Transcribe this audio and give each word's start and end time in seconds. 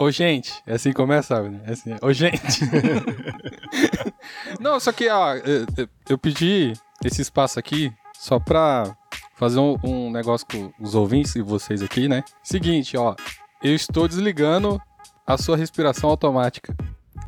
Ô, 0.00 0.10
gente, 0.10 0.62
é 0.66 0.76
assim 0.76 0.88
que 0.88 0.96
começa, 0.96 1.36
sabe? 1.36 1.60
É 1.66 1.72
assim, 1.72 1.94
ô, 2.00 2.10
gente. 2.10 2.62
Não, 4.58 4.80
só 4.80 4.92
que, 4.92 5.06
ó, 5.10 5.34
eu, 5.34 5.66
eu 6.08 6.16
pedi 6.16 6.72
esse 7.04 7.20
espaço 7.20 7.58
aqui 7.58 7.92
só 8.18 8.40
pra 8.40 8.96
fazer 9.36 9.58
um, 9.58 9.76
um, 9.84 10.10
negócio 10.10 10.46
com 10.46 10.72
os 10.80 10.94
ouvintes 10.94 11.36
e 11.36 11.42
vocês 11.42 11.82
aqui, 11.82 12.08
né? 12.08 12.24
Seguinte, 12.42 12.96
ó, 12.96 13.14
eu 13.62 13.74
estou 13.74 14.08
desligando 14.08 14.80
a 15.26 15.36
sua 15.36 15.54
respiração 15.54 16.08
automática 16.08 16.74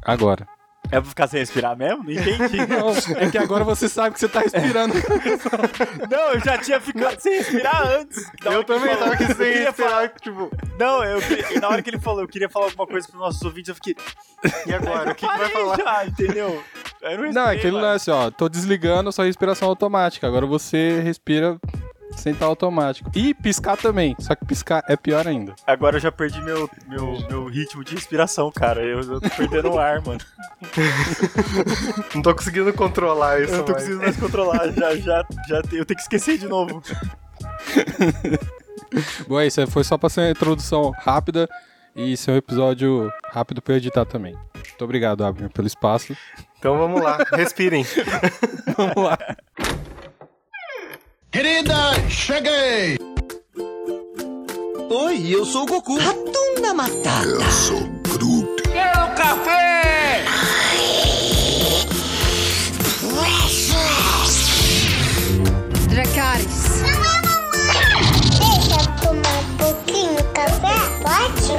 agora. 0.02 0.48
É 0.92 1.00
pra 1.00 1.08
ficar 1.08 1.26
sem 1.26 1.40
respirar 1.40 1.74
mesmo? 1.74 2.04
Não 2.04 2.12
entendi. 2.12 2.58
Não, 2.68 2.90
é 3.16 3.30
que 3.30 3.38
agora 3.38 3.64
você 3.64 3.88
sabe 3.88 4.12
que 4.12 4.20
você 4.20 4.28
tá 4.28 4.40
respirando. 4.40 4.92
não, 6.10 6.32
eu 6.32 6.40
já 6.40 6.58
tinha 6.58 6.78
ficado 6.78 7.18
sem 7.18 7.38
respirar 7.38 7.88
antes. 7.88 8.30
Eu 8.44 8.62
também 8.62 8.94
tava 8.94 9.14
aqui 9.14 9.34
sem 9.34 9.52
respirar, 9.52 9.74
falar... 9.74 10.08
tipo... 10.10 10.50
Não, 10.78 11.02
eu 11.02 11.18
na 11.60 11.68
hora 11.68 11.82
que 11.82 11.88
ele 11.88 11.98
falou, 11.98 12.20
eu 12.20 12.28
queria 12.28 12.48
falar 12.48 12.66
alguma 12.66 12.86
coisa 12.86 13.08
pros 13.08 13.18
nossos 13.18 13.40
ouvintes, 13.42 13.70
eu 13.70 13.74
fiquei... 13.74 13.96
E 14.66 14.74
agora? 14.74 15.12
o 15.12 15.14
que, 15.14 15.26
que 15.26 15.38
vai 15.38 15.48
falar? 15.48 15.76
Já, 15.76 16.06
entendeu? 16.06 16.62
não, 17.00 17.32
não, 17.32 17.48
é 17.48 17.54
aquele 17.54 17.76
lance, 17.76 18.10
ó, 18.10 18.30
tô 18.30 18.48
desligando 18.48 19.08
a 19.08 19.12
sua 19.12 19.24
respiração 19.24 19.68
automática, 19.68 20.26
agora 20.26 20.44
você 20.44 21.00
respira 21.00 21.58
sentar 22.16 22.48
automático. 22.48 23.10
E 23.14 23.34
piscar 23.34 23.76
também, 23.76 24.16
só 24.18 24.34
que 24.34 24.44
piscar 24.44 24.82
é 24.88 24.96
pior 24.96 25.26
ainda. 25.26 25.54
Agora 25.66 25.96
eu 25.96 26.00
já 26.00 26.12
perdi 26.12 26.40
meu, 26.40 26.68
meu, 26.86 27.18
meu 27.28 27.46
ritmo 27.46 27.84
de 27.84 27.94
respiração, 27.94 28.50
cara. 28.50 28.82
Eu, 28.82 29.00
eu 29.00 29.20
tô 29.20 29.30
perdendo 29.30 29.70
o 29.70 29.78
ar, 29.78 30.02
mano. 30.02 30.20
Não 32.14 32.22
tô 32.22 32.34
conseguindo 32.34 32.72
controlar 32.72 33.40
isso. 33.40 33.52
Eu 33.52 33.58
não 33.58 33.64
tô 33.64 33.72
mais. 33.72 33.84
conseguindo 33.84 34.04
mais 34.04 34.16
controlar. 34.16 34.72
Já, 34.72 34.96
já, 34.96 35.26
já, 35.48 35.56
eu 35.56 35.84
tenho 35.84 35.86
que 35.86 36.02
esquecer 36.02 36.38
de 36.38 36.46
novo. 36.46 36.82
Bom, 39.26 39.40
é 39.40 39.46
isso 39.46 39.66
foi 39.68 39.84
só 39.84 39.96
pra 39.96 40.08
ser 40.08 40.20
uma 40.20 40.30
introdução 40.30 40.90
rápida 40.90 41.48
e 41.94 42.16
ser 42.16 42.32
um 42.32 42.36
episódio 42.36 43.10
rápido 43.30 43.62
pra 43.62 43.74
eu 43.74 43.78
editar 43.78 44.04
também. 44.04 44.34
Muito 44.54 44.84
obrigado, 44.84 45.24
Abner, 45.24 45.50
pelo 45.50 45.66
espaço. 45.66 46.16
Então 46.58 46.78
vamos 46.78 47.02
lá, 47.02 47.18
respirem. 47.32 47.84
vamos 48.76 48.96
lá. 48.96 49.18
Querida, 51.30 51.74
cheguei! 52.12 52.98
Oi, 54.90 55.34
eu 55.34 55.44
sou 55.44 55.62
o 55.62 55.66
Goku. 55.66 55.98
Ratunda 55.98 56.74
Matata. 56.74 57.24
Eu 57.26 57.50
sou 57.50 57.80
Groot. 58.02 58.62
Quero 58.62 59.14
café! 59.14 60.24
Dracarys. 65.88 66.82
Deixa 68.38 68.76
eu 68.80 68.86
tomar 69.00 69.38
um 69.40 69.56
pouquinho 69.56 70.22
café, 70.32 70.76
pode? 71.02 71.52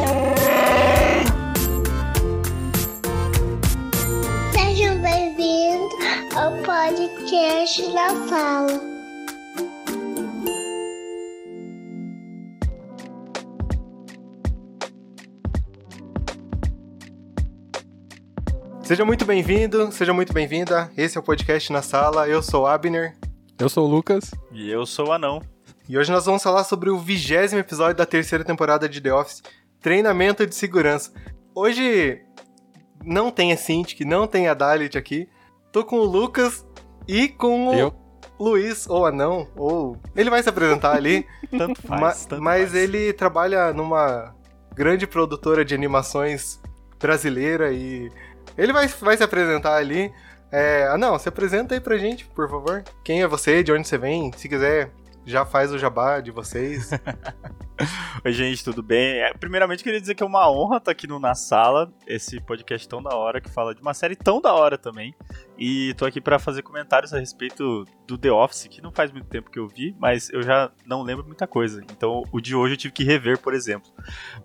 Sejam 4.53 5.01
bem-vindos 5.01 5.93
ao 6.35 6.51
podcast 6.63 7.81
da 7.91 8.09
Fala. 8.27 8.92
Seja 18.93 19.05
muito 19.05 19.25
bem-vindo, 19.25 19.91
seja 19.91 20.13
muito 20.13 20.31
bem-vinda. 20.31 20.91
Esse 20.95 21.17
é 21.17 21.19
o 21.19 21.23
podcast 21.23 21.73
na 21.73 21.81
sala. 21.81 22.29
Eu 22.29 22.43
sou 22.43 22.67
Abner. 22.67 23.17
Eu 23.57 23.67
sou 23.67 23.87
o 23.87 23.89
Lucas. 23.89 24.29
E 24.51 24.69
eu 24.69 24.85
sou 24.85 25.07
o 25.07 25.11
Anão. 25.11 25.41
E 25.89 25.97
hoje 25.97 26.11
nós 26.11 26.27
vamos 26.27 26.43
falar 26.43 26.63
sobre 26.63 26.91
o 26.91 26.99
vigésimo 26.99 27.59
episódio 27.59 27.95
da 27.95 28.05
terceira 28.05 28.43
temporada 28.43 28.87
de 28.87 29.01
The 29.01 29.11
Office, 29.11 29.41
Treinamento 29.81 30.45
de 30.45 30.53
Segurança. 30.53 31.11
Hoje 31.55 32.21
não 33.03 33.31
tem 33.31 33.51
a 33.51 33.57
Cintiq, 33.57 34.05
não 34.05 34.27
tem 34.27 34.47
a 34.47 34.53
Dalit 34.53 34.95
aqui. 34.95 35.27
Tô 35.71 35.83
com 35.83 35.97
o 35.97 36.05
Lucas 36.05 36.63
e 37.07 37.27
com 37.27 37.69
o 37.69 37.73
eu? 37.73 37.95
Luiz, 38.39 38.87
ou 38.87 39.07
Anão, 39.07 39.47
ou... 39.55 39.97
Ele 40.15 40.29
vai 40.29 40.43
se 40.43 40.49
apresentar 40.49 40.95
ali. 40.95 41.25
tanto 41.49 41.81
faz, 41.81 41.99
ma 41.99 42.11
tanto 42.11 42.43
Mas 42.43 42.69
faz. 42.69 42.75
ele 42.75 43.11
trabalha 43.11 43.73
numa 43.73 44.35
grande 44.75 45.07
produtora 45.07 45.65
de 45.65 45.73
animações 45.73 46.61
brasileira 46.99 47.73
e 47.73 48.11
ele 48.57 48.73
vai, 48.73 48.87
vai 48.87 49.17
se 49.17 49.23
apresentar 49.23 49.75
ali. 49.75 50.11
É, 50.51 50.87
ah, 50.87 50.97
não, 50.97 51.17
se 51.17 51.27
apresenta 51.27 51.73
aí 51.73 51.81
pra 51.81 51.97
gente, 51.97 52.25
por 52.25 52.49
favor. 52.49 52.83
Quem 53.03 53.21
é 53.23 53.27
você, 53.27 53.63
de 53.63 53.71
onde 53.71 53.87
você 53.87 53.97
vem? 53.97 54.31
Se 54.37 54.47
quiser, 54.47 54.91
já 55.25 55.45
faz 55.45 55.71
o 55.71 55.79
jabá 55.79 56.19
de 56.19 56.31
vocês. 56.31 56.91
Oi, 58.23 58.31
gente, 58.31 58.63
tudo 58.63 58.83
bem? 58.83 59.19
É, 59.19 59.33
primeiramente, 59.33 59.83
queria 59.83 59.99
dizer 59.99 60.13
que 60.13 60.21
é 60.21 60.25
uma 60.25 60.49
honra 60.49 60.77
estar 60.77 60.91
aqui 60.91 61.07
no 61.07 61.19
Na 61.19 61.33
Sala, 61.33 61.91
esse 62.05 62.39
podcast 62.39 62.87
tão 62.87 63.01
da 63.01 63.15
hora, 63.15 63.41
que 63.41 63.49
fala 63.49 63.73
de 63.73 63.81
uma 63.81 63.93
série 63.93 64.15
tão 64.15 64.39
da 64.39 64.53
hora 64.53 64.77
também. 64.77 65.13
E 65.57 65.93
tô 65.95 66.05
aqui 66.05 66.21
para 66.21 66.37
fazer 66.37 66.61
comentários 66.61 67.13
a 67.13 67.19
respeito 67.19 67.85
do 68.07 68.17
The 68.17 68.31
Office, 68.31 68.67
que 68.67 68.81
não 68.81 68.91
faz 68.91 69.11
muito 69.11 69.27
tempo 69.27 69.49
que 69.49 69.57
eu 69.57 69.67
vi, 69.67 69.95
mas 69.99 70.29
eu 70.29 70.43
já 70.43 70.71
não 70.85 71.01
lembro 71.01 71.25
muita 71.25 71.47
coisa. 71.47 71.81
Então, 71.91 72.23
o 72.31 72.39
de 72.39 72.55
hoje 72.55 72.73
eu 72.73 72.77
tive 72.77 72.93
que 72.93 73.03
rever, 73.03 73.39
por 73.39 73.53
exemplo. 73.53 73.91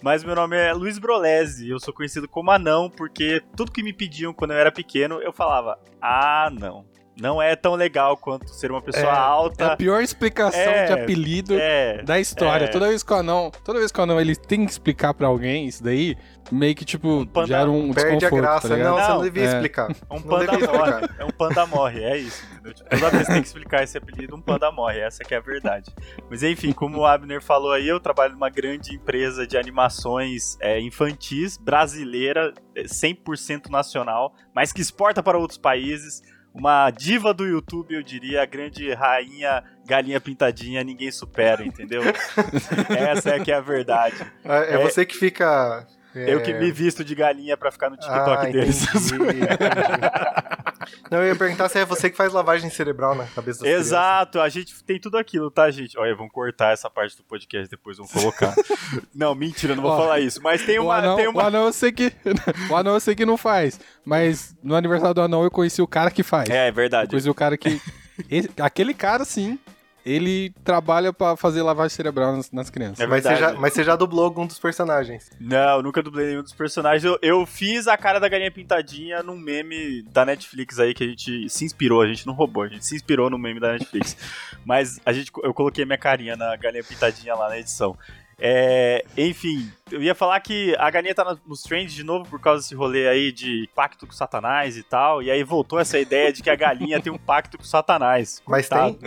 Mas 0.02 0.24
meu 0.24 0.34
nome 0.34 0.56
é 0.56 0.72
Luiz 0.72 0.98
Brolese, 0.98 1.68
eu 1.68 1.78
sou 1.78 1.92
conhecido 1.92 2.28
como 2.28 2.50
Anão, 2.50 2.88
porque 2.88 3.42
tudo 3.54 3.72
que 3.72 3.82
me 3.82 3.92
pediam 3.92 4.32
quando 4.32 4.52
eu 4.52 4.58
era 4.58 4.72
pequeno, 4.72 5.20
eu 5.20 5.32
falava: 5.32 5.78
Ah, 6.00 6.50
não 6.52 6.86
não 7.20 7.42
é 7.42 7.56
tão 7.56 7.74
legal 7.74 8.16
quanto 8.16 8.48
ser 8.48 8.70
uma 8.70 8.80
pessoa 8.80 9.12
é, 9.12 9.16
alta. 9.16 9.64
É 9.64 9.66
a 9.72 9.76
pior 9.76 10.02
explicação 10.02 10.60
é, 10.60 10.86
de 10.86 10.92
apelido 10.92 11.54
é, 11.58 12.02
da 12.02 12.20
história. 12.20 12.66
É. 12.66 12.68
Toda 12.68 12.88
vez 12.88 13.02
que 13.02 13.12
o 13.12 13.16
anão, 13.16 13.50
toda 13.64 13.78
vez 13.78 13.90
que 13.90 13.98
o 13.98 14.02
anão 14.02 14.20
ele 14.20 14.36
tem 14.36 14.64
que 14.64 14.70
explicar 14.70 15.12
para 15.12 15.26
alguém 15.26 15.66
isso 15.66 15.82
daí, 15.82 16.16
meio 16.50 16.74
que 16.74 16.84
tipo 16.84 17.08
um 17.08 17.26
panda, 17.26 17.46
gera 17.48 17.70
um 17.70 17.92
perde 17.92 18.24
a 18.24 18.30
graça. 18.30 18.68
Tá 18.68 18.76
não, 18.76 18.96
você 18.96 19.08
não 19.08 19.22
devia 19.22 19.44
é. 19.44 19.46
explicar. 19.46 19.88
Um 20.10 20.22
panda 20.22 20.52
morre. 20.52 21.08
É 21.18 21.24
um 21.24 21.30
panda 21.30 21.66
morre, 21.66 22.04
é 22.04 22.16
isso. 22.18 22.42
Tipo, 22.74 22.90
toda 22.90 23.10
vez 23.10 23.26
que 23.26 23.32
tem 23.32 23.42
que 23.42 23.48
explicar 23.48 23.82
esse 23.82 23.98
apelido, 23.98 24.36
um 24.36 24.40
panda 24.40 24.70
morre. 24.70 25.00
Essa 25.00 25.24
que 25.24 25.34
é 25.34 25.38
a 25.38 25.40
verdade. 25.40 25.90
Mas 26.30 26.42
enfim, 26.42 26.72
como 26.72 26.98
o 26.98 27.06
Abner 27.06 27.42
falou 27.42 27.72
aí, 27.72 27.88
eu 27.88 27.98
trabalho 27.98 28.34
numa 28.34 28.50
grande 28.50 28.94
empresa 28.94 29.46
de 29.46 29.56
animações 29.56 30.56
é, 30.60 30.80
infantis 30.80 31.56
brasileira, 31.56 32.52
100% 32.76 33.70
nacional, 33.70 34.34
mas 34.54 34.72
que 34.72 34.80
exporta 34.80 35.22
para 35.22 35.36
outros 35.36 35.58
países 35.58 36.22
uma 36.58 36.90
diva 36.90 37.32
do 37.32 37.46
YouTube, 37.46 37.94
eu 37.94 38.02
diria, 38.02 38.42
a 38.42 38.46
grande 38.46 38.92
rainha 38.92 39.64
galinha 39.88 40.20
pintadinha, 40.20 40.84
ninguém 40.84 41.10
supera, 41.10 41.64
entendeu? 41.64 42.02
Essa 42.92 43.30
é 43.30 43.40
que 43.40 43.50
é 43.50 43.54
a 43.54 43.60
verdade. 43.60 44.16
É, 44.44 44.58
é, 44.58 44.74
é 44.74 44.78
você 44.78 45.06
que 45.06 45.16
fica. 45.16 45.86
É... 46.14 46.34
Eu 46.34 46.42
que 46.42 46.52
me 46.52 46.70
visto 46.70 47.02
de 47.02 47.14
galinha 47.14 47.56
para 47.56 47.70
ficar 47.70 47.88
no 47.88 47.96
TikTok 47.96 48.46
ah, 48.46 48.50
deles. 48.50 48.86
Não, 51.10 51.18
eu 51.18 51.28
ia 51.28 51.36
perguntar 51.36 51.68
se 51.68 51.78
é 51.78 51.84
você 51.84 52.10
que 52.10 52.16
faz 52.16 52.32
lavagem 52.32 52.68
cerebral 52.70 53.14
na 53.14 53.26
cabeça 53.26 53.64
das 53.64 53.72
Exato, 53.72 54.32
crianças. 54.32 54.56
a 54.56 54.58
gente 54.58 54.84
tem 54.84 55.00
tudo 55.00 55.16
aquilo, 55.16 55.50
tá, 55.50 55.70
gente? 55.70 55.98
Olha, 55.98 56.14
vamos 56.14 56.32
cortar 56.32 56.72
essa 56.72 56.90
parte 56.90 57.16
do 57.16 57.22
podcast 57.22 57.68
depois, 57.70 57.96
vamos 57.96 58.12
colocar. 58.12 58.54
não, 59.14 59.34
mentira, 59.34 59.74
não 59.74 59.82
vou 59.82 59.96
falar 59.96 60.20
isso. 60.20 60.40
Mas 60.42 60.64
tem 60.64 60.78
uma. 60.78 60.88
O 60.88 60.92
anão, 60.92 61.16
tem 61.16 61.28
uma... 61.28 61.42
o 61.42 61.46
anão 61.46 61.66
eu 61.66 61.72
sei 61.72 61.92
que. 61.92 62.12
o 62.70 62.76
anão 62.76 62.94
eu 62.94 63.00
sei 63.00 63.14
que 63.14 63.24
não 63.24 63.36
faz. 63.36 63.80
Mas 64.04 64.56
no 64.62 64.74
aniversário 64.74 65.14
do 65.14 65.22
anão 65.22 65.42
eu 65.42 65.50
conheci 65.50 65.80
o 65.80 65.86
cara 65.86 66.10
que 66.10 66.22
faz. 66.22 66.48
É, 66.50 66.68
é 66.68 66.72
verdade. 66.72 67.06
Eu 67.06 67.10
conheci 67.10 67.30
o 67.30 67.34
cara 67.34 67.56
que. 67.56 67.80
Esse, 68.28 68.50
aquele 68.60 68.92
cara, 68.92 69.24
sim, 69.24 69.58
ele 70.08 70.50
trabalha 70.64 71.12
para 71.12 71.36
fazer 71.36 71.62
lavagem 71.62 71.94
cerebral 71.94 72.36
nas, 72.36 72.50
nas 72.50 72.70
crianças. 72.70 73.00
É 73.00 73.06
mas, 73.06 73.22
você 73.22 73.36
já, 73.36 73.52
mas 73.52 73.72
você 73.72 73.84
já 73.84 73.96
dublou 73.96 74.24
algum 74.24 74.46
dos 74.46 74.58
personagens? 74.58 75.30
Não, 75.38 75.82
nunca 75.82 76.02
dublei 76.02 76.28
nenhum 76.28 76.42
dos 76.42 76.54
personagens. 76.54 77.04
Eu, 77.04 77.18
eu, 77.20 77.44
fiz 77.46 77.86
a 77.86 77.96
cara 77.96 78.18
da 78.18 78.28
galinha 78.28 78.50
pintadinha 78.50 79.22
num 79.22 79.36
meme 79.36 80.02
da 80.02 80.24
Netflix 80.24 80.78
aí 80.78 80.94
que 80.94 81.04
a 81.04 81.06
gente 81.06 81.48
se 81.48 81.64
inspirou, 81.64 82.00
a 82.00 82.08
gente 82.08 82.26
não 82.26 82.34
roubou, 82.34 82.62
a 82.62 82.68
gente 82.68 82.86
se 82.86 82.96
inspirou 82.96 83.28
no 83.28 83.38
meme 83.38 83.60
da 83.60 83.72
Netflix. 83.72 84.16
mas 84.64 84.98
a 85.04 85.12
gente, 85.12 85.30
eu 85.42 85.52
coloquei 85.52 85.84
minha 85.84 85.98
carinha 85.98 86.36
na 86.36 86.56
galinha 86.56 86.84
pintadinha 86.84 87.34
lá 87.34 87.48
na 87.48 87.58
edição. 87.58 87.96
É, 88.40 89.04
enfim, 89.16 89.68
eu 89.90 90.02
ia 90.02 90.14
falar 90.14 90.40
que 90.40 90.74
a 90.78 90.90
galinha 90.90 91.14
tá 91.14 91.36
nos 91.46 91.62
trends 91.62 91.92
de 91.92 92.02
novo 92.02 92.28
por 92.28 92.40
causa 92.40 92.62
desse 92.62 92.74
rolê 92.74 93.08
aí 93.08 93.32
de 93.32 93.68
pacto 93.74 94.06
com 94.06 94.12
Satanás 94.12 94.76
e 94.76 94.82
tal. 94.82 95.22
E 95.22 95.30
aí 95.30 95.42
voltou 95.42 95.78
essa 95.78 95.98
ideia 95.98 96.32
de 96.32 96.42
que 96.42 96.50
a 96.50 96.56
galinha 96.56 97.00
tem 97.00 97.12
um 97.12 97.18
pacto 97.18 97.58
com 97.58 97.64
Satanás. 97.64 98.42
Mas 98.46 98.68
tem? 98.68 98.98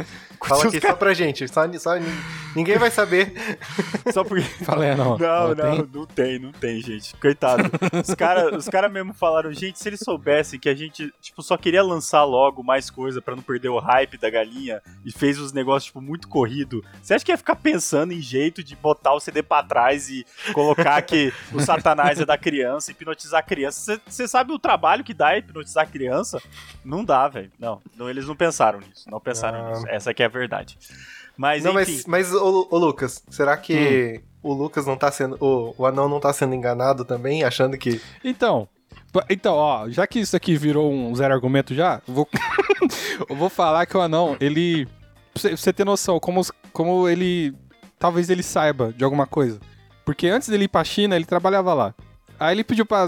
Fala 0.45 0.65
aqui 0.65 0.79
só 0.79 0.93
pra 0.93 1.13
gente. 1.13 1.47
Só, 1.47 1.71
só, 1.79 1.91
ninguém 2.55 2.77
vai 2.77 2.89
saber. 2.89 3.33
Só 4.11 4.23
porque. 4.23 4.43
Falei, 4.65 4.95
não. 4.95 5.17
Não, 5.17 5.55
não, 5.55 5.75
não, 5.77 5.89
não 5.93 6.05
tem, 6.05 6.39
não 6.39 6.51
tem, 6.51 6.81
gente. 6.81 7.15
Coitado. 7.17 7.63
Os 8.05 8.15
caras 8.15 8.51
os 8.57 8.69
cara 8.69 8.89
mesmo 8.89 9.13
falaram, 9.13 9.51
gente, 9.53 9.79
se 9.79 9.89
eles 9.89 9.99
soubessem 9.99 10.59
que 10.59 10.69
a 10.69 10.75
gente, 10.75 11.13
tipo, 11.21 11.41
só 11.41 11.57
queria 11.57 11.83
lançar 11.83 12.23
logo 12.23 12.63
mais 12.63 12.89
coisa 12.89 13.21
para 13.21 13.35
não 13.35 13.43
perder 13.43 13.69
o 13.69 13.79
hype 13.79 14.17
da 14.17 14.29
galinha 14.29 14.81
e 15.05 15.11
fez 15.11 15.39
os 15.39 15.51
negócios, 15.51 15.85
tipo, 15.85 16.01
muito 16.01 16.27
corrido. 16.27 16.83
Você 17.01 17.13
acha 17.13 17.25
que 17.25 17.31
ia 17.31 17.37
ficar 17.37 17.55
pensando 17.55 18.13
em 18.13 18.21
jeito 18.21 18.63
de 18.63 18.75
botar 18.75 19.13
o 19.13 19.19
CD 19.19 19.43
pra 19.43 19.63
trás 19.63 20.09
e 20.09 20.25
colocar 20.53 20.70
colocar 20.75 21.01
que 21.01 21.33
o 21.53 21.59
satanás 21.59 22.19
é 22.19 22.25
da 22.25 22.37
criança, 22.37 22.91
hipnotizar 22.91 23.39
a 23.39 23.43
criança. 23.43 24.01
Você 24.07 24.27
sabe 24.27 24.51
o 24.51 24.59
trabalho 24.59 25.03
que 25.03 25.13
dá 25.13 25.37
hipnotizar 25.37 25.83
a 25.83 25.87
criança? 25.87 26.41
Não 26.83 27.03
dá, 27.03 27.27
velho. 27.27 27.51
Não, 27.59 27.81
não, 27.95 28.09
eles 28.09 28.27
não 28.27 28.35
pensaram 28.35 28.79
nisso. 28.79 29.09
Não 29.09 29.19
pensaram 29.19 29.65
ah. 29.65 29.69
nisso. 29.69 29.85
Essa 29.87 30.11
aqui 30.11 30.23
é 30.23 30.25
a 30.25 30.29
verdade. 30.29 30.77
Mas 31.37 31.63
Não, 31.63 31.79
enfim. 31.81 32.03
mas, 32.07 32.31
mas 32.31 32.33
ô, 32.33 32.67
ô, 32.69 32.77
Lucas, 32.77 33.23
será 33.29 33.55
que 33.57 34.21
o 34.43 34.53
Lucas 34.53 34.85
não 34.85 34.97
tá 34.97 35.11
sendo. 35.11 35.37
O, 35.39 35.73
o 35.77 35.85
anão 35.85 36.09
não 36.09 36.19
tá 36.19 36.31
sendo 36.33 36.53
enganado 36.53 37.05
também, 37.05 37.43
achando 37.43 37.77
que. 37.77 38.01
Então, 38.23 38.67
então, 39.29 39.55
ó, 39.55 39.89
já 39.89 40.07
que 40.07 40.19
isso 40.19 40.35
aqui 40.35 40.55
virou 40.55 40.91
um 40.91 41.13
zero 41.15 41.33
argumento 41.33 41.73
já, 41.73 42.01
eu 42.07 42.13
vou, 42.13 42.29
eu 43.29 43.35
vou 43.35 43.49
falar 43.49 43.85
que 43.85 43.95
o 43.95 44.01
anão, 44.01 44.37
ele. 44.39 44.87
Pra 45.33 45.55
você, 45.55 45.71
ter 45.71 45.85
noção, 45.85 46.19
como, 46.19 46.41
como 46.73 47.07
ele. 47.07 47.53
Talvez 47.97 48.29
ele 48.29 48.43
saiba 48.43 48.93
de 48.93 49.03
alguma 49.03 49.27
coisa. 49.27 49.59
Porque 50.05 50.27
antes 50.27 50.49
dele 50.49 50.65
ir 50.65 50.67
pra 50.67 50.83
China, 50.83 51.15
ele 51.15 51.25
trabalhava 51.25 51.73
lá. 51.73 51.93
Aí 52.39 52.55
ele 52.55 52.63
pediu 52.63 52.85
pra 52.85 53.07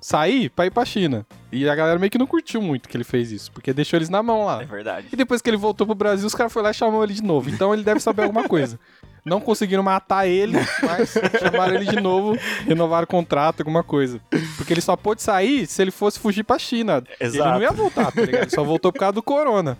sair 0.00 0.50
pra 0.50 0.66
ir 0.66 0.70
pra 0.70 0.84
China. 0.84 1.26
E 1.50 1.68
a 1.68 1.74
galera 1.74 1.98
meio 1.98 2.10
que 2.10 2.18
não 2.18 2.26
curtiu 2.26 2.60
muito 2.60 2.88
que 2.88 2.96
ele 2.96 3.04
fez 3.04 3.32
isso, 3.32 3.50
porque 3.50 3.72
deixou 3.72 3.96
eles 3.96 4.08
na 4.08 4.22
mão 4.22 4.44
lá. 4.44 4.62
É 4.62 4.66
verdade. 4.66 5.08
E 5.12 5.16
depois 5.16 5.40
que 5.40 5.48
ele 5.50 5.56
voltou 5.56 5.86
pro 5.86 5.96
Brasil, 5.96 6.26
os 6.26 6.34
caras 6.34 6.52
foram 6.52 6.64
lá 6.64 6.70
e 6.70 6.74
chamou 6.74 7.02
ele 7.02 7.14
de 7.14 7.22
novo. 7.22 7.50
Então 7.50 7.72
ele 7.72 7.82
deve 7.82 8.00
saber 8.00 8.22
alguma 8.22 8.48
coisa. 8.48 8.78
Não 9.26 9.40
conseguiram 9.40 9.82
matar 9.82 10.26
ele, 10.26 10.56
mas 10.82 11.12
chamaram 11.40 11.74
ele 11.74 11.84
de 11.84 12.00
novo, 12.00 12.38
renovaram 12.64 13.04
o 13.04 13.08
contrato, 13.08 13.60
alguma 13.60 13.82
coisa. 13.82 14.20
Porque 14.56 14.72
ele 14.72 14.80
só 14.80 14.96
pôde 14.96 15.20
sair 15.20 15.66
se 15.66 15.82
ele 15.82 15.90
fosse 15.90 16.18
fugir 16.18 16.44
pra 16.44 16.58
China. 16.58 17.02
Ele 17.20 17.36
Exato. 17.36 17.50
não 17.50 17.60
ia 17.60 17.72
voltar, 17.72 18.12
tá 18.12 18.20
ligado? 18.20 18.42
Ele 18.42 18.50
só 18.50 18.62
voltou 18.62 18.92
por 18.92 19.00
causa 19.00 19.14
do 19.14 19.22
corona. 19.22 19.76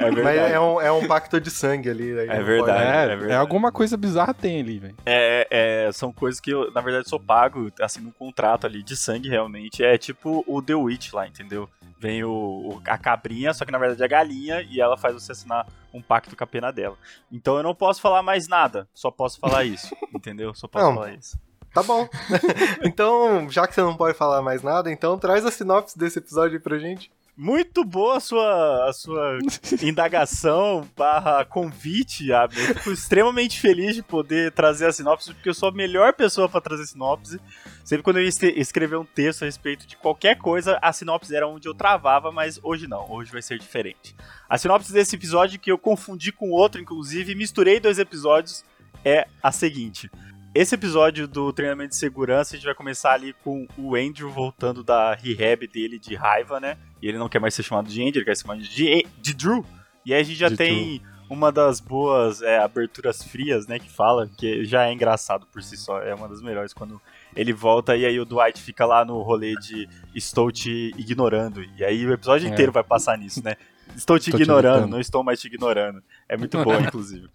É 0.00 0.10
Mas 0.10 0.14
verdade. 0.14 0.52
é 0.52 0.60
um, 0.60 0.80
é 0.80 0.90
um 0.90 1.06
pacto 1.06 1.40
de 1.40 1.50
sangue 1.50 1.88
ali. 1.88 2.18
aí 2.18 2.28
É 2.28 2.38
não 2.38 2.44
verdade. 2.44 2.82
É, 2.82 3.06
verdade. 3.06 3.32
é 3.32 3.36
alguma 3.36 3.70
coisa 3.70 3.96
bizarra 3.96 4.34
tem 4.34 4.60
ali, 4.60 4.78
velho. 4.80 4.94
É, 5.06 5.46
é, 5.86 5.92
são 5.92 6.12
coisas 6.12 6.40
que 6.40 6.50
eu, 6.50 6.72
na 6.72 6.80
verdade, 6.80 7.08
sou 7.08 7.20
pago, 7.20 7.70
assim, 7.80 8.00
num 8.00 8.10
contrato 8.10 8.66
ali 8.66 8.82
de 8.82 8.96
sangue, 8.96 9.28
realmente. 9.28 9.84
É 9.84 9.96
tipo 9.96 10.42
o 10.46 10.60
The 10.60 10.74
Witch 10.74 11.12
lá, 11.12 11.26
entendeu? 11.28 11.68
Vem 12.00 12.22
o, 12.24 12.30
o- 12.30 12.82
a 12.86 12.96
cabrinha, 12.96 13.52
só 13.52 13.64
que 13.64 13.72
na 13.72 13.78
verdade 13.78 14.00
é 14.02 14.04
a 14.04 14.08
galinha, 14.08 14.62
e 14.62 14.80
ela 14.80 14.96
faz 14.96 15.14
você 15.14 15.32
assinar 15.32 15.66
um 15.92 16.00
pacto 16.00 16.36
com 16.36 16.44
a 16.44 16.46
pena 16.46 16.70
dela. 16.72 16.96
Então 17.30 17.56
eu 17.56 17.62
não 17.62 17.74
posso 17.74 18.00
falar 18.00 18.22
mais 18.22 18.46
nada, 18.46 18.88
só 18.94 19.10
posso 19.10 19.38
falar 19.40 19.64
isso, 19.64 19.94
entendeu? 20.14 20.54
Só 20.54 20.68
posso 20.68 20.84
Não. 20.86 20.94
falar 20.94 21.12
isso. 21.14 21.36
Tá 21.74 21.82
bom. 21.82 22.08
então, 22.82 23.48
já 23.50 23.66
que 23.66 23.74
você 23.74 23.82
não 23.82 23.96
pode 23.96 24.16
falar 24.16 24.40
mais 24.42 24.62
nada, 24.62 24.90
então 24.90 25.18
traz 25.18 25.44
a 25.44 25.50
sinopse 25.50 25.98
desse 25.98 26.18
episódio 26.18 26.54
aí 26.56 26.60
pra 26.62 26.78
gente. 26.78 27.10
Muito 27.40 27.84
boa 27.84 28.16
a 28.16 28.20
sua, 28.20 28.88
a 28.88 28.92
sua 28.92 29.38
indagação 29.80 30.84
barra 30.96 31.44
convite, 31.44 32.32
Abner. 32.32 32.70
Eu 32.70 32.74
fico 32.74 32.90
extremamente 32.90 33.60
feliz 33.60 33.94
de 33.94 34.02
poder 34.02 34.50
trazer 34.50 34.86
a 34.86 34.92
sinopse, 34.92 35.32
porque 35.32 35.48
eu 35.48 35.54
sou 35.54 35.68
a 35.68 35.72
melhor 35.72 36.14
pessoa 36.14 36.48
para 36.48 36.60
trazer 36.60 36.84
sinopse. 36.86 37.38
Sempre 37.84 38.02
quando 38.02 38.16
eu 38.16 38.24
ia 38.24 38.28
escrever 38.28 38.96
um 38.96 39.04
texto 39.04 39.42
a 39.42 39.44
respeito 39.44 39.86
de 39.86 39.96
qualquer 39.96 40.36
coisa, 40.36 40.80
a 40.82 40.92
sinopse 40.92 41.32
era 41.32 41.46
onde 41.46 41.68
eu 41.68 41.74
travava, 41.74 42.32
mas 42.32 42.58
hoje 42.60 42.88
não, 42.88 43.08
hoje 43.08 43.30
vai 43.30 43.40
ser 43.40 43.56
diferente. 43.56 44.16
A 44.48 44.58
sinopse 44.58 44.92
desse 44.92 45.14
episódio, 45.14 45.60
que 45.60 45.70
eu 45.70 45.78
confundi 45.78 46.32
com 46.32 46.50
outro, 46.50 46.80
inclusive, 46.80 47.30
e 47.30 47.36
misturei 47.36 47.78
dois 47.78 48.00
episódios, 48.00 48.64
é 49.04 49.28
a 49.40 49.52
seguinte. 49.52 50.10
Esse 50.60 50.74
episódio 50.74 51.28
do 51.28 51.52
treinamento 51.52 51.90
de 51.90 51.96
segurança, 51.96 52.52
a 52.52 52.56
gente 52.56 52.66
vai 52.66 52.74
começar 52.74 53.12
ali 53.12 53.32
com 53.44 53.68
o 53.78 53.94
Andrew 53.94 54.28
voltando 54.28 54.82
da 54.82 55.14
rehab 55.14 55.64
dele 55.68 56.00
de 56.00 56.16
raiva, 56.16 56.58
né? 56.58 56.76
E 57.00 57.06
ele 57.08 57.16
não 57.16 57.28
quer 57.28 57.38
mais 57.38 57.54
ser 57.54 57.62
chamado 57.62 57.88
de 57.88 58.00
Andrew, 58.02 58.16
ele 58.16 58.24
quer 58.24 58.36
ser 58.36 58.42
chamado 58.42 58.60
de, 58.60 59.06
de 59.20 59.34
Drew. 59.34 59.64
E 60.04 60.12
aí 60.12 60.20
a 60.20 60.24
gente 60.24 60.36
já 60.36 60.48
De 60.48 60.56
tem 60.56 61.00
uma 61.30 61.52
das 61.52 61.78
boas 61.78 62.42
é, 62.42 62.58
aberturas 62.58 63.22
frias, 63.22 63.68
né? 63.68 63.78
Que 63.78 63.88
fala, 63.88 64.28
que 64.36 64.64
já 64.64 64.88
é 64.88 64.92
engraçado 64.92 65.46
por 65.46 65.62
si 65.62 65.76
só, 65.76 66.00
é 66.02 66.12
uma 66.12 66.28
das 66.28 66.42
melhores 66.42 66.72
quando 66.72 67.00
ele 67.36 67.52
volta 67.52 67.96
e 67.96 68.04
aí 68.04 68.18
o 68.18 68.24
Dwight 68.24 68.60
fica 68.60 68.84
lá 68.84 69.04
no 69.04 69.22
rolê 69.22 69.54
de 69.60 69.88
estou 70.12 70.50
te 70.50 70.92
ignorando. 70.98 71.62
E 71.76 71.84
aí 71.84 72.04
o 72.04 72.12
episódio 72.12 72.48
É. 72.48 72.50
inteiro 72.50 72.72
vai 72.72 72.82
passar 72.82 73.16
nisso, 73.16 73.44
né? 73.44 73.54
Estou 73.96 74.18
te 74.18 74.30
te 74.30 74.36
ignorando, 74.36 74.76
evitando. 74.76 74.90
não 74.90 75.00
estou 75.00 75.24
mais 75.24 75.40
te 75.40 75.46
ignorando. 75.46 76.02
É 76.28 76.36
muito 76.36 76.62
bom, 76.62 76.78
inclusive. 76.78 77.28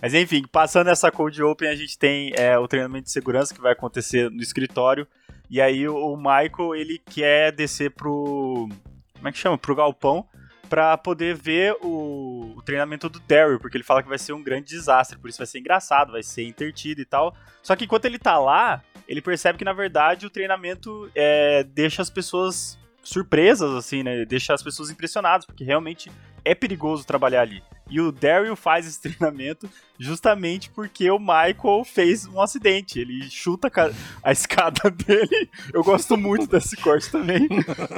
Mas 0.00 0.14
enfim, 0.14 0.44
passando 0.50 0.88
essa 0.88 1.10
Cold 1.10 1.42
Open, 1.42 1.68
a 1.68 1.74
gente 1.74 1.98
tem 1.98 2.32
é, 2.36 2.58
o 2.58 2.66
treinamento 2.66 3.04
de 3.04 3.10
segurança 3.10 3.54
que 3.54 3.60
vai 3.60 3.72
acontecer 3.72 4.30
no 4.30 4.40
escritório. 4.40 5.06
E 5.50 5.60
aí 5.60 5.88
o, 5.88 6.16
Michael, 6.16 6.74
ele 6.74 6.98
quer 6.98 7.52
descer 7.52 7.90
pro. 7.90 8.68
Como 9.14 9.28
é 9.28 9.32
que 9.32 9.38
chama? 9.38 9.58
Pro 9.58 9.74
galpão. 9.74 10.26
Pra 10.68 10.96
poder 10.96 11.34
ver 11.34 11.76
o, 11.82 12.54
o 12.56 12.62
treinamento 12.62 13.08
do 13.08 13.18
Daryl, 13.18 13.58
porque 13.58 13.76
ele 13.76 13.82
fala 13.82 14.04
que 14.04 14.08
vai 14.08 14.18
ser 14.18 14.32
um 14.32 14.42
grande 14.42 14.68
desastre, 14.68 15.18
por 15.18 15.28
isso 15.28 15.38
vai 15.38 15.46
ser 15.46 15.58
engraçado, 15.58 16.12
vai 16.12 16.22
ser 16.22 16.44
intertido 16.44 17.00
e 17.00 17.04
tal. 17.04 17.34
Só 17.60 17.74
que 17.74 17.86
enquanto 17.86 18.04
ele 18.04 18.20
tá 18.20 18.38
lá, 18.38 18.80
ele 19.08 19.20
percebe 19.20 19.58
que 19.58 19.64
na 19.64 19.72
verdade 19.72 20.26
o 20.26 20.30
treinamento 20.30 21.10
é, 21.12 21.64
deixa 21.64 22.00
as 22.00 22.08
pessoas 22.08 22.78
surpresas, 23.02 23.70
assim, 23.74 24.02
né? 24.02 24.24
Deixa 24.24 24.54
as 24.54 24.62
pessoas 24.62 24.90
impressionadas, 24.90 25.46
porque 25.46 25.64
realmente 25.64 26.10
é 26.44 26.54
perigoso 26.54 27.06
trabalhar 27.06 27.42
ali. 27.42 27.62
E 27.90 28.00
o 28.00 28.12
Daryl 28.12 28.54
faz 28.54 28.86
esse 28.86 29.00
treinamento 29.02 29.68
justamente 29.98 30.70
porque 30.70 31.10
o 31.10 31.18
Michael 31.18 31.82
fez 31.84 32.24
um 32.26 32.40
acidente. 32.40 33.00
Ele 33.00 33.28
chuta 33.28 33.66
a 33.66 33.70
ca- 33.70 33.90
a 34.22 34.30
escada 34.32 34.88
dele. 34.92 35.50
Eu 35.74 35.82
gosto 35.82 36.16
muito 36.16 36.46
desse 36.46 36.76
corte 36.76 37.10
também. 37.10 37.48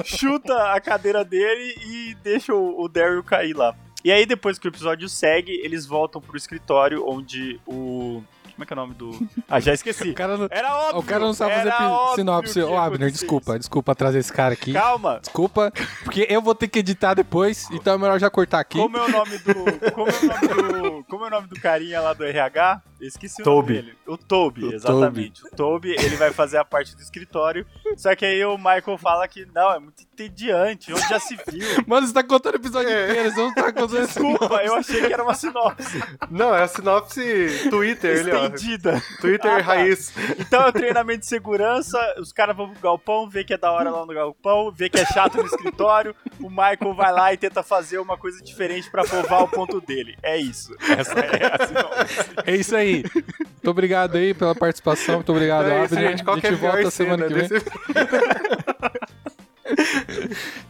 chuta 0.04 0.72
a 0.72 0.80
cadeira 0.80 1.24
dele 1.24 1.76
e 1.86 2.14
deixa 2.22 2.54
o 2.54 2.88
Daryl 2.88 3.22
cair 3.22 3.54
lá. 3.54 3.76
E 4.04 4.10
aí, 4.10 4.26
depois 4.26 4.58
que 4.58 4.66
o 4.66 4.70
episódio 4.70 5.08
segue, 5.08 5.52
eles 5.62 5.86
voltam 5.86 6.20
pro 6.20 6.36
escritório 6.36 7.04
onde 7.08 7.60
o. 7.66 8.20
Como 8.54 8.64
é 8.64 8.66
que 8.66 8.72
é 8.72 8.74
o 8.74 8.76
nome 8.76 8.94
do. 8.94 9.10
Ah, 9.48 9.60
já 9.60 9.74
esqueci. 9.74 10.10
O 10.10 10.14
cara 10.14 10.36
não, 10.36 10.48
Era 10.50 10.74
óbvio. 10.76 11.00
o 11.00 11.02
cara 11.02 11.20
não 11.24 11.34
sabe 11.34 11.54
fazer 11.54 11.72
sinopse. 12.14 12.62
Ô, 12.62 12.78
Abner, 12.78 13.10
desculpa, 13.10 13.58
desculpa 13.58 13.94
trazer 13.94 14.18
esse 14.18 14.32
cara 14.32 14.54
aqui. 14.54 14.72
Calma. 14.72 15.20
Desculpa, 15.20 15.70
porque 16.04 16.26
eu 16.30 16.40
vou 16.40 16.54
ter 16.54 16.68
que 16.68 16.78
editar 16.78 17.12
depois, 17.14 17.68
então 17.70 17.94
é 17.94 17.98
melhor 17.98 18.18
já 18.18 18.30
cortar 18.30 18.60
aqui. 18.60 18.78
Como 18.78 18.96
é 18.96 19.02
o 19.02 19.08
nome 19.10 19.38
do. 19.38 19.54
Como 19.92 20.08
é 20.08 20.52
o 20.52 20.56
nome 20.56 20.90
do. 20.90 21.04
Como 21.04 21.24
é 21.24 21.28
o 21.28 21.30
nome 21.30 21.48
do 21.48 21.60
carinha 21.60 22.00
lá 22.00 22.12
do 22.14 22.24
RH? 22.24 22.82
Eu 23.00 23.08
esqueci 23.08 23.42
o 23.42 23.44
Toby. 23.44 23.72
nome 23.74 23.82
dele. 23.86 23.98
O 24.06 24.16
Toby, 24.16 24.64
O 24.64 24.72
exatamente. 24.74 25.44
O 25.44 25.50
Toby, 25.56 25.90
ele 25.98 26.16
vai 26.16 26.32
fazer 26.32 26.58
a 26.58 26.64
parte 26.64 26.94
do 26.94 27.02
escritório. 27.02 27.66
Só 27.96 28.14
que 28.14 28.24
aí 28.24 28.44
o 28.44 28.56
Michael 28.56 28.96
fala 28.96 29.26
que 29.26 29.44
não, 29.52 29.72
é 29.72 29.78
muito 29.80 30.02
entediante, 30.24 30.92
onde 30.92 31.08
já 31.08 31.18
se 31.20 31.36
viu. 31.48 31.66
Mano, 31.86 32.06
você 32.06 32.12
tá 32.14 32.22
contando 32.22 32.54
o 32.54 32.58
episódio 32.58 32.88
É. 32.90 33.10
inteiro, 33.10 33.30
você 33.30 33.40
não 33.40 33.54
tá 33.54 33.72
contando 33.72 34.06
Desculpa, 34.06 34.60
eu 34.64 34.74
achei 34.74 35.00
que 35.06 35.12
era 35.12 35.22
uma 35.22 35.34
sinopse 35.34 36.02
Não, 36.30 36.54
é 36.54 36.62
a 36.62 36.68
sinopse 36.68 37.68
Twitter, 37.70 38.18
ele, 38.18 38.32
ó. 38.32 38.44
estendida. 38.46 39.02
Twitter 39.20 39.50
Ah, 39.50 39.56
tá. 39.56 39.62
raiz. 39.62 40.12
Então 40.38 40.62
é 40.64 40.68
o 40.68 40.72
treinamento 40.72 41.20
de 41.20 41.26
segurança, 41.26 41.98
os 42.18 42.32
caras 42.32 42.56
vão 42.56 42.70
pro 42.70 42.80
galpão, 42.80 43.28
vê 43.28 43.44
que 43.44 43.54
é 43.54 43.58
da 43.58 43.70
hora 43.70 43.90
lá 43.90 44.04
no 44.06 44.14
galpão, 44.14 44.70
vê 44.72 44.88
que 44.88 44.98
é 44.98 45.04
chato 45.06 45.36
no 45.38 45.46
escritório, 45.46 46.14
o 46.40 46.48
Michael 46.50 46.94
vai 46.94 47.12
lá 47.12 47.32
e 47.32 47.36
tenta 47.36 47.62
fazer 47.62 47.98
uma 47.98 48.16
coisa 48.16 48.42
diferente 48.42 48.90
pra 48.90 49.04
provar 49.04 49.42
o 49.42 49.48
ponto 49.48 49.80
dele. 49.80 50.16
É 50.22 50.36
isso. 50.36 50.74
Essa 50.98 51.18
é 51.20 51.46
a 51.62 51.66
sinopse. 51.66 52.30
É 52.46 52.54
isso 52.56 52.76
aí. 52.76 53.04
Muito 53.14 53.70
obrigado 53.70 54.16
aí 54.16 54.34
pela 54.34 54.54
participação, 54.54 55.16
muito 55.16 55.32
obrigado, 55.32 55.66
é 55.68 55.84
isso, 55.84 55.94
Abner. 55.94 56.10
gente. 56.10 56.24
Qual 56.24 56.36
a 56.36 56.38
é 56.38 56.42
gente 56.42 56.54
volta 56.56 56.90
semana 56.90 57.26
que 57.26 57.34
vem. 57.34 57.48
desse... 57.48 57.64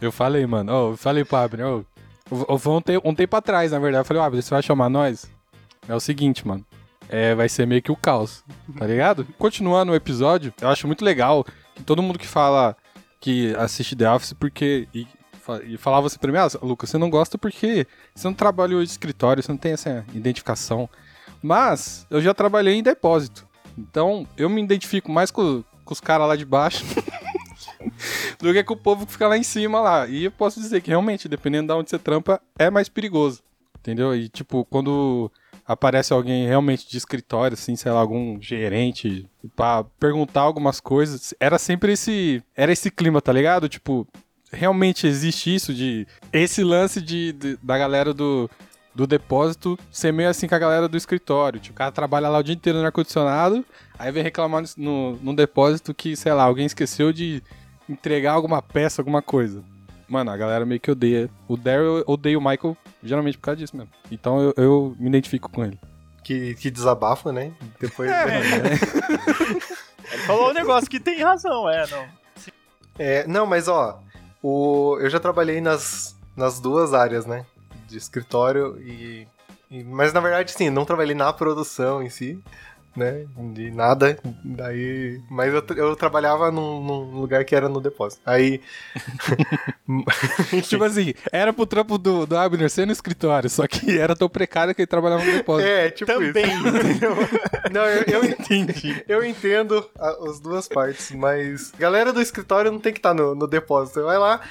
Eu 0.01 0.11
falei, 0.11 0.45
mano, 0.45 0.71
ó, 0.71 0.91
eu 0.91 0.97
falei 0.97 1.23
pro 1.23 1.37
Abner, 1.37 1.65
eu- 1.65 1.85
um, 2.31 2.81
tempo, 2.81 3.09
um 3.09 3.13
tempo 3.15 3.35
atrás, 3.35 3.71
na 3.71 3.79
verdade, 3.79 4.01
eu 4.01 4.05
falei, 4.05 4.23
Abner, 4.23 4.41
você 4.43 4.49
vai 4.49 4.63
chamar 4.63 4.89
nós? 4.89 5.29
É 5.87 5.95
o 5.95 5.99
seguinte, 5.99 6.47
mano, 6.47 6.65
é, 7.09 7.35
vai 7.35 7.47
ser 7.49 7.67
meio 7.67 7.81
que 7.81 7.91
o 7.91 7.95
caos, 7.95 8.43
tá 8.77 8.85
ligado? 8.87 9.25
Continuando 9.37 9.91
o 9.91 9.95
episódio, 9.95 10.53
eu 10.61 10.69
acho 10.69 10.87
muito 10.87 11.03
legal 11.03 11.45
que 11.75 11.83
todo 11.83 12.01
mundo 12.01 12.17
que 12.17 12.27
fala 12.27 12.75
que 13.19 13.55
assiste 13.55 13.95
The 13.95 14.09
Office 14.11 14.33
porque... 14.33 14.87
E, 14.93 15.07
e 15.65 15.77
falava 15.77 16.07
assim 16.07 16.17
pra 16.17 16.31
mim, 16.31 16.37
ah, 16.37 16.47
Lucas, 16.61 16.89
você 16.89 16.97
não 16.97 17.09
gosta 17.09 17.37
porque 17.37 17.85
você 18.15 18.25
não 18.27 18.33
trabalhou 18.33 18.81
de 18.81 18.89
escritório, 18.89 19.43
você 19.43 19.51
não 19.51 19.57
tem 19.57 19.73
essa 19.73 20.05
identificação. 20.13 20.89
Mas 21.41 22.07
eu 22.09 22.21
já 22.21 22.33
trabalhei 22.33 22.75
em 22.75 22.81
depósito. 22.81 23.45
Então 23.77 24.25
eu 24.37 24.49
me 24.49 24.63
identifico 24.63 25.11
mais 25.11 25.31
com, 25.31 25.61
com 25.83 25.93
os 25.93 25.99
caras 25.99 26.29
lá 26.29 26.37
de 26.37 26.45
baixo 26.45 26.85
do 28.39 28.51
que 28.53 28.63
com 28.63 28.73
o 28.73 28.77
povo 28.77 29.05
que 29.05 29.11
fica 29.13 29.27
lá 29.27 29.37
em 29.37 29.43
cima 29.43 29.79
lá. 29.79 30.07
E 30.07 30.25
eu 30.25 30.31
posso 30.31 30.59
dizer 30.59 30.81
que 30.81 30.89
realmente, 30.89 31.27
dependendo 31.29 31.67
de 31.73 31.79
onde 31.79 31.89
você 31.89 31.99
trampa, 31.99 32.41
é 32.57 32.69
mais 32.69 32.89
perigoso. 32.89 33.41
Entendeu? 33.79 34.15
E 34.15 34.29
tipo, 34.29 34.63
quando 34.65 35.29
aparece 35.65 36.13
alguém 36.13 36.47
realmente 36.47 36.89
de 36.89 36.97
escritório, 36.97 37.55
assim, 37.55 37.75
sei 37.75 37.91
lá, 37.91 37.99
algum 37.99 38.39
gerente, 38.41 39.27
pra 39.55 39.83
perguntar 39.99 40.41
algumas 40.41 40.79
coisas, 40.79 41.33
era 41.39 41.57
sempre 41.59 41.93
esse. 41.93 42.41
Era 42.55 42.71
esse 42.71 42.89
clima, 42.89 43.21
tá 43.21 43.33
ligado? 43.33 43.67
Tipo, 43.67 44.07
realmente 44.51 45.05
existe 45.07 45.53
isso 45.53 45.73
de. 45.73 46.07
Esse 46.31 46.63
lance 46.63 47.01
de, 47.01 47.33
de- 47.33 47.57
da 47.61 47.77
galera 47.77 48.13
do. 48.13 48.49
Do 48.95 49.07
depósito 49.07 49.75
ser 49.91 50.13
meio 50.13 50.29
assim 50.29 50.47
com 50.47 50.53
a 50.53 50.59
galera 50.59 50.87
do 50.87 50.95
escritório. 50.95 51.59
Tipo, 51.59 51.73
o 51.73 51.77
cara 51.77 51.91
trabalha 51.91 52.29
lá 52.29 52.37
o 52.37 52.43
dia 52.43 52.53
inteiro 52.53 52.77
no 52.77 52.85
ar-condicionado, 52.85 53.65
aí 53.97 54.11
vem 54.11 54.21
reclamar 54.21 54.63
no, 54.77 55.15
no 55.17 55.35
depósito 55.35 55.95
que, 55.95 56.15
sei 56.15 56.31
lá, 56.31 56.43
alguém 56.43 56.67
esqueceu 56.67 57.11
de 57.11 57.41
entregar 57.89 58.33
alguma 58.33 58.61
peça, 58.61 59.01
alguma 59.01 59.21
coisa. 59.21 59.63
Mano, 60.07 60.31
a 60.31 60.37
galera 60.37 60.65
meio 60.65 60.79
que 60.79 60.91
odeia. 60.91 61.29
O 61.47 61.57
Daryl 61.57 62.03
odeia 62.05 62.37
o 62.37 62.41
Michael 62.41 62.77
geralmente 63.03 63.37
por 63.37 63.45
causa 63.45 63.57
disso 63.57 63.75
mesmo. 63.75 63.91
Então 64.11 64.39
eu, 64.41 64.53
eu 64.57 64.95
me 64.99 65.07
identifico 65.09 65.49
com 65.49 65.63
ele. 65.63 65.79
que, 66.23 66.55
que 66.55 66.69
desabafa, 66.69 67.31
né? 67.31 67.51
Depois. 67.79 68.09
Ele 70.11 70.21
falou 70.27 70.49
um 70.49 70.53
negócio 70.53 70.89
que 70.89 70.99
tem 70.99 71.21
razão, 71.21 71.69
é, 71.69 71.87
não. 71.87 72.05
É, 72.99 73.27
não, 73.27 73.45
mas 73.45 73.67
ó, 73.67 73.99
o, 74.41 74.97
eu 74.99 75.09
já 75.09 75.19
trabalhei 75.19 75.61
nas, 75.61 76.15
nas 76.35 76.59
duas 76.59 76.93
áreas, 76.93 77.25
né? 77.25 77.45
De 77.87 77.97
escritório 77.97 78.77
e, 78.81 79.27
E- 79.71 79.83
Mas 79.83 80.13
na 80.13 80.19
verdade, 80.19 80.51
sim, 80.51 80.69
não 80.69 80.85
trabalhei 80.85 81.15
na 81.15 81.31
produção 81.33 82.03
em 82.03 82.09
si, 82.09 82.39
né? 82.95 83.25
De 83.53 83.71
nada. 83.71 84.17
Daí. 84.43 85.19
Mas 85.29 85.53
eu, 85.53 85.63
eu 85.75 85.95
trabalhava 85.95 86.51
num, 86.51 86.83
num 86.83 87.19
lugar 87.19 87.43
que 87.45 87.55
era 87.55 87.67
no 87.69 87.81
depósito. 87.81 88.21
Aí. 88.25 88.61
Tipo 90.63 90.83
assim, 90.83 91.13
era 91.31 91.51
pro 91.53 91.65
trampo 91.65 91.97
do, 91.97 92.25
do 92.25 92.37
Abner 92.37 92.69
ser 92.69 92.85
no 92.85 92.91
escritório, 92.91 93.49
só 93.49 93.67
que 93.67 93.97
era 93.97 94.15
tão 94.15 94.29
precário 94.29 94.73
que 94.73 94.81
ele 94.81 94.87
trabalhava 94.87 95.23
no 95.23 95.31
depósito. 95.31 95.69
É, 95.69 95.89
tipo 95.89 96.11
Também, 96.11 96.45
isso. 96.45 97.71
Não, 97.71 97.85
eu, 97.85 98.03
eu 98.07 98.25
entendi. 98.25 99.03
Eu 99.07 99.23
entendo 99.23 99.87
a- 99.97 100.17
as 100.29 100.39
duas 100.39 100.67
partes, 100.67 101.11
mas 101.11 101.71
galera 101.77 102.13
do 102.13 102.21
escritório 102.21 102.71
não 102.71 102.79
tem 102.79 102.93
que 102.93 102.99
estar 102.99 103.13
no, 103.13 103.35
no 103.35 103.47
depósito. 103.47 104.03
Vai 104.03 104.17
lá, 104.17 104.41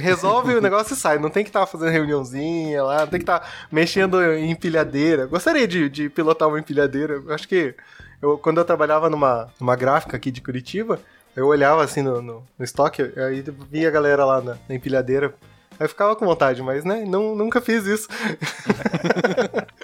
resolve 0.00 0.54
o 0.54 0.60
negócio 0.60 0.94
e 0.94 0.96
sai. 0.96 1.18
Não 1.18 1.30
tem 1.30 1.44
que 1.44 1.50
estar 1.50 1.66
fazendo 1.66 1.90
reuniãozinha 1.90 2.82
lá, 2.82 3.00
não 3.00 3.06
tem 3.08 3.20
que 3.20 3.24
estar 3.24 3.66
mexendo 3.70 4.22
em 4.22 4.50
empilhadeira. 4.50 5.26
Gostaria 5.26 5.66
de, 5.68 5.88
de 5.88 6.08
pilotar 6.08 6.48
uma 6.48 6.58
empilhadeira. 6.58 7.22
Acho 7.28 7.46
que 7.48 7.74
eu, 8.20 8.38
quando 8.38 8.58
eu 8.58 8.64
trabalhava 8.64 9.08
numa, 9.08 9.48
numa 9.58 9.76
gráfica 9.76 10.16
aqui 10.16 10.30
de 10.30 10.40
Curitiba, 10.40 10.98
eu 11.34 11.46
olhava 11.46 11.82
assim 11.82 12.02
no, 12.02 12.20
no, 12.20 12.44
no 12.58 12.64
estoque, 12.64 13.02
aí 13.16 13.44
via 13.70 13.88
a 13.88 13.90
galera 13.90 14.24
lá 14.24 14.40
na, 14.40 14.58
na 14.68 14.74
empilhadeira. 14.74 15.34
Aí 15.78 15.88
ficava 15.88 16.14
com 16.14 16.26
vontade, 16.26 16.62
mas 16.62 16.84
né, 16.84 17.04
não, 17.06 17.34
nunca 17.34 17.60
fiz 17.60 17.86
isso. 17.86 18.08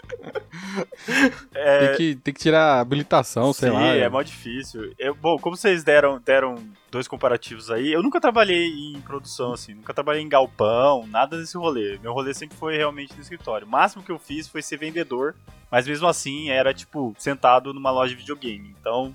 É, 1.55 1.89
Tem, 1.89 1.97
que, 1.97 2.17
tem 2.17 2.35
que 2.35 2.41
tirar 2.41 2.81
habilitação, 2.81 3.53
sei 3.53 3.71
sim, 3.71 3.75
lá. 3.75 3.95
é 3.95 4.09
mó 4.09 4.23
difícil. 4.23 4.93
Eu, 4.99 5.15
bom, 5.15 5.39
como 5.39 5.57
vocês 5.57 5.83
deram, 5.85 6.21
deram 6.21 6.57
dois 6.91 7.07
comparativos 7.09 7.71
aí, 7.71 7.93
eu 7.93 8.03
nunca 8.03 8.21
trabalhei 8.21 8.67
em 8.95 9.01
produção, 9.01 9.53
assim, 9.53 9.75
nunca 9.75 9.93
trabalhei 9.95 10.23
em 10.23 10.29
galpão, 10.29 11.07
nada 11.07 11.39
desse 11.39 11.57
rolê. 11.57 11.99
Meu 12.03 12.13
rolê 12.13 12.33
sempre 12.35 12.57
foi 12.57 12.77
realmente 12.77 13.15
no 13.15 13.21
escritório. 13.21 13.67
O 13.67 13.71
máximo 13.71 14.03
que 14.03 14.11
eu 14.13 14.19
fiz 14.19 14.49
foi 14.49 14.63
ser 14.63 14.77
vendedor, 14.79 15.35
mas 15.71 15.87
mesmo 15.87 16.07
assim 16.07 16.51
era, 16.51 16.73
tipo, 16.73 17.15
sentado 17.19 17.73
numa 17.75 17.91
loja 17.91 18.15
de 18.15 18.21
videogame. 18.21 18.75
Então, 18.81 19.15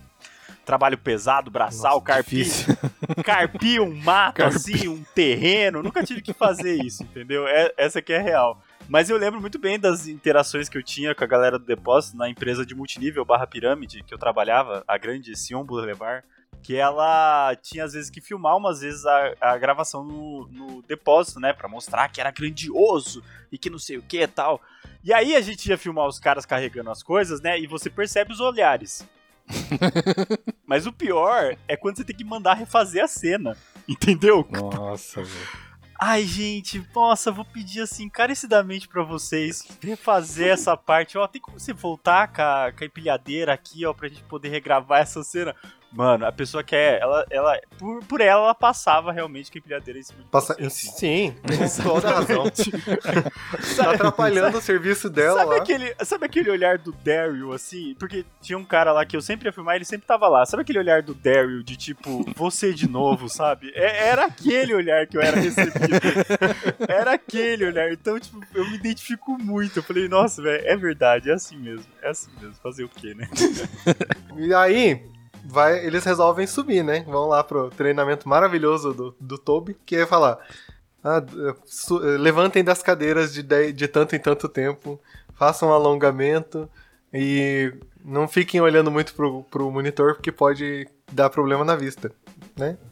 trabalho 0.65 0.98
pesado, 0.98 1.50
braçal, 1.50 1.94
Nossa, 1.96 2.06
carpi, 2.06 2.44
carpi 3.24 3.80
um 3.80 3.96
mato, 3.96 4.38
Carpi. 4.38 4.56
assim, 4.56 4.88
um 4.88 5.03
terreno. 5.15 5.82
Nunca 5.82 6.03
tive 6.03 6.22
que 6.22 6.34
fazer 6.34 6.84
isso, 6.84 7.03
entendeu? 7.03 7.48
É- 7.48 7.74
essa 7.77 8.00
aqui 8.00 8.13
é 8.13 8.22
real. 8.22 8.62
Mas 8.91 9.10
eu 9.10 9.15
lembro 9.15 9.39
muito 9.39 9.57
bem 9.57 9.79
das 9.79 10.05
interações 10.05 10.67
que 10.67 10.77
eu 10.77 10.83
tinha 10.83 11.15
com 11.15 11.24
a 11.24 11.27
galera 11.27 11.57
do 11.57 11.63
depósito 11.63 12.17
na 12.17 12.27
empresa 12.27 12.65
de 12.65 12.75
multinível 12.75 13.24
barra 13.24 13.48
pirâmide 13.48 14.03
que 14.03 14.13
eu 14.13 14.17
trabalhava, 14.17 14.83
a 14.86 14.98
grande 14.98 15.33
Sion 15.33 15.63
Boulevard, 15.63 16.27
que 16.62 16.75
ela 16.75 17.55
tinha 17.55 17.86
às 17.86 17.93
vezes 17.93 18.10
que 18.10 18.19
filmar 18.19 18.57
umas 18.57 18.81
vezes 18.81 19.05
a, 19.05 19.33
a 19.39 19.57
gravação 19.57 20.03
no, 20.03 20.45
no 20.50 20.81
depósito, 20.81 21.39
né, 21.39 21.53
Pra 21.53 21.69
mostrar 21.69 22.10
que 22.10 22.19
era 22.19 22.31
grandioso 22.31 23.24
e 23.50 23.57
que 23.57 23.69
não 23.69 23.79
sei 23.79 23.98
o 23.98 24.01
que 24.01 24.19
e 24.19 24.27
tal. 24.27 24.60
E 25.01 25.13
aí 25.13 25.38
a 25.38 25.41
gente 25.41 25.69
ia 25.69 25.77
filmar 25.77 26.05
os 26.05 26.19
caras 26.19 26.45
carregando 26.45 26.89
as 26.89 27.01
coisas, 27.01 27.39
né, 27.39 27.57
e 27.57 27.67
você 27.67 27.89
percebe 27.89 28.33
os 28.33 28.41
olhares. 28.41 29.07
Mas 30.67 30.86
o 30.86 30.91
pior 30.91 31.55
é 31.65 31.77
quando 31.77 31.95
você 31.95 32.03
tem 32.03 32.15
que 32.15 32.25
mandar 32.25 32.55
refazer 32.55 33.01
a 33.01 33.07
cena, 33.07 33.55
entendeu? 33.88 34.45
Nossa, 34.51 35.24
velho. 35.24 35.71
Ai, 36.03 36.25
gente, 36.25 36.84
nossa, 36.96 37.31
vou 37.31 37.46
pedir 37.46 37.81
assim, 37.81 38.05
encarecidamente 38.05 38.88
pra 38.88 39.03
vocês 39.03 39.67
refazer 39.79 40.48
essa 40.48 40.75
parte. 40.75 41.15
Ó, 41.15 41.27
tem 41.27 41.39
como 41.39 41.60
você 41.60 41.74
voltar 41.74 42.27
com 42.34 42.41
a, 42.41 42.72
com 42.72 42.84
a 42.84 42.88
empilhadeira 42.88 43.53
aqui, 43.53 43.86
ó, 43.86 43.93
pra 43.93 44.08
gente 44.08 44.24
poder 44.24 44.50
regravar 44.50 45.01
essa 45.01 45.24
cena? 45.24 45.55
Mano, 45.91 46.25
a 46.25 46.31
pessoa 46.31 46.63
quer, 46.63 47.01
ela, 47.01 47.25
ela, 47.29 47.60
por, 47.77 48.03
por 48.05 48.21
ela, 48.21 48.43
ela 48.45 48.55
passava 48.55 49.12
realmente 49.12 49.51
com 49.51 49.57
a 49.57 49.60
empilhadeira 49.60 50.00
em 50.00 50.03
cima 50.03 50.21
de 50.24 50.29
Passa... 50.29 50.53
você, 50.53 50.63
assim. 50.65 50.91
Sim, 50.91 51.36
com 51.43 51.83
toda 51.83 52.10
a 52.10 52.13
razão. 52.13 52.43
tá 53.75 53.91
atrapalhando 53.91 54.57
o 54.57 54.62
serviço 54.62 55.10
dela 55.10 55.39
Sabe 55.39 55.50
lá. 55.51 55.57
aquele, 55.57 55.95
sabe 56.05 56.25
aquele 56.25 56.50
olhar 56.50 56.77
do 56.77 56.93
Daryl, 56.93 57.51
assim? 57.51 57.93
Porque 58.00 58.25
tinha 58.41 58.57
um 58.57 58.63
cara 58.63 58.93
lá 58.93 59.05
que 59.05 59.17
eu 59.17 59.21
sempre 59.21 59.48
ia 59.50 59.51
filmar, 59.53 59.75
ele 59.75 59.83
sempre 59.86 60.07
tava 60.07 60.27
lá. 60.29 60.45
Sabe 60.45 60.62
aquele 60.62 60.79
olhar 60.79 61.01
do 61.01 61.13
Daryl 61.13 61.62
de 61.62 61.75
tipo, 61.75 62.25
você 62.36 62.74
de 62.74 62.88
novo, 62.89 63.27
sabe? 63.27 63.71
É- 63.75 64.07
era 64.07 64.25
aquele 64.25 64.74
olhar 64.74 65.05
que 65.07 65.17
eu 65.17 65.21
era 65.21 65.39
recebido. 65.39 65.71
Era 66.88 67.13
aquele 67.13 67.65
olhar. 67.65 67.91
Então, 67.91 68.19
tipo, 68.19 68.41
eu 68.53 68.67
me 68.69 68.75
identifico 68.75 69.38
muito. 69.38 69.79
Eu 69.79 69.83
falei, 69.83 70.07
nossa, 70.07 70.41
velho, 70.41 70.65
é 70.65 70.75
verdade, 70.75 71.29
é 71.29 71.33
assim 71.33 71.57
mesmo. 71.57 71.86
É 72.01 72.10
assim 72.10 72.29
mesmo. 72.39 72.55
Fazer 72.62 72.83
o 72.83 72.89
quê, 72.89 73.13
né? 73.13 73.27
E 74.38 74.53
aí, 74.53 75.11
vai, 75.45 75.86
eles 75.86 76.03
resolvem 76.03 76.45
subir, 76.48 76.83
né? 76.83 77.03
Vão 77.07 77.27
lá 77.27 77.43
pro 77.43 77.69
treinamento 77.69 78.27
maravilhoso 78.27 78.93
do, 78.93 79.15
do 79.19 79.38
Toby, 79.38 79.75
que 79.86 79.95
é 79.95 80.05
falar: 80.05 80.38
ah, 81.03 81.24
su- 81.65 81.98
levantem 82.00 82.63
das 82.63 82.81
cadeiras 82.83 83.33
de, 83.33 83.43
dez- 83.43 83.74
de 83.75 83.88
tanto 83.88 84.15
em 84.15 84.19
tanto 84.19 84.48
tempo, 84.50 85.00
façam 85.33 85.69
um 85.69 85.74
alongamento 85.74 86.69
e 87.13 87.74
não 88.03 88.27
fiquem 88.27 88.62
olhando 88.62 88.89
muito 88.91 89.13
pro, 89.13 89.43
pro 89.43 89.69
monitor, 89.71 90.15
porque 90.15 90.31
pode 90.31 90.88
dar 91.12 91.29
problema 91.29 91.63
na 91.65 91.75
vista, 91.75 92.12
né? 92.57 92.77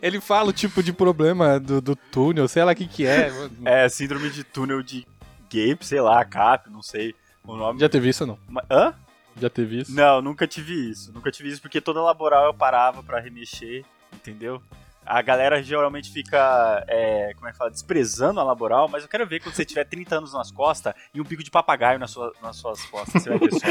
Ele 0.00 0.20
fala 0.20 0.50
o 0.50 0.52
tipo 0.52 0.82
de 0.82 0.92
problema 0.92 1.58
do, 1.58 1.80
do 1.80 1.96
túnel, 1.96 2.48
sei 2.48 2.64
lá 2.64 2.72
o 2.72 2.74
que 2.76 2.86
que 2.86 3.06
é. 3.06 3.30
É, 3.64 3.88
síndrome 3.88 4.30
de 4.30 4.44
túnel 4.44 4.82
de 4.82 5.06
Gape, 5.44 5.84
sei 5.84 6.00
lá, 6.00 6.24
CAP, 6.24 6.70
não 6.70 6.82
sei 6.82 7.14
o 7.46 7.56
nome. 7.56 7.80
Já 7.80 7.88
teve 7.88 8.08
isso 8.08 8.26
não? 8.26 8.38
Hã? 8.70 8.94
Já 9.40 9.50
teve 9.50 9.80
isso? 9.80 9.94
Não, 9.94 10.22
nunca 10.22 10.46
tive 10.46 10.90
isso. 10.90 11.12
Nunca 11.12 11.30
tive 11.30 11.48
isso 11.48 11.60
porque 11.60 11.80
toda 11.80 12.00
laboral 12.02 12.46
eu 12.46 12.54
parava 12.54 13.02
pra 13.02 13.20
remexer, 13.20 13.84
entendeu? 14.12 14.62
A 15.06 15.20
galera 15.20 15.62
geralmente 15.62 16.10
fica, 16.10 16.82
é, 16.88 17.32
como 17.34 17.46
é 17.46 17.52
que 17.52 17.58
fala, 17.58 17.70
desprezando 17.70 18.40
a 18.40 18.42
laboral, 18.44 18.88
mas 18.88 19.02
eu 19.02 19.08
quero 19.08 19.26
ver 19.26 19.38
quando 19.42 19.54
você 19.54 19.62
tiver 19.64 19.84
30 19.84 20.16
anos 20.16 20.32
nas 20.32 20.50
costas 20.50 20.94
e 21.12 21.20
um 21.20 21.24
bico 21.24 21.42
de 21.44 21.50
papagaio 21.50 21.98
nas, 21.98 22.10
sua- 22.10 22.32
nas 22.40 22.56
suas 22.56 22.82
costas, 22.86 23.22
você 23.22 23.28
vai 23.28 23.38
ver 23.38 23.52
só. 23.52 23.66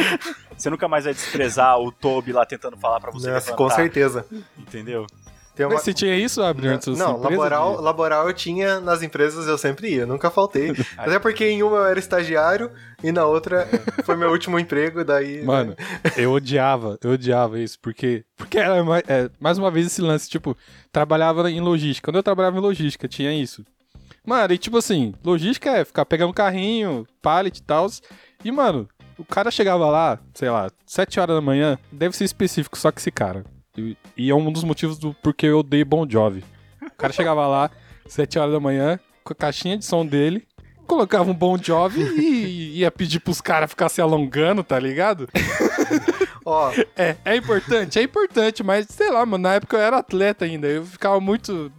Você 0.56 0.70
nunca 0.70 0.88
mais 0.88 1.06
vai 1.06 1.14
desprezar 1.14 1.80
o 1.80 1.92
Toby 1.92 2.32
lá 2.34 2.46
tentando 2.46 2.78
falar 2.78 3.00
pra 3.00 3.10
você 3.10 3.32
Nossa, 3.32 3.52
levantar, 3.52 3.56
com 3.58 3.70
certeza. 3.72 4.28
entendeu? 4.56 5.08
Tem 5.56 5.66
uma- 5.66 5.74
Mas 5.76 5.84
você 5.84 5.94
tinha 5.94 6.16
isso, 6.16 6.42
Abner, 6.42 6.80
Não, 6.88 7.18
empresa, 7.18 7.18
laboral, 7.30 7.82
laboral 7.82 8.28
eu 8.28 8.34
tinha 8.34 8.80
nas 8.80 9.04
empresas, 9.04 9.48
eu 9.48 9.58
sempre 9.58 9.90
ia, 9.96 10.06
nunca 10.06 10.32
faltei. 10.32 10.72
Até 10.98 11.20
porque 11.20 11.46
em 11.48 11.62
uma 11.62 11.78
eu 11.78 11.86
era 11.86 12.00
estagiário 12.00 12.72
e 13.04 13.12
na 13.12 13.26
outra 13.26 13.68
foi 14.04 14.16
meu 14.16 14.32
último 14.32 14.58
emprego, 14.58 15.06
daí. 15.06 15.44
Mano, 15.44 15.76
eu 16.18 16.32
odiava, 16.32 16.98
eu 17.04 17.12
odiava 17.12 17.60
isso, 17.60 17.78
porque, 17.80 18.24
porque 18.36 18.58
era 18.58 18.84
mais, 18.84 19.04
é, 19.08 19.30
mais 19.40 19.58
uma 19.60 19.70
vez 19.70 19.86
esse 19.88 20.02
lance, 20.02 20.28
tipo, 20.30 20.58
trabalhava 20.92 21.50
em 21.52 21.62
logística. 21.62 22.06
Quando 22.08 22.16
eu 22.18 22.24
trabalhava 22.24 22.58
em 22.58 22.62
logística, 22.62 23.08
tinha 23.08 23.32
isso. 23.32 23.64
Mano, 24.26 24.54
e 24.54 24.58
tipo 24.58 24.78
assim, 24.78 25.14
logística 25.24 25.70
é 25.70 25.86
ficar 25.86 26.06
pegando 26.06 26.34
carrinho, 26.34 27.06
pallet 27.22 27.58
e 27.60 27.62
tal. 27.64 27.88
E, 28.44 28.52
mano, 28.52 28.88
o 29.18 29.26
cara 29.26 29.52
chegava 29.52 29.86
lá, 29.88 30.18
sei 30.34 30.50
lá, 30.50 30.72
7 30.86 31.20
horas 31.20 31.36
da 31.36 31.42
manhã, 31.42 31.78
deve 31.92 32.16
ser 32.16 32.24
específico 32.24 32.78
só 32.78 32.90
que 32.92 33.00
esse 33.00 33.12
cara. 33.12 33.44
E, 33.78 33.98
e 34.16 34.30
é 34.30 34.36
um 34.36 34.52
dos 34.52 34.64
motivos 34.64 34.98
do 35.00 35.16
porque 35.16 35.48
eu 35.48 35.60
odeio 35.60 35.86
Bon 35.86 36.08
Jovi. 36.08 36.44
O 36.82 36.96
cara 36.96 37.12
chegava 37.12 37.48
lá, 37.48 37.72
7 38.08 38.38
horas 38.38 38.54
da 38.54 38.60
manhã, 38.60 39.00
com 39.24 39.34
a 39.34 39.36
caixinha 39.36 39.78
de 39.78 39.84
som 39.86 40.06
dele, 40.06 40.46
colocava 40.86 41.30
um 41.30 41.34
Bon 41.34 41.58
Jovi 41.58 42.02
e 42.02 42.80
ia 42.80 42.92
pedir 42.92 43.20
pros 43.20 43.42
caras 43.42 43.70
ficar 43.70 43.90
se 43.90 44.00
alongando, 44.00 44.64
tá 44.64 44.80
ligado? 44.80 45.28
Ó, 46.46 46.72
É, 46.96 47.16
é 47.24 47.36
importante, 47.36 47.98
é 47.98 48.04
importante, 48.04 48.62
mas 48.64 48.86
sei 48.90 49.10
lá, 49.10 49.26
mano, 49.26 49.44
na 49.44 49.54
época 49.56 49.78
eu 49.78 49.82
era 49.82 49.98
atleta 49.98 50.46
ainda, 50.46 50.68
eu 50.68 50.86
ficava 50.86 51.20
muito. 51.20 51.72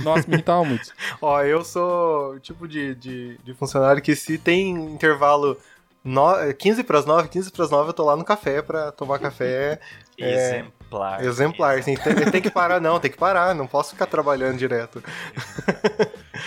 Nossa, 0.00 0.26
me 0.26 0.34
irritava 0.34 0.64
muito. 0.64 0.92
ó, 1.20 1.42
eu 1.42 1.62
sou 1.62 2.34
o 2.34 2.40
tipo 2.40 2.66
de, 2.66 2.94
de, 2.94 3.38
de 3.44 3.54
funcionário 3.54 4.00
que 4.02 4.16
se 4.16 4.38
tem 4.38 4.70
intervalo 4.70 5.58
no, 6.04 6.32
15 6.54 6.84
pras 6.84 7.04
9, 7.04 7.28
15 7.28 7.50
pras 7.52 7.70
9 7.70 7.90
eu 7.90 7.92
tô 7.92 8.04
lá 8.04 8.16
no 8.16 8.24
café 8.24 8.62
pra 8.62 8.92
tomar 8.92 9.18
café. 9.18 9.80
É, 10.20 10.58
Exemplar. 10.58 11.24
Exemplar, 11.24 11.78
assim, 11.78 11.94
tem, 11.96 12.12
tem 12.28 12.42
que 12.42 12.50
parar, 12.50 12.80
não, 12.80 12.98
tem 12.98 13.08
que 13.08 13.16
parar, 13.16 13.54
não 13.54 13.68
posso 13.68 13.90
ficar 13.92 14.06
trabalhando 14.06 14.58
direto. 14.58 15.00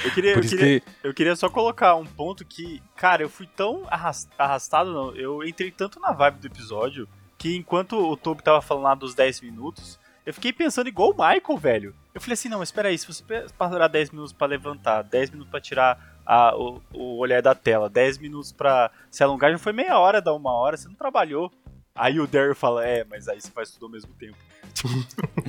Eu 0.03 0.11
queria, 0.11 0.33
eu 0.33 0.41
queria, 0.41 0.79
que. 0.81 0.83
Eu 1.01 1.13
queria 1.13 1.35
só 1.37 1.49
colocar 1.49 1.95
um 1.95 2.05
ponto 2.05 2.43
que, 2.43 2.83
cara, 2.97 3.23
eu 3.23 3.29
fui 3.29 3.47
tão 3.47 3.85
arras- 3.89 4.27
arrastado, 4.37 4.91
não, 4.91 5.15
eu 5.15 5.41
entrei 5.43 5.71
tanto 5.71 6.01
na 6.01 6.11
vibe 6.11 6.39
do 6.39 6.47
episódio 6.47 7.07
que 7.37 7.55
enquanto 7.55 7.93
o 7.97 8.17
Toby 8.17 8.43
tava 8.43 8.61
falando 8.61 8.83
lá 8.83 8.93
dos 8.95 9.15
10 9.15 9.39
minutos, 9.39 9.97
eu 10.25 10.33
fiquei 10.33 10.51
pensando 10.51 10.89
igual 10.89 11.11
o 11.11 11.13
Michael, 11.13 11.57
velho. 11.57 11.95
Eu 12.13 12.19
falei 12.19 12.33
assim, 12.33 12.49
não, 12.49 12.59
mas 12.59 12.67
espera 12.67 12.89
aí, 12.89 12.97
se 12.97 13.07
você 13.07 13.23
parar 13.57 13.87
10 13.87 14.11
minutos 14.11 14.33
pra 14.33 14.47
levantar, 14.47 15.01
10 15.03 15.29
minutos 15.31 15.49
pra 15.49 15.61
tirar 15.61 16.10
a- 16.33 16.55
o, 16.55 16.81
o 16.93 17.17
olhar 17.17 17.41
da 17.41 17.53
tela, 17.53 17.89
10 17.89 18.17
minutos 18.17 18.51
pra 18.51 18.89
se 19.09 19.23
alongar, 19.23 19.51
já 19.51 19.57
foi 19.57 19.73
meia 19.73 19.97
hora, 19.99 20.21
dá 20.21 20.33
uma 20.33 20.53
hora, 20.53 20.77
você 20.77 20.87
não 20.87 20.95
trabalhou. 20.95 21.51
Aí 21.93 22.19
o 22.19 22.25
Daryl 22.27 22.55
fala, 22.55 22.85
é, 22.85 23.03
mas 23.03 23.27
aí 23.27 23.41
você 23.41 23.51
faz 23.51 23.69
tudo 23.71 23.87
ao 23.87 23.91
mesmo 23.91 24.11
tempo. 24.13 24.37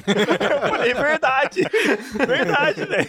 eu 0.09 0.61
falei, 0.69 0.93
verdade, 0.95 1.61
verdade, 2.27 2.85
velho. 2.85 3.09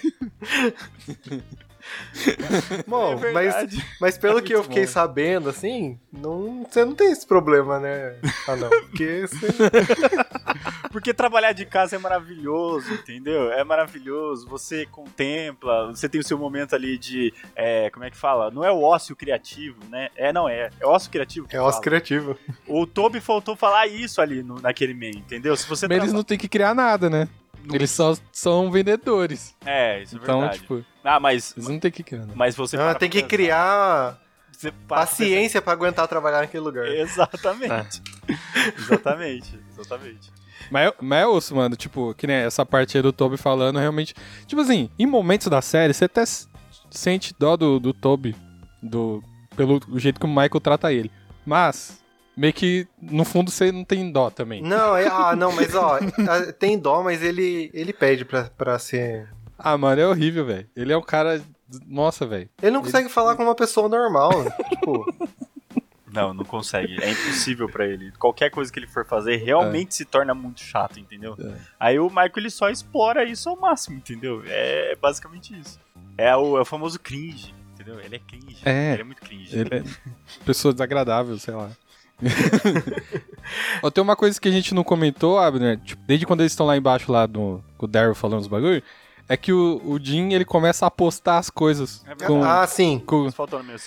Bom, 2.88 3.20
É 3.26 3.32
mas, 3.32 3.56
mas 4.00 4.18
pelo 4.18 4.42
que 4.42 4.54
eu 4.54 4.64
fiquei 4.64 4.86
bom. 4.86 4.92
sabendo, 4.92 5.50
assim, 5.50 6.00
não, 6.12 6.64
você 6.64 6.86
não 6.86 6.96
tem 6.96 7.12
esse 7.12 7.26
problema, 7.28 7.80
né? 7.80 8.16
Ah, 8.48 8.56
não. 8.56 8.70
Porque 8.70 9.26
você. 9.28 9.48
Porque 10.94 11.14
trabalhar 11.14 11.52
de 11.52 11.66
casa 11.66 11.96
é 11.96 12.00
maravilhoso, 12.00 12.94
entendeu? 12.94 13.52
É 13.52 13.64
maravilhoso. 13.64 14.48
Você 14.48 14.86
contempla, 14.86 15.88
você 15.88 16.08
tem 16.08 16.22
o 16.22 16.24
seu 16.24 16.38
momento 16.38 16.76
ali 16.76 16.98
de. 16.98 17.34
É, 17.56 17.90
como 17.90 18.06
é 18.06 18.10
que 18.12 18.16
fala? 18.16 18.50
Não 18.52 18.64
é 18.64 18.72
o 18.72 18.82
ócio 18.82 19.16
criativo, 19.16 19.78
né? 19.90 20.10
É, 20.16 20.32
não 20.32 20.48
é. 20.48 20.70
É 20.80 20.86
ócio 20.86 21.10
criativo. 21.12 21.48
que 21.48 21.56
É 21.56 21.60
osso 21.62 21.72
fala. 21.74 21.84
criativo. 21.84 22.38
O 22.68 22.86
Toby 22.88 23.20
faltou 23.20 23.56
falar 23.56 23.88
isso 23.88 24.22
ali 24.22 24.42
no, 24.44 24.62
naquele 24.62 24.94
meio, 24.94 25.18
entendeu? 25.18 25.58
Se 25.58 25.68
você 25.68 25.88
Mas 25.88 25.98
eles 25.98 26.04
traba- 26.10 26.18
não 26.18 26.24
têm 26.24 26.38
que 26.38 26.48
criar 26.48 26.74
nada, 26.76 27.10
né? 27.10 27.28
Eles 27.74 27.92
só 27.92 28.16
são 28.32 28.70
vendedores. 28.72 29.56
É, 29.66 30.02
isso 30.04 30.16
é 30.16 30.20
Então, 30.22 30.42
verdade. 30.42 30.62
tipo, 30.62 30.86
Ah, 31.04 31.20
mas. 31.20 31.54
eles 31.58 31.68
não 31.68 31.80
têm 31.80 31.92
que 31.92 32.04
criar 32.04 32.20
nada. 32.22 32.34
Mas 32.36 32.56
você. 32.56 32.76
Ah, 32.78 32.80
para 32.80 32.96
tem 33.00 33.10
que 33.10 33.18
pensar. 33.18 33.28
criar 33.30 34.20
para 34.88 34.98
paciência 35.02 35.62
pra 35.62 35.74
aguentar 35.74 36.08
trabalhar 36.08 36.42
naquele 36.42 36.64
lugar. 36.64 36.86
Exatamente. 36.88 38.02
exatamente. 38.78 39.60
Exatamente. 39.72 40.32
Mas, 40.74 40.90
é- 40.90 40.96
mas 41.00 41.22
é 41.22 41.28
osso, 41.28 41.56
mano. 41.56 41.76
Tipo, 41.76 42.16
que 42.16 42.26
nem 42.26 42.38
essa 42.38 42.66
parte 42.66 42.98
aí 42.98 43.04
do 43.04 43.14
Toby 43.14 43.38
falando, 43.38 43.78
realmente. 43.78 44.16
Tipo 44.48 44.62
assim, 44.62 44.90
em 44.98 45.06
momentos 45.06 45.46
da 45.46 45.62
série, 45.62 45.94
você 45.94 46.06
até 46.06 46.24
sente 46.90 47.36
dó 47.38 47.56
do, 47.56 47.80
do 47.80 47.94
Toby, 47.94 48.36
do, 48.82 49.24
pelo 49.56 49.80
jeito 50.00 50.20
que 50.20 50.26
o 50.26 50.30
Michael 50.30 50.60
trata 50.60 50.92
ele. 50.92 51.12
Mas, 51.46 52.04
meio 52.36 52.54
que, 52.54 52.88
no 53.00 53.24
fundo, 53.24 53.52
você 53.52 53.72
não 53.72 53.84
tem 53.84 54.12
dó 54.12 54.32
também. 54.32 54.64
Não, 54.64 54.98
é, 54.98 55.08
ah, 55.08 55.36
não, 55.38 55.52
mas 55.52 55.76
ó, 55.76 56.00
tem 56.58 56.80
dó, 56.80 57.04
mas 57.04 57.22
ele, 57.22 57.70
ele 57.72 57.94
pede 57.94 58.26
pra, 58.26 58.46
pra 58.58 58.80
ser. 58.80 59.30
Ah, 59.60 59.78
mano, 59.78 60.02
é 60.02 60.08
horrível, 60.08 60.44
velho. 60.44 60.68
Ele 60.76 60.92
é 60.92 60.98
um 60.98 61.04
cara. 61.04 61.40
Nossa, 61.86 62.26
velho. 62.26 62.50
Ele 62.62 62.72
não 62.72 62.82
consegue 62.82 63.10
falar 63.10 63.36
com 63.36 63.44
uma 63.44 63.56
pessoa 63.56 63.88
normal. 63.88 64.32
tipo, 64.70 65.06
Não, 66.14 66.34
não 66.34 66.46
consegue. 66.46 67.02
É 67.04 67.10
impossível 67.10 67.68
pra 67.68 67.88
ele. 67.88 68.12
Qualquer 68.20 68.52
coisa 68.52 68.72
que 68.72 68.80
ele 68.80 68.88
for 68.88 69.06
fazer 69.06 69.38
realmente 69.38 69.96
se 69.96 70.06
torna 70.06 70.34
muito 70.34 70.62
chato, 70.62 71.00
entendeu? 71.00 71.36
É. 71.40 71.58
Aí 71.80 72.00
o 72.00 72.08
Michael 72.08 72.32
ele 72.38 72.50
só 72.52 72.70
explora 72.70 73.24
isso 73.24 73.50
ao 73.50 73.56
máximo, 73.58 73.98
entendeu? 73.98 74.44
É 74.46 74.96
basicamente 75.02 75.60
isso. 75.60 75.80
É 76.16 76.36
o, 76.36 76.58
é 76.58 76.62
o 76.62 76.66
famoso 76.66 77.00
cringe, 77.00 77.54
entendeu? 77.74 78.00
Ele 78.00 78.16
é 78.16 78.20
cringe. 78.20 78.58
É. 78.64 78.94
Ele 78.94 79.02
é 79.02 79.06
muito 79.06 79.22
cringe. 79.22 79.58
Ele 79.58 79.76
é 79.76 79.84
pessoa 80.46 80.72
desagradável, 80.72 81.38
sei 81.40 81.56
lá. 81.56 81.72
Ó, 83.82 83.90
tem 83.90 84.04
uma 84.04 84.16
coisa 84.16 84.40
que 84.40 84.48
a 84.48 84.52
gente 84.52 84.74
não 84.74 84.84
comentou, 84.84 85.40
Abner, 85.40 85.80
tipo, 85.80 86.02
desde 86.06 86.26
quando 86.26 86.42
eles 86.42 86.52
estão 86.52 86.66
lá 86.66 86.78
embaixo, 86.78 87.12
lá 87.12 87.28
no, 87.28 87.64
com 87.78 87.86
o 87.86 87.90
Daryl 87.90 88.16
falando 88.16 88.42
os 88.42 88.48
bagulho, 88.48 88.84
é 89.28 89.38
que 89.38 89.52
o, 89.54 89.82
o 89.86 90.00
Jim, 90.00 90.34
ele 90.34 90.46
começa 90.46 90.86
a 90.86 90.88
apostar 90.88 91.38
as 91.38 91.50
coisas 91.50 92.02
É 92.06 92.10
verdade. 92.10 92.28
com, 92.28 92.44
ah, 92.44 92.66
sim. 92.68 93.02
com, 93.06 93.32
Faltou 93.32 93.60
no 93.60 93.66
meu 93.66 93.78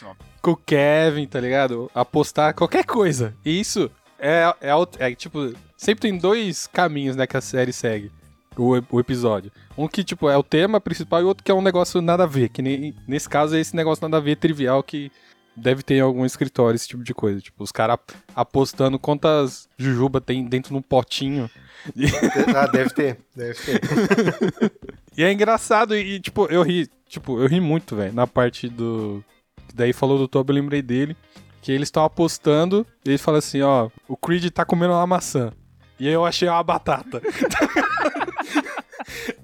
com 0.42 0.50
o 0.52 0.56
Kevin, 0.56 1.26
tá 1.26 1.40
ligado? 1.40 1.90
Apostar 1.94 2.54
qualquer 2.54 2.84
coisa. 2.84 3.34
E 3.44 3.58
isso 3.60 3.90
é, 4.18 4.54
é, 4.60 4.70
aut- 4.70 4.96
é, 5.00 5.14
tipo, 5.14 5.52
sempre 5.76 6.02
tem 6.08 6.16
dois 6.18 6.66
caminhos, 6.66 7.16
né, 7.16 7.26
que 7.26 7.36
a 7.36 7.40
série 7.40 7.72
segue. 7.72 8.10
O, 8.56 8.70
o 8.90 8.98
episódio. 9.00 9.52
Um 9.76 9.86
que, 9.86 10.02
tipo, 10.02 10.30
é 10.30 10.36
o 10.38 10.42
tema 10.42 10.80
principal 10.80 11.20
e 11.20 11.24
outro 11.24 11.44
que 11.44 11.50
é 11.50 11.54
um 11.54 11.60
negócio 11.60 12.00
nada 12.00 12.22
a 12.24 12.26
ver. 12.26 12.48
Que 12.48 12.62
nem, 12.62 12.94
nesse 13.06 13.28
caso 13.28 13.54
é 13.54 13.60
esse 13.60 13.76
negócio 13.76 14.00
nada 14.02 14.16
a 14.16 14.20
ver 14.20 14.36
trivial 14.36 14.82
que 14.82 15.12
deve 15.56 15.82
ter 15.82 15.94
em 15.94 16.00
algum 16.00 16.24
escritório, 16.24 16.76
esse 16.76 16.88
tipo 16.88 17.02
de 17.02 17.14
coisa. 17.14 17.40
Tipo, 17.40 17.64
os 17.64 17.72
caras 17.72 17.98
apostando 18.34 18.98
quantas 18.98 19.68
jujuba 19.78 20.20
tem 20.20 20.44
dentro 20.44 20.70
de 20.70 20.78
um 20.78 20.82
potinho. 20.82 21.50
Ah, 22.56 22.66
deve 22.66 22.90
ter. 22.90 23.18
Deve 23.34 23.54
ter. 23.54 23.80
E 25.16 25.22
é 25.22 25.32
engraçado 25.32 25.96
e, 25.96 26.20
tipo, 26.20 26.44
eu 26.46 26.62
ri, 26.62 26.90
tipo, 27.08 27.40
eu 27.40 27.46
ri 27.46 27.58
muito, 27.58 27.96
velho, 27.96 28.12
na 28.12 28.26
parte 28.26 28.68
do... 28.68 29.24
Daí 29.72 29.94
falou 29.94 30.18
do 30.18 30.28
Toby, 30.28 30.50
eu 30.50 30.56
lembrei 30.56 30.82
dele, 30.82 31.16
que 31.62 31.72
eles 31.72 31.86
estão 31.86 32.04
apostando, 32.04 32.86
e 33.02 33.10
ele 33.10 33.18
fala 33.18 33.38
assim, 33.38 33.62
ó, 33.62 33.88
o 34.06 34.14
Creed 34.14 34.50
tá 34.50 34.62
comendo 34.64 34.92
uma 34.92 35.06
maçã. 35.06 35.52
E 35.98 36.06
aí 36.06 36.12
eu 36.12 36.26
achei 36.26 36.46
uma 36.48 36.62
batata. 36.62 37.22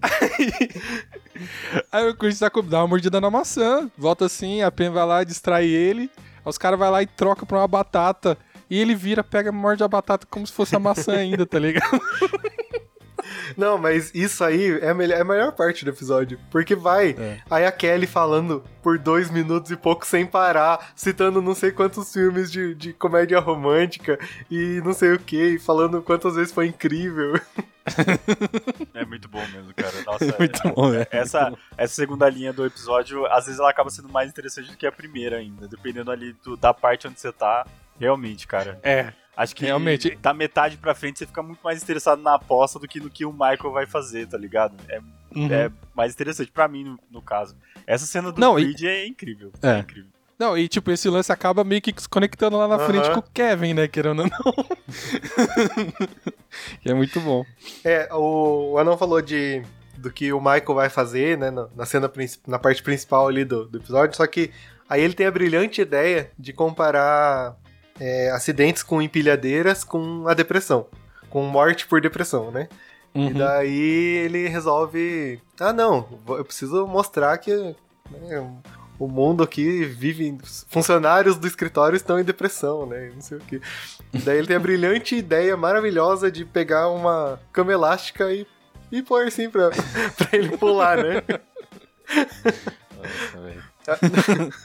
aí, 0.02 0.52
aí 1.90 2.08
o 2.08 2.16
Creed 2.16 2.38
tá 2.38 2.50
dá 2.64 2.80
uma 2.80 2.88
mordida 2.88 3.20
na 3.20 3.30
maçã, 3.30 3.90
volta 3.96 4.26
assim, 4.26 4.62
a 4.62 4.70
Pen 4.70 4.90
vai 4.90 5.04
lá, 5.06 5.24
distrai 5.24 5.66
ele, 5.66 6.10
aí 6.44 6.50
os 6.50 6.58
caras 6.58 6.78
vai 6.78 6.90
lá 6.90 7.02
e 7.02 7.06
troca 7.06 7.44
pra 7.46 7.58
uma 7.58 7.68
batata. 7.68 8.36
E 8.70 8.78
ele 8.78 8.94
vira, 8.94 9.22
pega, 9.22 9.52
morde 9.52 9.84
a 9.84 9.88
batata 9.88 10.26
como 10.30 10.46
se 10.46 10.52
fosse 10.52 10.74
a 10.74 10.78
maçã 10.78 11.12
ainda, 11.18 11.44
tá 11.44 11.58
ligado? 11.58 12.00
Não, 13.54 13.76
mas 13.76 14.10
isso 14.14 14.42
aí 14.42 14.78
é 14.80 14.88
a 14.88 14.94
melhor, 14.94 15.18
é 15.18 15.20
a 15.20 15.24
melhor 15.24 15.52
parte 15.52 15.84
do 15.84 15.90
episódio. 15.90 16.38
Porque 16.50 16.74
vai, 16.74 17.10
É. 17.18 17.40
aí 17.50 17.66
a 17.66 17.72
Kelly 17.72 18.06
falando 18.06 18.64
por 18.82 18.98
dois 18.98 19.30
minutos 19.30 19.70
e 19.70 19.76
pouco 19.76 20.06
sem 20.06 20.24
parar, 20.24 20.92
citando 20.96 21.42
não 21.42 21.54
sei 21.54 21.70
quantos 21.70 22.10
filmes 22.12 22.50
de, 22.50 22.74
de 22.74 22.94
comédia 22.94 23.38
romântica 23.40 24.18
e 24.50 24.80
não 24.84 24.94
sei 24.94 25.12
o 25.12 25.18
que, 25.18 25.58
falando 25.58 26.00
quantas 26.00 26.34
vezes 26.34 26.52
foi 26.52 26.66
incrível. 26.68 27.38
É 28.94 29.04
muito 29.04 29.28
bom 29.28 29.44
mesmo, 29.48 29.72
cara. 29.74 30.02
Nossa, 30.04 30.36
Muito 30.38 30.68
bom, 30.74 30.90
né? 30.90 31.06
essa, 31.10 31.52
essa 31.76 31.94
segunda 31.94 32.28
linha 32.28 32.52
do 32.52 32.64
episódio, 32.64 33.26
às 33.26 33.46
vezes 33.46 33.58
ela 33.60 33.70
acaba 33.70 33.90
sendo 33.90 34.08
mais 34.08 34.30
interessante 34.30 34.70
do 34.70 34.76
que 34.76 34.86
a 34.86 34.92
primeira 34.92 35.36
ainda, 35.38 35.66
dependendo 35.68 36.10
ali 36.10 36.32
do- 36.44 36.56
da 36.56 36.72
parte 36.72 37.06
onde 37.08 37.18
você 37.20 37.32
tá. 37.32 37.66
Realmente, 37.98 38.46
cara. 38.46 38.78
É, 38.82 39.12
Acho 39.34 39.56
que 39.56 39.64
Realmente. 39.64 40.14
da 40.16 40.34
metade 40.34 40.76
pra 40.76 40.94
frente 40.94 41.18
você 41.18 41.26
fica 41.26 41.42
muito 41.42 41.60
mais 41.64 41.82
interessado 41.82 42.20
na 42.20 42.34
aposta 42.34 42.78
do 42.78 42.86
que 42.86 43.00
no 43.00 43.08
que 43.08 43.24
o 43.24 43.32
Michael 43.32 43.72
vai 43.72 43.86
fazer, 43.86 44.26
tá 44.26 44.36
ligado? 44.36 44.74
É, 44.88 45.00
Uhum. 45.34 45.50
é 45.50 45.70
mais 45.94 46.12
interessante 46.12 46.50
pra 46.52 46.68
mim, 46.68 46.84
no, 46.84 46.98
no 47.10 47.22
caso. 47.22 47.56
Essa 47.86 48.04
cena 48.04 48.30
do 48.30 48.38
Não, 48.38 48.58
e- 48.58 48.74
Creed 48.74 48.82
é 48.84 49.06
incrível. 49.06 49.50
É. 49.62 49.76
É 49.76 49.78
incrível. 49.78 50.10
Não, 50.42 50.58
e 50.58 50.66
tipo, 50.66 50.90
esse 50.90 51.08
lance 51.08 51.30
acaba 51.30 51.62
meio 51.62 51.80
que 51.80 51.94
se 51.96 52.08
conectando 52.08 52.56
lá 52.56 52.66
na 52.66 52.74
Aham. 52.74 52.84
frente 52.86 53.08
com 53.12 53.20
o 53.20 53.22
Kevin, 53.32 53.74
né? 53.74 53.86
Querendo 53.86 54.22
ou 54.22 54.28
não. 54.28 54.52
que 56.82 56.88
é 56.90 56.94
muito 56.94 57.20
bom. 57.20 57.44
É, 57.84 58.08
o, 58.12 58.72
o 58.72 58.78
Anão 58.78 58.98
falou 58.98 59.22
de 59.22 59.62
do 59.96 60.10
que 60.10 60.32
o 60.32 60.40
Michael 60.40 60.74
vai 60.74 60.88
fazer, 60.88 61.38
né, 61.38 61.48
na, 61.52 61.68
na 61.76 61.86
cena 61.86 62.10
na 62.44 62.58
parte 62.58 62.82
principal 62.82 63.28
ali 63.28 63.44
do, 63.44 63.66
do 63.68 63.78
episódio, 63.78 64.16
só 64.16 64.26
que 64.26 64.50
aí 64.88 65.00
ele 65.00 65.14
tem 65.14 65.26
a 65.26 65.30
brilhante 65.30 65.80
ideia 65.80 66.32
de 66.36 66.52
comparar 66.52 67.54
é, 68.00 68.28
acidentes 68.32 68.82
com 68.82 69.00
empilhadeiras 69.00 69.84
com 69.84 70.26
a 70.26 70.34
depressão, 70.34 70.88
com 71.30 71.42
morte 71.44 71.86
por 71.86 72.00
depressão, 72.00 72.50
né? 72.50 72.68
E 73.14 73.20
Uhum. 73.20 73.32
daí 73.34 74.24
ele 74.24 74.48
resolve, 74.48 75.40
ah 75.60 75.72
não, 75.72 76.08
eu 76.30 76.44
preciso 76.44 76.84
mostrar 76.86 77.38
que 77.38 77.54
né, 78.10 78.50
o 79.02 79.08
mundo 79.08 79.42
aqui 79.42 79.84
vive, 79.84 80.38
funcionários 80.68 81.36
do 81.36 81.46
escritório 81.46 81.96
estão 81.96 82.20
em 82.20 82.24
depressão, 82.24 82.86
né? 82.86 83.10
Não 83.12 83.20
sei 83.20 83.38
o 83.38 83.40
que. 83.40 83.60
Daí 84.22 84.38
ele 84.38 84.46
tem 84.46 84.54
a 84.54 84.60
brilhante 84.60 85.16
ideia 85.16 85.56
maravilhosa 85.56 86.30
de 86.30 86.44
pegar 86.44 86.88
uma 86.88 87.40
cama 87.52 87.72
elástica 87.72 88.32
e, 88.32 88.46
e 88.92 89.02
pôr 89.02 89.26
assim 89.26 89.50
pra, 89.50 89.70
pra 90.16 90.28
ele 90.38 90.56
pular, 90.56 90.98
né? 90.98 91.20
Nossa, 92.96 93.40
velho. 93.40 93.72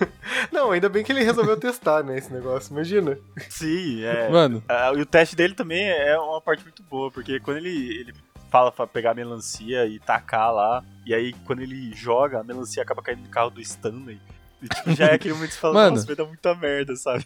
Não, 0.51 0.69
ainda 0.71 0.87
bem 0.87 1.03
que 1.03 1.11
ele 1.11 1.23
resolveu 1.23 1.57
testar, 1.57 2.03
né, 2.03 2.19
esse 2.19 2.31
negócio, 2.31 2.71
imagina. 2.71 3.17
Sim, 3.49 4.03
é. 4.03 4.29
Mano, 4.29 4.63
Ah, 4.69 4.91
e 4.95 5.01
o 5.01 5.05
teste 5.07 5.35
dele 5.35 5.55
também 5.55 5.89
é 5.89 6.15
uma 6.19 6.39
parte 6.39 6.63
muito 6.63 6.83
boa, 6.83 7.09
porque 7.09 7.39
quando 7.39 7.57
ele, 7.57 7.99
ele 7.99 8.13
fala 8.49 8.71
pra 8.71 8.87
pegar 8.87 9.11
a 9.11 9.13
melancia 9.15 9.85
e 9.85 9.99
tacar 9.99 10.53
lá, 10.53 10.83
e 11.05 11.13
aí 11.13 11.33
quando 11.45 11.61
ele 11.61 11.93
joga, 11.93 12.39
a 12.39 12.43
melancia 12.43 12.81
acaba 12.83 13.01
caindo 13.01 13.21
no 13.23 13.29
carro 13.29 13.49
do 13.49 13.61
Stanley. 13.61 14.19
E 14.61 14.67
tipo, 14.67 14.91
já 14.95 15.07
é 15.07 15.13
aquele 15.15 15.33
momento 15.33 15.49
que 15.49 15.55
você 15.55 15.61
fala, 15.61 15.73
Mano. 15.85 15.91
nossa, 15.95 16.07
vai 16.07 16.15
dar 16.15 16.25
muita 16.25 16.55
merda, 16.55 16.95
sabe? 16.95 17.25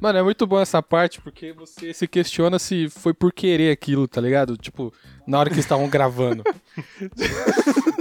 mano, 0.00 0.18
é 0.18 0.22
muito 0.22 0.46
bom 0.46 0.58
essa 0.58 0.82
parte 0.82 1.20
porque 1.20 1.52
você 1.52 1.92
se 1.92 2.06
questiona 2.08 2.58
se 2.58 2.88
foi 2.88 3.12
por 3.12 3.32
querer 3.32 3.70
aquilo, 3.70 4.08
tá 4.08 4.18
ligado? 4.20 4.56
Tipo, 4.56 4.92
na 5.26 5.38
hora 5.38 5.50
que 5.50 5.56
eles 5.56 5.64
estavam 5.64 5.88
gravando. 5.88 6.42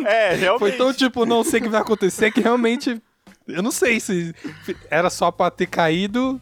É, 0.06 0.34
realmente. 0.34 0.60
Foi 0.60 0.72
tão 0.78 0.94
tipo, 0.94 1.26
não 1.26 1.44
sei 1.44 1.60
o 1.60 1.64
que 1.64 1.70
vai 1.70 1.82
acontecer 1.82 2.32
que 2.32 2.40
realmente. 2.40 3.02
Eu 3.50 3.62
não 3.64 3.72
sei 3.72 4.00
se 4.00 4.34
era 4.90 5.10
só 5.10 5.32
pra 5.32 5.50
ter 5.52 5.66
caído 5.68 6.40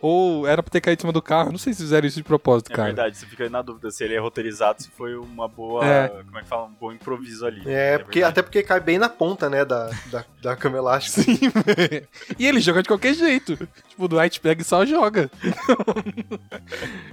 ou 0.00 0.46
era 0.46 0.62
pra 0.62 0.70
ter 0.70 0.80
caído 0.80 1.00
em 1.00 1.02
cima 1.02 1.12
do 1.12 1.22
carro. 1.22 1.50
Não 1.50 1.58
sei 1.58 1.72
se 1.72 1.82
fizeram 1.82 2.06
isso 2.06 2.16
de 2.18 2.22
propósito, 2.22 2.70
É 2.72 2.74
cara. 2.76 2.86
verdade, 2.88 3.16
você 3.16 3.26
fica 3.26 3.48
na 3.48 3.62
dúvida 3.62 3.90
se 3.90 4.04
ele 4.04 4.14
é 4.14 4.18
roteirizado, 4.18 4.82
se 4.82 4.90
foi 4.90 5.16
uma 5.16 5.48
boa. 5.48 5.84
É. 5.86 6.08
Como 6.08 6.38
é 6.38 6.42
que 6.42 6.48
fala? 6.48 6.66
Um 6.66 6.74
bom 6.78 6.92
improviso 6.92 7.46
ali. 7.46 7.62
É, 7.66 7.98
porque, 7.98 8.20
verdade. 8.20 8.32
até 8.32 8.42
porque 8.42 8.62
cai 8.62 8.80
bem 8.80 8.98
na 8.98 9.08
ponta, 9.08 9.48
né, 9.48 9.64
da, 9.64 9.90
da, 10.10 10.24
da 10.42 10.56
cama 10.56 10.76
elástica. 10.78 11.22
Sim, 11.22 11.38
velho. 11.48 12.08
E 12.38 12.46
ele 12.46 12.60
joga 12.60 12.82
de 12.82 12.88
qualquer 12.88 13.14
jeito. 13.14 13.56
Tipo, 13.88 14.08
do 14.08 14.18
White 14.18 14.40
pega 14.40 14.60
e 14.60 14.64
só 14.64 14.84
joga. 14.84 15.30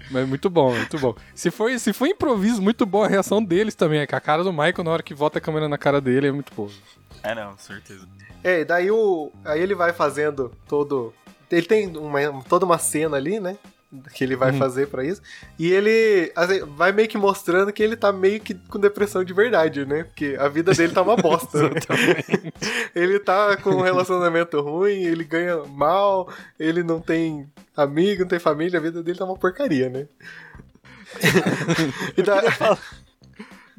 Mas 0.10 0.28
muito 0.28 0.50
bom, 0.50 0.74
muito 0.76 0.98
bom. 1.00 1.16
Se 1.34 1.50
foi, 1.52 1.78
se 1.80 1.94
foi 1.94 2.10
improviso, 2.10 2.62
muito 2.62 2.86
boa 2.86 3.06
a 3.06 3.10
reação 3.10 3.44
deles 3.44 3.76
também. 3.76 4.00
É 4.00 4.08
que 4.08 4.16
a 4.16 4.20
cara 4.20 4.44
do 4.44 4.52
Michael, 4.52 4.84
na 4.84 4.92
hora 4.92 5.04
que 5.04 5.14
volta 5.14 5.38
a 5.38 5.42
câmera 5.42 5.70
na 5.70 5.78
cara 5.78 6.02
dele, 6.02 6.28
é 6.28 6.32
muito 6.32 6.54
boa. 6.54 6.70
É, 7.24 7.36
não, 7.36 7.58
certeza. 7.58 8.08
É, 8.44 8.62
e 8.62 8.66
daí 8.66 8.90
o. 8.92 9.32
Aí 9.46 9.62
ele 9.62 9.76
vai 9.76 9.94
fazendo 9.94 10.52
todo. 10.68 11.14
Ele 11.52 11.66
tem 11.66 11.96
uma, 11.98 12.20
toda 12.48 12.66
uma 12.66 12.78
cena 12.78 13.18
ali, 13.18 13.40
né? 13.40 13.58
Que 14.14 14.24
ele 14.24 14.38
vai 14.38 14.52
Uhum. 14.54 14.58
fazer 14.58 14.88
pra 14.88 15.04
isso. 15.04 15.22
E 15.60 15.70
ele 15.72 16.32
assim, 16.34 16.62
vai 16.78 16.94
meio 16.94 17.10
que 17.10 17.18
mostrando 17.18 17.74
que 17.74 17.84
ele 17.84 17.98
tá 17.98 18.10
meio 18.12 18.40
que 18.40 18.54
com 18.56 18.80
depressão 18.80 19.22
de 19.22 19.34
verdade, 19.34 19.86
né? 19.86 20.06
Porque 20.06 20.38
a 20.40 20.48
vida 20.48 20.74
dele 20.74 20.94
tá 20.94 21.02
uma 21.02 21.18
bosta. 21.18 21.58
né? 21.70 21.76
ele 22.96 23.20
tá 23.20 23.58
com 23.58 23.72
um 23.72 23.82
relacionamento 23.82 24.62
ruim, 24.62 25.04
ele 25.04 25.26
ganha 25.26 25.58
mal, 25.66 26.30
ele 26.58 26.84
não 26.84 27.02
tem 27.02 27.48
amigo, 27.76 28.22
não 28.22 28.30
tem 28.30 28.40
família, 28.40 28.80
a 28.80 28.82
vida 28.82 29.04
dele 29.04 29.20
tá 29.20 29.26
uma 29.26 29.38
porcaria, 29.38 29.90
né? 29.90 30.08
e 32.18 32.22
da- 32.24 32.78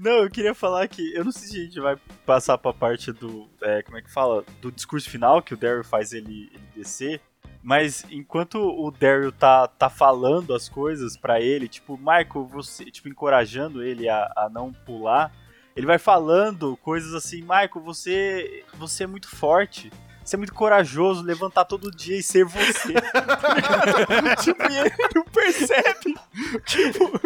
Não, 0.03 0.25
eu 0.25 0.29
queria 0.29 0.53
falar 0.53 0.89
que. 0.89 1.15
Eu 1.15 1.25
não 1.25 1.31
sei 1.31 1.49
se 1.49 1.61
a 1.61 1.63
gente 1.63 1.79
vai 1.79 1.97
passar 2.27 2.59
pra 2.59 2.73
parte 2.73 3.13
do. 3.13 3.49
é, 3.63 3.83
como 3.85 3.97
é 3.97 4.03
que 4.03 4.11
fala? 4.11 4.45
Do 4.61 4.73
discurso 4.73 5.09
final, 5.09 5.41
que 5.41 5.55
o 5.55 5.57
Daryl 5.57 5.85
faz 5.85 6.13
ele, 6.13 6.51
ele 6.53 6.65
descer. 6.75 7.21
Mas 7.63 8.05
enquanto 8.11 8.57
o 8.57 8.91
Daryl 8.91 9.31
tá, 9.31 9.69
tá 9.69 9.89
falando 9.89 10.53
as 10.53 10.69
coisas 10.69 11.17
pra 11.17 11.41
ele, 11.41 11.69
tipo, 11.69 11.97
Michael, 11.97 12.49
você. 12.51 12.85
Tipo, 12.87 13.09
encorajando 13.09 13.81
ele 13.81 14.09
a, 14.09 14.25
a 14.37 14.51
não 14.53 14.73
pular, 14.73 15.33
ele 15.77 15.87
vai 15.87 16.01
falando 16.01 16.77
coisas 16.79 17.15
assim, 17.15 17.43
Michael, 17.43 17.81
você. 17.85 18.65
Você 18.75 19.05
é 19.05 19.07
muito 19.07 19.29
forte. 19.29 19.89
Você 20.25 20.37
é 20.37 20.39
muito 20.39 20.55
corajoso, 20.55 21.23
levantar 21.23 21.65
todo 21.65 21.91
dia 21.91 22.17
e 22.19 22.23
ser 22.23 22.45
você. 22.45 22.95
tipo, 24.43 24.63
e 24.71 24.79
ele 24.79 24.93
não 25.15 25.25
percebe. 25.25 26.15
Tipo, 26.65 27.21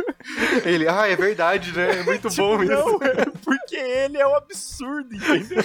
Ele, 0.65 0.89
ah, 0.89 1.07
é 1.07 1.15
verdade, 1.15 1.73
né? 1.73 2.01
É 2.01 2.03
muito 2.03 2.29
Tipo, 2.29 2.43
bom 2.57 2.63
isso. 2.63 2.73
não, 2.73 3.03
é 3.03 3.25
porque 3.45 3.77
ele 3.77 4.19
é 4.19 4.27
um 4.27 4.35
absurdo, 4.35 5.15
entendeu? 5.15 5.59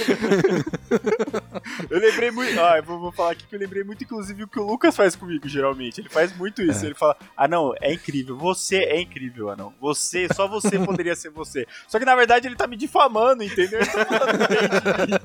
eu 1.90 2.00
lembrei 2.00 2.32
muito. 2.32 2.60
Ah, 2.60 2.78
eu 2.78 2.84
vou, 2.84 3.00
vou 3.00 3.12
falar 3.12 3.32
aqui 3.32 3.46
que 3.48 3.56
eu 3.56 3.60
lembrei 3.60 3.84
muito, 3.84 4.04
inclusive, 4.04 4.44
o 4.44 4.48
que 4.48 4.60
o 4.60 4.64
Lucas 4.68 4.96
faz 4.96 5.16
comigo, 5.16 5.48
geralmente. 5.48 6.02
Ele 6.02 6.10
faz 6.10 6.36
muito 6.36 6.62
isso. 6.62 6.86
Ele 6.86 6.94
fala: 6.96 7.16
Ah, 7.36 7.48
não, 7.48 7.74
é 7.82 7.94
incrível. 7.94 8.38
Você 8.38 8.78
é 8.78 9.00
incrível, 9.02 9.50
Anão. 9.50 9.74
Você, 9.80 10.28
só 10.34 10.48
você 10.48 10.78
poderia 10.80 11.16
ser 11.16 11.30
você. 11.30 11.66
Só 11.88 11.98
que 11.98 12.06
na 12.06 12.16
verdade 12.16 12.48
ele 12.48 12.56
tá 12.56 12.68
me 12.68 12.76
difamando, 12.78 13.44
entendeu? 13.44 13.80
Ele 13.80 13.90
tá 13.90 14.06
falando 14.06 14.48
bem 14.48 15.08
de 15.08 15.12
mim. 15.12 15.20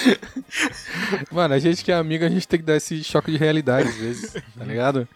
Mano, 1.30 1.54
a 1.54 1.58
gente 1.58 1.84
que 1.84 1.92
é 1.92 1.94
amigo, 1.94 2.24
a 2.24 2.28
gente 2.28 2.46
tem 2.46 2.60
que 2.60 2.66
dar 2.66 2.76
esse 2.76 3.02
choque 3.02 3.30
de 3.30 3.36
realidade 3.36 3.88
às 3.88 3.96
vezes, 3.96 4.32
tá 4.32 4.64
ligado? 4.64 5.08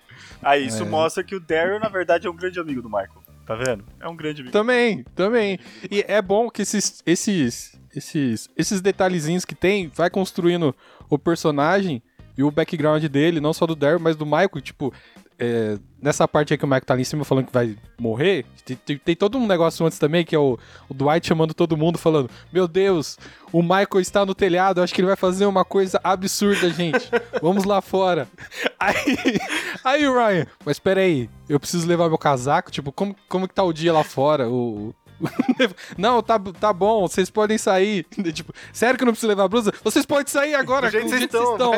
Aí, 0.43 0.67
isso 0.67 0.85
mostra 0.85 1.25
que 1.25 1.35
o 1.35 1.41
Daryl, 1.41 1.81
na 1.81 1.89
verdade, 1.89 2.27
é 2.27 2.31
um 2.31 2.37
grande 2.37 2.61
amigo 2.61 2.83
do 2.83 2.89
Michael. 2.89 3.25
Tá 3.47 3.55
vendo? 3.55 3.85
É 4.01 4.09
um 4.09 4.17
grande 4.17 4.41
amigo. 4.41 4.53
Também, 4.53 5.05
também. 5.15 5.59
E 5.89 6.05
é 6.09 6.21
bom 6.21 6.51
que 6.51 6.63
esses, 6.63 7.01
esses, 7.07 7.79
esses, 7.95 8.51
esses 8.57 8.81
detalhezinhos 8.81 9.45
que 9.45 9.55
tem 9.55 9.89
vai 9.89 10.11
construindo 10.11 10.75
o 11.09 11.17
personagem 11.17 12.03
e 12.37 12.43
o 12.43 12.51
background 12.51 13.05
dele, 13.05 13.41
não 13.41 13.53
só 13.53 13.65
do 13.65 13.77
Daryl, 13.77 14.01
mas 14.01 14.17
do 14.17 14.27
Michael, 14.27 14.61
tipo, 14.61 14.93
é, 15.39 15.79
nessa 16.01 16.27
parte 16.27 16.53
aí 16.53 16.59
que 16.59 16.65
o 16.65 16.69
Michael 16.69 16.85
tá 16.85 16.95
ali 16.95 17.03
em 17.03 17.05
cima 17.05 17.25
falando 17.25 17.47
que 17.47 17.53
vai 17.53 17.77
morrer, 17.99 18.47
tem, 18.65 18.77
tem- 18.77 18.99
tem 18.99 19.17
todo 19.17 19.37
um 19.39 19.47
negócio 19.47 19.85
antes 19.85 19.99
também, 19.99 20.25
que 20.25 20.35
é 20.35 20.39
o, 20.39 20.59
o 20.89 20.95
Dwight 20.95 21.27
chamando 21.27 21.53
todo 21.53 21.77
mundo, 21.77 21.99
falando, 21.99 22.31
meu 22.53 22.67
Deus, 22.67 23.19
o 23.53 23.63
Michael 23.63 24.01
está 24.01 24.25
no 24.25 24.35
telhado, 24.35 24.83
acho 24.83 24.95
que 24.95 25.01
ele 25.01 25.07
vai 25.09 25.17
fazer 25.17 25.47
uma 25.47 25.65
coisa 25.65 26.01
absurda, 26.03 26.71
gente, 26.71 27.09
vamos 27.43 27.65
lá 27.65 27.81
fora. 27.81 28.27
Aí, 28.79 29.17
aí 29.85 30.07
o 30.07 30.13
Ryan, 30.15 30.47
mas 30.65 30.79
peraí, 30.79 31.29
eu 31.49 31.59
preciso 31.59 31.87
levar 31.89 32.09
meu 32.09 32.19
casaco, 32.19 32.71
tipo, 32.71 32.93
como, 32.93 33.17
como 33.29 33.49
que 33.49 33.55
tá 33.55 33.63
o 33.65 33.73
dia 33.73 33.93
lá 33.93 34.05
fora, 34.05 34.49
o... 34.49 34.95
Não, 35.97 36.23
tá, 36.23 36.39
tá 36.39 36.73
bom, 36.73 37.07
vocês 37.09 37.31
podem 37.31 37.57
sair. 37.59 38.05
Tipo, 38.33 38.53
sério 38.73 38.97
que 38.97 39.03
eu 39.03 39.07
não 39.07 39.13
preciso 39.13 39.29
levar 39.29 39.45
a 39.45 39.49
blusa? 39.49 39.73
Vocês 39.83 40.05
podem 40.07 40.27
sair 40.27 40.55
agora, 40.55 40.91
que 40.91 41.01
vocês 41.01 41.23
estão, 41.23 41.53
estão. 41.53 41.73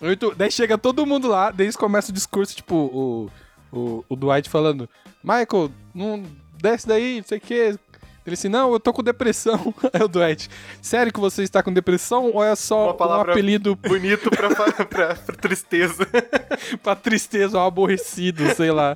Muito- 0.00 0.34
Daí 0.34 0.50
chega 0.50 0.78
todo 0.78 1.06
mundo 1.06 1.28
lá, 1.28 1.50
daí 1.50 1.66
eles 1.66 1.76
começam 1.76 2.10
o 2.10 2.14
discurso, 2.14 2.54
tipo, 2.56 2.74
o, 2.74 3.30
o, 3.72 4.04
o 4.08 4.16
Dwight 4.16 4.48
falando, 4.48 4.88
Michael, 5.22 5.70
não 5.94 6.24
desce 6.60 6.86
daí, 6.86 7.18
não 7.18 7.24
sei 7.26 7.38
o 7.38 7.40
que. 7.40 7.78
Ele 8.26 8.34
assim, 8.34 8.48
não, 8.48 8.72
eu 8.72 8.78
tô 8.78 8.92
com 8.92 9.02
depressão. 9.02 9.74
Aí 9.92 10.02
o 10.02 10.08
Dwight, 10.08 10.48
sério 10.82 11.12
que 11.12 11.18
você 11.20 11.42
está 11.42 11.62
com 11.62 11.72
depressão 11.72 12.30
ou 12.32 12.44
é 12.44 12.54
só 12.54 12.94
um 12.94 13.12
apelido 13.20 13.74
Bonito 13.80 14.30
pra, 14.30 14.54
pra, 14.54 14.72
pra- 14.86 15.14
pra 15.14 15.34
tristeza. 15.36 16.06
pra 16.82 16.94
tristeza 16.94 17.60
aborrecido, 17.64 18.54
sei 18.54 18.70
lá. 18.70 18.94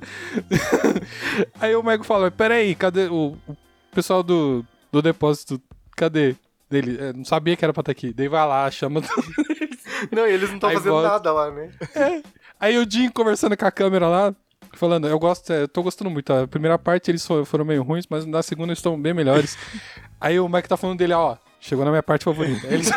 Aí 1.59 1.75
o 1.75 1.81
Michael 1.81 2.03
fala, 2.03 2.31
peraí, 2.31 2.75
cadê 2.75 3.07
o, 3.07 3.35
o 3.47 3.57
pessoal 3.93 4.21
do, 4.23 4.63
do 4.91 5.01
depósito, 5.01 5.61
cadê? 5.95 6.35
Dele, 6.69 6.97
"É, 6.99 7.13
não 7.13 7.23
sabia 7.23 7.55
que 7.55 7.63
era 7.63 7.71
pra 7.71 7.81
estar 7.81 7.91
aqui. 7.91 8.11
Daí 8.11 8.27
vai 8.27 8.45
lá, 8.47 8.69
chama... 8.71 8.99
Não, 10.11 10.25
e 10.27 10.31
eles 10.31 10.49
não 10.49 10.55
estão 10.55 10.71
fazendo 10.71 10.91
volta. 10.93 11.07
nada 11.09 11.31
lá, 11.31 11.51
né? 11.51 11.69
Aí 12.59 12.77
o 12.77 12.89
Jim 12.89 13.09
conversando 13.09 13.55
com 13.55 13.65
a 13.65 13.71
câmera 13.71 14.07
lá, 14.07 14.35
falando, 14.75 15.07
eu 15.07 15.17
gosto, 15.19 15.51
é, 15.51 15.63
eu 15.63 15.67
tô 15.67 15.81
gostando 15.83 16.09
muito. 16.09 16.31
A 16.33 16.47
primeira 16.47 16.77
parte 16.77 17.09
eles 17.11 17.25
fo- 17.25 17.45
foram 17.45 17.65
meio 17.65 17.83
ruins, 17.83 18.05
mas 18.09 18.25
na 18.25 18.41
segunda 18.43 18.67
eles 18.69 18.79
estão 18.79 18.99
bem 18.99 19.13
melhores. 19.13 19.57
Aí 20.19 20.39
o 20.39 20.47
Mike 20.49 20.67
tá 20.69 20.77
falando 20.77 20.97
dele, 20.99 21.13
ó, 21.13 21.37
chegou 21.59 21.83
na 21.85 21.91
minha 21.91 22.03
parte 22.03 22.23
favorita. 22.25 22.65
Eles... 22.67 22.89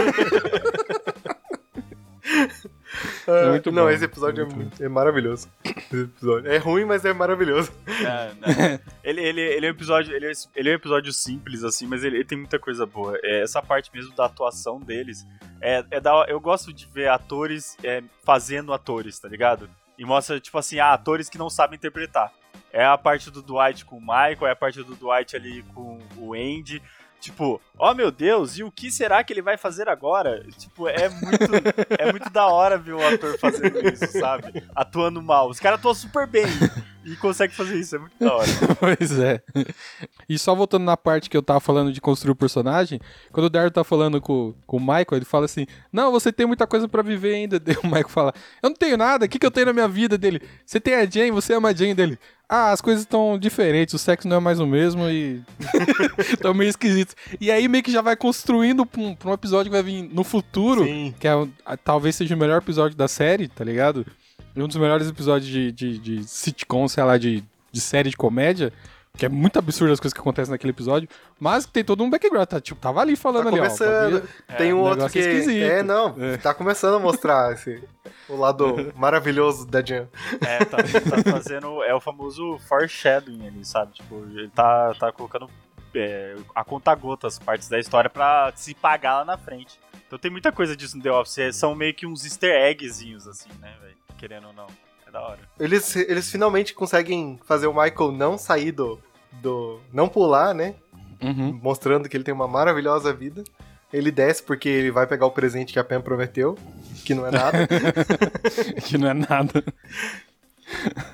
Ah, 3.26 3.50
muito 3.50 3.70
não, 3.70 3.84
bom, 3.84 3.90
esse 3.90 4.04
episódio 4.04 4.42
é, 4.42 4.44
muito 4.44 4.56
muito- 4.56 4.82
é 4.84 4.88
maravilhoso. 4.88 5.48
Esse 5.64 6.02
episódio. 6.02 6.50
É 6.50 6.58
ruim, 6.58 6.84
mas 6.84 7.04
é 7.04 7.12
maravilhoso. 7.12 7.70
É, 7.86 8.80
ele, 9.02 9.20
ele, 9.22 9.40
ele 9.40 9.66
é 9.66 9.68
um 9.68 9.72
episódio, 9.72 10.14
ele 10.14 10.26
é, 10.26 10.32
ele 10.54 10.68
é 10.70 10.72
um 10.72 10.76
episódio 10.76 11.12
simples, 11.12 11.64
assim, 11.64 11.86
mas 11.86 12.02
ele, 12.04 12.16
ele 12.16 12.24
tem 12.24 12.38
muita 12.38 12.58
coisa 12.58 12.84
boa. 12.86 13.18
É, 13.22 13.42
essa 13.42 13.62
parte 13.62 13.90
mesmo 13.94 14.14
da 14.14 14.26
atuação 14.26 14.80
deles. 14.80 15.26
É, 15.60 15.84
é 15.90 16.00
da, 16.00 16.24
eu 16.28 16.40
gosto 16.40 16.72
de 16.72 16.86
ver 16.86 17.08
atores 17.08 17.76
é, 17.82 18.02
fazendo 18.24 18.72
atores, 18.72 19.18
tá 19.18 19.28
ligado? 19.28 19.68
E 19.98 20.04
mostra, 20.04 20.40
tipo 20.40 20.56
assim, 20.56 20.78
ah, 20.78 20.92
atores 20.92 21.28
que 21.28 21.36
não 21.36 21.50
sabem 21.50 21.76
interpretar. 21.76 22.32
É 22.72 22.84
a 22.84 22.96
parte 22.96 23.30
do 23.30 23.42
Dwight 23.42 23.84
com 23.84 23.96
o 23.96 24.00
Michael, 24.00 24.46
é 24.46 24.50
a 24.52 24.56
parte 24.56 24.82
do 24.82 24.94
Dwight 24.94 25.34
ali 25.34 25.62
com 25.74 25.98
o 26.16 26.34
Andy. 26.34 26.80
Tipo, 27.20 27.60
oh 27.76 27.92
meu 27.94 28.12
Deus, 28.12 28.58
e 28.58 28.62
o 28.62 28.70
que 28.70 28.92
será 28.92 29.24
que 29.24 29.32
ele 29.32 29.42
vai 29.42 29.56
fazer 29.56 29.88
agora? 29.88 30.44
Tipo, 30.56 30.86
é 30.86 31.08
muito, 31.08 31.50
é 31.98 32.12
muito 32.12 32.30
da 32.30 32.46
hora 32.46 32.78
ver 32.78 32.92
o 32.92 33.06
ator 33.06 33.36
fazendo 33.40 33.76
isso, 33.88 34.06
sabe? 34.12 34.62
Atuando 34.74 35.20
mal. 35.20 35.48
Os 35.48 35.58
caras 35.58 35.80
atuam 35.80 35.94
super 35.94 36.28
bem 36.28 36.46
e 37.12 37.16
conseguem 37.16 37.56
fazer 37.56 37.78
isso, 37.78 37.96
é 37.96 37.98
muito 37.98 38.12
da 38.18 38.34
hora. 38.34 38.48
pois 38.78 39.18
é. 39.18 39.42
E 40.28 40.38
só 40.38 40.54
voltando 40.54 40.84
na 40.84 40.96
parte 40.96 41.30
que 41.30 41.36
eu 41.36 41.42
tava 41.42 41.60
falando 41.60 41.92
de 41.92 42.00
construir 42.00 42.32
o 42.32 42.36
personagem, 42.36 43.00
quando 43.32 43.46
o 43.46 43.50
Daryl 43.50 43.70
tá 43.70 43.82
falando 43.82 44.20
com, 44.20 44.54
com 44.66 44.76
o 44.76 44.80
Michael, 44.80 45.06
ele 45.12 45.24
fala 45.24 45.46
assim, 45.46 45.66
não, 45.92 46.12
você 46.12 46.30
tem 46.30 46.46
muita 46.46 46.66
coisa 46.66 46.88
pra 46.88 47.02
viver 47.02 47.34
ainda. 47.34 47.58
Daí 47.60 47.76
o 47.82 47.86
Michael 47.86 48.08
fala, 48.08 48.34
eu 48.62 48.68
não 48.70 48.76
tenho 48.76 48.96
nada, 48.96 49.24
o 49.24 49.28
que, 49.28 49.38
que 49.38 49.46
eu 49.46 49.50
tenho 49.50 49.66
na 49.66 49.72
minha 49.72 49.88
vida 49.88 50.18
dele? 50.18 50.42
Você 50.64 50.78
tem 50.78 50.94
a 50.94 51.06
Jane, 51.08 51.30
você 51.30 51.54
ama 51.54 51.70
a 51.70 51.74
Jane 51.74 51.94
dele. 51.94 52.18
Ah, 52.48 52.72
as 52.72 52.80
coisas 52.80 53.02
estão 53.02 53.38
diferentes, 53.38 53.92
o 53.92 53.98
sexo 53.98 54.26
não 54.26 54.38
é 54.38 54.40
mais 54.40 54.58
o 54.58 54.66
mesmo 54.66 55.06
e. 55.10 55.42
tão 56.40 56.54
meio 56.54 56.70
esquisitos. 56.70 57.14
E 57.38 57.50
aí 57.50 57.68
meio 57.68 57.84
que 57.84 57.92
já 57.92 58.00
vai 58.00 58.16
construindo 58.16 58.86
pra 58.86 59.00
um, 59.02 59.14
pra 59.14 59.30
um 59.30 59.34
episódio 59.34 59.70
que 59.70 59.76
vai 59.76 59.82
vir 59.82 60.02
no 60.10 60.24
futuro, 60.24 60.82
Sim. 60.82 61.14
que 61.20 61.28
é, 61.28 61.32
talvez 61.84 62.16
seja 62.16 62.34
o 62.34 62.38
melhor 62.38 62.62
episódio 62.62 62.96
da 62.96 63.06
série, 63.06 63.48
tá 63.48 63.62
ligado? 63.62 64.06
Um 64.56 64.66
dos 64.66 64.76
melhores 64.76 65.08
episódios 65.08 65.48
de, 65.50 65.70
de, 65.72 65.98
de 65.98 66.24
sitcom, 66.24 66.88
sei 66.88 67.04
lá, 67.04 67.16
de, 67.16 67.44
de 67.70 67.80
série 67.80 68.10
de 68.10 68.16
comédia. 68.16 68.72
Que 69.16 69.26
é 69.26 69.28
muito 69.28 69.58
absurdo 69.58 69.92
as 69.92 69.98
coisas 69.98 70.12
que 70.14 70.20
acontecem 70.20 70.52
naquele 70.52 70.70
episódio. 70.70 71.08
Mas 71.40 71.66
que 71.66 71.72
tem 71.72 71.82
todo 71.84 72.04
um 72.04 72.10
background, 72.10 72.46
tá? 72.46 72.60
Tipo, 72.60 72.80
tava 72.80 73.00
ali 73.00 73.16
falando 73.16 73.44
Tá 73.44 73.48
ali, 73.50 73.58
ó. 73.58 73.62
começando. 73.64 74.12
bagulho- 74.12 74.28
Tem 74.56 74.72
um 74.72 74.76
o 74.78 74.80
outro 74.82 75.08
que. 75.10 75.18
é 75.18 75.22
esquisito. 75.22 75.64
É, 75.64 75.82
não. 75.82 76.14
Tá 76.40 76.54
começando 76.54 76.94
a 76.96 76.98
mostrar 77.00 77.52
esse, 77.54 77.82
o 78.28 78.36
lado 78.36 78.92
maravilhoso 78.94 79.66
da 79.66 79.84
Jan. 79.84 80.06
É, 80.40 80.64
tá, 80.64 80.76
tá 80.76 81.30
fazendo. 81.32 81.82
É 81.82 81.92
o 81.94 82.00
famoso 82.00 82.58
foreshadowing 82.68 83.44
ali, 83.48 83.64
sabe? 83.64 83.94
Tipo, 83.94 84.24
ele 84.36 84.50
tá, 84.50 84.94
tá 84.94 85.10
colocando 85.10 85.50
é, 85.96 86.36
a 86.54 86.62
conta 86.62 86.94
gotas 86.94 87.40
partes 87.40 87.68
da 87.68 87.78
história 87.80 88.08
pra 88.10 88.52
se 88.54 88.72
pagar 88.72 89.18
lá 89.18 89.24
na 89.24 89.36
frente. 89.38 89.80
Então 90.06 90.16
tem 90.16 90.30
muita 90.30 90.52
coisa 90.52 90.76
disso 90.76 90.96
no 90.96 91.02
The 91.02 91.10
Office. 91.10 91.38
é, 91.38 91.50
São 91.50 91.74
meio 91.74 91.92
que 91.92 92.06
uns 92.06 92.24
easter 92.24 92.54
eggzinhos, 92.70 93.26
assim, 93.26 93.48
né, 93.60 93.74
velho? 93.82 93.96
Querendo 94.18 94.48
ou 94.48 94.52
não. 94.52 94.66
É 95.06 95.10
da 95.10 95.22
hora. 95.22 95.38
Eles, 95.58 95.96
eles 95.96 96.30
finalmente 96.30 96.74
conseguem 96.74 97.40
fazer 97.44 97.66
o 97.66 97.72
Michael 97.72 98.12
não 98.12 98.36
sair 98.36 98.72
do. 98.72 99.00
do 99.40 99.80
não 99.92 100.08
pular, 100.08 100.54
né? 100.54 100.74
Uhum. 101.22 101.58
Mostrando 101.62 102.08
que 102.08 102.16
ele 102.16 102.24
tem 102.24 102.34
uma 102.34 102.48
maravilhosa 102.48 103.12
vida. 103.12 103.42
Ele 103.90 104.10
desce 104.10 104.42
porque 104.42 104.68
ele 104.68 104.90
vai 104.90 105.06
pegar 105.06 105.24
o 105.24 105.30
presente 105.30 105.72
que 105.72 105.78
a 105.78 105.84
Pam 105.84 106.02
prometeu, 106.02 106.58
que 107.06 107.14
não 107.14 107.26
é 107.26 107.30
nada. 107.30 107.66
que 108.84 108.98
não 108.98 109.08
é 109.08 109.14
nada. 109.14 109.64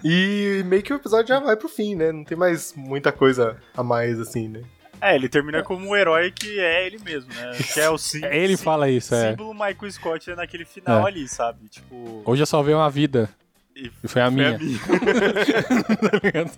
e 0.03 0.63
meio 0.67 0.83
que 0.83 0.93
o 0.93 0.97
episódio 0.97 1.29
já 1.29 1.39
vai 1.39 1.57
pro 1.57 1.69
fim, 1.69 1.95
né? 1.95 2.11
Não 2.11 2.25
tem 2.25 2.37
mais 2.37 2.75
muita 2.75 3.13
coisa 3.13 3.57
a 3.77 3.83
mais, 3.85 4.19
assim, 4.19 4.49
né? 4.49 4.63
É, 5.01 5.15
ele 5.15 5.29
termina 5.29 5.63
como 5.63 5.89
um 5.89 5.97
herói 5.97 6.31
que 6.31 6.59
é 6.59 6.87
ele 6.87 6.99
mesmo, 6.99 7.33
né? 7.35 7.53
Que 7.75 7.81
é 7.81 7.91
o 7.91 7.99
sim, 7.99 8.25
Ele 8.25 8.57
sim- 8.57 8.63
fala 8.65 8.89
isso, 8.89 9.15
é. 9.15 9.31
símbolo 9.31 9.53
Michael 9.53 9.91
Scott 9.93 10.31
é 10.31 10.35
naquele 10.37 10.65
final 10.65 11.05
É. 11.07 11.11
ali, 11.11 11.29
sabe? 11.29 11.69
Tipo. 11.69 12.23
Hoje 12.25 12.43
eu 12.43 12.47
salvei 12.47 12.75
uma 12.75 12.89
vida. 12.91 13.29
e 13.77 13.91
E 14.03 14.09
foi 14.09 14.23
a 14.23 14.31
minha. 14.31 14.59
Tá 14.59 16.21
ligado? 16.23 16.51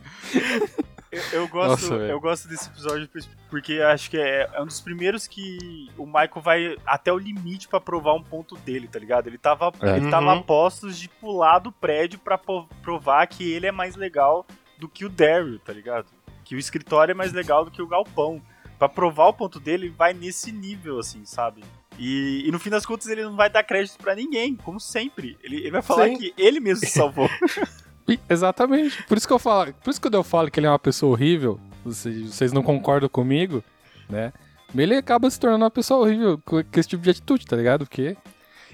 Eu, 1.12 1.22
eu 1.32 1.48
gosto, 1.48 1.70
Nossa, 1.70 1.98
velho. 1.98 2.10
eu 2.10 2.20
gosto 2.20 2.48
desse 2.48 2.68
episódio 2.68 3.08
porque 3.48 3.74
acho 3.80 4.10
que 4.10 4.18
é, 4.18 4.50
é 4.52 4.60
um 4.60 4.66
dos 4.66 4.80
primeiros 4.80 5.26
que 5.26 5.88
o 5.96 6.04
Michael 6.04 6.42
vai 6.42 6.76
até 6.84 7.12
o 7.12 7.16
limite 7.18 7.68
pra 7.68 7.80
provar 7.80 8.14
um 8.14 8.22
ponto 8.22 8.54
dele, 8.56 8.86
tá 8.88 8.98
ligado? 8.98 9.28
Ele 9.28 9.38
tava, 9.38 9.72
É. 9.82 9.96
ele 9.96 10.10
tava 10.10 10.26
Uhum. 10.34 10.40
a 10.40 10.42
postos 10.42 10.98
de 10.98 11.08
pular 11.08 11.58
do 11.60 11.72
prédio 11.72 12.18
pra 12.18 12.36
po- 12.36 12.68
provar 12.82 13.26
que 13.28 13.50
ele 13.50 13.66
é 13.66 13.72
mais 13.72 13.96
legal 13.96 14.44
do 14.78 14.88
que 14.88 15.04
o 15.04 15.08
Daryl, 15.08 15.58
tá 15.60 15.72
ligado? 15.72 16.06
Que 16.46 16.54
o 16.54 16.58
escritório 16.58 17.10
é 17.10 17.14
mais 17.14 17.32
legal 17.32 17.64
do 17.64 17.72
que 17.72 17.82
o 17.82 17.88
galpão. 17.88 18.40
Pra 18.78 18.88
provar 18.88 19.28
o 19.28 19.32
ponto 19.32 19.58
dele, 19.58 19.88
vai 19.88 20.14
nesse 20.14 20.52
nível, 20.52 21.00
assim, 21.00 21.24
sabe? 21.24 21.64
E, 21.98 22.44
e 22.46 22.52
no 22.52 22.58
fim 22.58 22.70
das 22.70 22.86
contas 22.86 23.08
ele 23.08 23.24
não 23.24 23.34
vai 23.34 23.50
dar 23.50 23.64
crédito 23.64 23.98
pra 23.98 24.14
ninguém, 24.14 24.54
como 24.54 24.78
sempre. 24.78 25.36
Ele, 25.42 25.56
ele 25.56 25.70
vai 25.70 25.82
falar 25.82 26.06
Sim. 26.06 26.18
que 26.18 26.34
ele 26.38 26.60
mesmo 26.60 26.86
se 26.86 26.92
salvou. 26.92 27.28
Exatamente. 28.30 29.02
Por 29.04 29.16
isso 29.16 29.26
que 29.26 29.32
eu 29.32 29.38
falo, 29.38 29.72
por 29.82 29.90
isso 29.90 30.00
que 30.00 30.08
eu 30.08 30.22
falo 30.22 30.50
que 30.50 30.60
ele 30.60 30.66
é 30.66 30.70
uma 30.70 30.78
pessoa 30.78 31.12
horrível, 31.12 31.58
vocês, 31.84 32.34
vocês 32.34 32.52
não 32.52 32.62
concordam 32.62 33.08
comigo, 33.08 33.64
né? 34.08 34.32
Ele 34.76 34.94
acaba 34.94 35.28
se 35.30 35.40
tornando 35.40 35.64
uma 35.64 35.70
pessoa 35.70 36.00
horrível 36.00 36.38
com, 36.44 36.62
com 36.62 36.80
esse 36.80 36.88
tipo 36.88 37.02
de 37.02 37.10
atitude, 37.10 37.46
tá 37.46 37.56
ligado? 37.56 37.86
Porque 37.86 38.16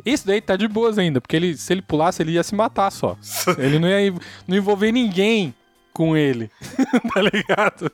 isso 0.05 0.27
daí 0.27 0.41
tá 0.41 0.57
de 0.57 0.67
boas 0.67 0.99
ainda, 0.99 1.21
porque 1.21 1.37
ele, 1.37 1.57
se 1.57 1.73
ele 1.73 1.81
pulasse, 1.81 2.23
ele 2.23 2.33
ia 2.33 2.43
se 2.43 2.55
matar 2.55 2.91
só. 2.91 3.17
ele 3.57 3.79
não 3.79 3.89
ia 3.89 4.13
não 4.47 4.57
envolver 4.57 4.91
ninguém 4.91 5.55
com 5.93 6.17
ele, 6.17 6.51
tá 7.15 7.21
ligado? 7.23 7.91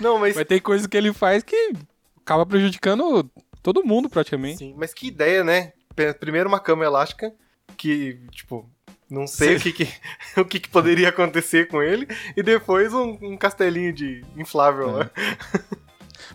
Não, 0.00 0.18
mas. 0.18 0.34
Mas 0.36 0.46
tem 0.46 0.60
coisas 0.60 0.86
que 0.86 0.96
ele 0.96 1.12
faz 1.12 1.42
que 1.42 1.72
acaba 2.20 2.44
prejudicando 2.44 3.28
todo 3.62 3.84
mundo 3.84 4.08
praticamente. 4.08 4.58
Sim, 4.58 4.74
mas 4.76 4.92
que 4.92 5.06
ideia, 5.08 5.42
né? 5.44 5.72
Primeiro 6.20 6.48
uma 6.48 6.60
cama 6.60 6.84
elástica, 6.84 7.32
que, 7.76 8.18
tipo, 8.30 8.68
não 9.08 9.26
sei 9.26 9.56
o, 9.56 9.60
que, 9.60 9.72
que- 9.72 9.88
o 10.40 10.44
que, 10.44 10.60
que 10.60 10.68
poderia 10.68 11.08
acontecer 11.08 11.68
com 11.68 11.82
ele, 11.82 12.06
e 12.36 12.42
depois 12.42 12.92
um, 12.92 13.16
um 13.22 13.36
castelinho 13.36 13.92
de 13.92 14.22
inflável 14.36 14.90
lá. 14.90 15.10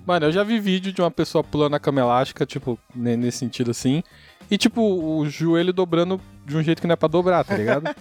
Mano, 0.05 0.27
eu 0.27 0.31
já 0.31 0.43
vi 0.43 0.59
vídeo 0.59 0.91
de 0.91 1.01
uma 1.01 1.11
pessoa 1.11 1.43
pulando 1.43 1.75
a 1.75 1.79
cama 1.79 1.99
elástica, 2.01 2.45
tipo, 2.45 2.79
ne- 2.95 3.17
nesse 3.17 3.39
sentido 3.39 3.71
assim. 3.71 4.01
E, 4.49 4.57
tipo, 4.57 4.81
o 4.81 5.29
joelho 5.29 5.71
dobrando 5.71 6.19
de 6.45 6.57
um 6.57 6.63
jeito 6.63 6.81
que 6.81 6.87
não 6.87 6.93
é 6.93 6.95
pra 6.95 7.07
dobrar, 7.07 7.43
tá 7.43 7.55
ligado? 7.55 7.83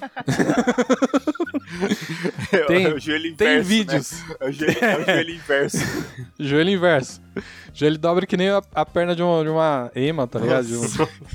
Tem- 2.66 2.84
é 2.86 2.94
o 2.94 2.98
joelho 2.98 3.26
inverso, 3.28 3.36
Tem 3.36 3.56
né? 3.56 3.60
vídeos. 3.62 4.12
É 4.40 4.48
o 4.48 4.52
joelho, 4.52 4.78
é 4.84 4.96
o 4.98 5.04
joelho 5.04 5.30
inverso. 5.34 5.78
Joelho 6.38 6.70
inverso. 6.70 7.20
Joelho 7.72 7.98
dobra 7.98 8.26
que 8.26 8.36
nem 8.36 8.48
a, 8.50 8.62
a 8.74 8.84
perna 8.86 9.14
de 9.14 9.22
uma, 9.22 9.42
de 9.44 9.48
uma 9.50 9.90
ema, 9.94 10.26
tá 10.26 10.38
ligado? 10.38 10.66
Um- 10.68 11.30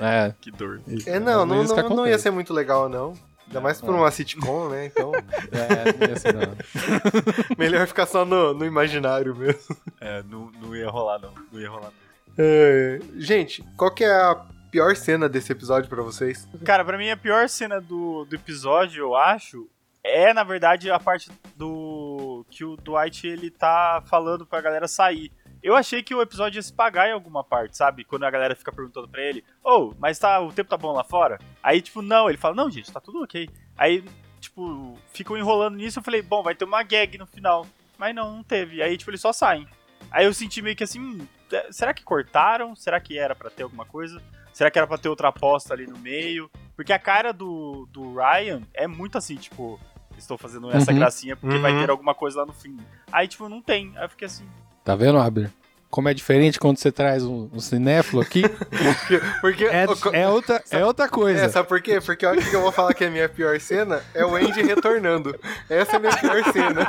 É. 0.02 0.32
Que 0.40 0.50
dor. 0.50 0.80
É, 1.06 1.18
não, 1.20 1.44
não, 1.44 1.62
isso 1.62 1.74
que 1.74 1.82
não, 1.82 1.90
não 1.96 2.06
ia 2.06 2.18
ser 2.18 2.30
muito 2.30 2.54
legal, 2.54 2.88
não. 2.88 3.12
Ainda 3.46 3.60
mais 3.60 3.80
por 3.80 3.94
uma 3.94 4.10
sitcom, 4.10 4.68
né? 4.70 4.86
Então, 4.86 5.12
É, 5.14 5.92
não 6.00 6.08
ia 6.08 6.16
ser 6.16 6.32
não. 6.34 6.56
melhor 7.58 7.86
ficar 7.86 8.06
só 8.06 8.24
no, 8.24 8.54
no 8.54 8.64
imaginário 8.64 9.34
mesmo. 9.36 9.76
É, 10.00 10.22
não, 10.22 10.50
não 10.62 10.74
ia 10.74 10.88
rolar, 10.88 11.18
não. 11.18 11.32
Não 11.52 11.60
ia 11.60 11.68
rolar. 11.68 11.90
É, 12.38 13.00
gente, 13.18 13.62
qual 13.76 13.90
que 13.90 14.04
é 14.04 14.10
a 14.10 14.40
pior 14.70 14.94
cena 14.96 15.28
desse 15.28 15.52
episódio 15.52 15.88
pra 15.88 16.02
vocês? 16.02 16.48
Cara, 16.64 16.84
pra 16.84 16.96
mim 16.96 17.10
a 17.10 17.16
pior 17.16 17.48
cena 17.48 17.80
do, 17.80 18.24
do 18.24 18.34
episódio, 18.36 19.02
eu 19.02 19.16
acho, 19.16 19.68
é 20.02 20.32
na 20.32 20.44
verdade 20.44 20.90
a 20.90 20.98
parte 20.98 21.30
do. 21.56 22.44
que 22.50 22.64
o 22.64 22.76
Dwight 22.76 23.26
ele 23.26 23.50
tá 23.50 24.02
falando 24.06 24.46
pra 24.46 24.60
galera 24.60 24.88
sair. 24.88 25.32
Eu 25.62 25.76
achei 25.76 26.02
que 26.02 26.14
o 26.14 26.22
episódio 26.22 26.56
ia 26.56 26.62
se 26.62 26.72
pagar 26.72 27.08
em 27.08 27.12
alguma 27.12 27.44
parte, 27.44 27.76
sabe? 27.76 28.02
Quando 28.02 28.24
a 28.24 28.30
galera 28.30 28.56
fica 28.56 28.72
perguntando 28.72 29.06
pra 29.06 29.20
ele, 29.20 29.44
ô, 29.62 29.92
mas 29.98 30.18
tá, 30.18 30.40
o 30.40 30.50
tempo 30.50 30.70
tá 30.70 30.76
bom 30.76 30.92
lá 30.92 31.04
fora? 31.04 31.38
Aí, 31.62 31.82
tipo, 31.82 32.00
não, 32.00 32.30
ele 32.30 32.38
fala, 32.38 32.54
não, 32.54 32.70
gente, 32.70 32.90
tá 32.90 32.98
tudo 32.98 33.22
ok. 33.22 33.46
Aí, 33.76 34.02
tipo, 34.40 34.96
ficam 35.12 35.36
enrolando 35.36 35.76
nisso, 35.76 35.98
eu 35.98 36.02
falei, 36.02 36.22
bom, 36.22 36.42
vai 36.42 36.54
ter 36.54 36.64
uma 36.64 36.82
gag 36.82 37.18
no 37.18 37.26
final. 37.26 37.66
Mas 37.98 38.14
não, 38.14 38.36
não 38.36 38.42
teve. 38.42 38.82
Aí, 38.82 38.96
tipo, 38.96 39.10
eles 39.10 39.20
só 39.20 39.34
saem. 39.34 39.68
Aí 40.10 40.24
eu 40.24 40.32
senti 40.32 40.62
meio 40.62 40.74
que 40.74 40.84
assim, 40.84 40.98
hum, 40.98 41.26
é, 41.52 41.70
será 41.70 41.92
que 41.92 42.02
cortaram? 42.02 42.74
Será 42.74 42.98
que 42.98 43.18
era 43.18 43.34
pra 43.34 43.50
ter 43.50 43.62
alguma 43.62 43.84
coisa? 43.84 44.22
Será 44.60 44.70
que 44.70 44.78
era 44.78 44.86
pra 44.86 44.98
ter 44.98 45.08
outra 45.08 45.28
aposta 45.28 45.72
ali 45.72 45.86
no 45.86 45.96
meio? 45.96 46.50
Porque 46.76 46.92
a 46.92 46.98
cara 46.98 47.32
do, 47.32 47.88
do 47.90 48.12
Ryan 48.14 48.60
é 48.74 48.86
muito 48.86 49.16
assim, 49.16 49.36
tipo, 49.36 49.80
estou 50.18 50.36
fazendo 50.36 50.70
essa 50.70 50.92
Uhum. 50.92 50.98
gracinha 50.98 51.34
porque 51.34 51.56
vai 51.56 51.72
Uhum. 51.72 51.80
ter 51.80 51.88
alguma 51.90 52.14
coisa 52.14 52.40
lá 52.40 52.44
no 52.44 52.52
fim. 52.52 52.76
Aí, 53.10 53.26
tipo, 53.26 53.48
não 53.48 53.62
tem. 53.62 53.90
Aí 53.96 54.04
eu 54.04 54.08
fiquei 54.10 54.26
assim, 54.26 54.44
Tá 54.84 54.94
vendo, 54.94 55.16
Abner? 55.18 55.50
Como 55.88 56.10
é 56.10 56.12
diferente 56.14 56.60
quando 56.60 56.76
você 56.76 56.92
traz 56.92 57.24
um, 57.24 57.48
um 57.54 57.58
cinéfilo 57.58 58.20
aqui? 58.20 58.42
Porque. 59.40 59.64
É, 59.64 59.86
é, 60.12 60.28
outra, 60.28 60.62
é 60.70 60.84
outra 60.84 61.08
coisa. 61.08 61.46
É, 61.46 61.48
sabe 61.48 61.66
por 61.66 61.80
quê? 61.80 61.98
Porque 61.98 62.26
o 62.26 62.36
que 62.36 62.54
eu 62.54 62.60
vou 62.60 62.70
falar 62.70 62.92
que 62.92 63.02
é 63.02 63.06
a 63.06 63.10
minha 63.10 63.30
pior 63.30 63.58
cena 63.60 64.02
é 64.12 64.26
o 64.26 64.36
Andy 64.36 64.60
retornando. 64.60 65.34
Essa 65.70 65.92
é 65.92 65.96
a 65.96 65.98
minha 66.00 66.16
pior 66.18 66.44
cena. 66.52 66.86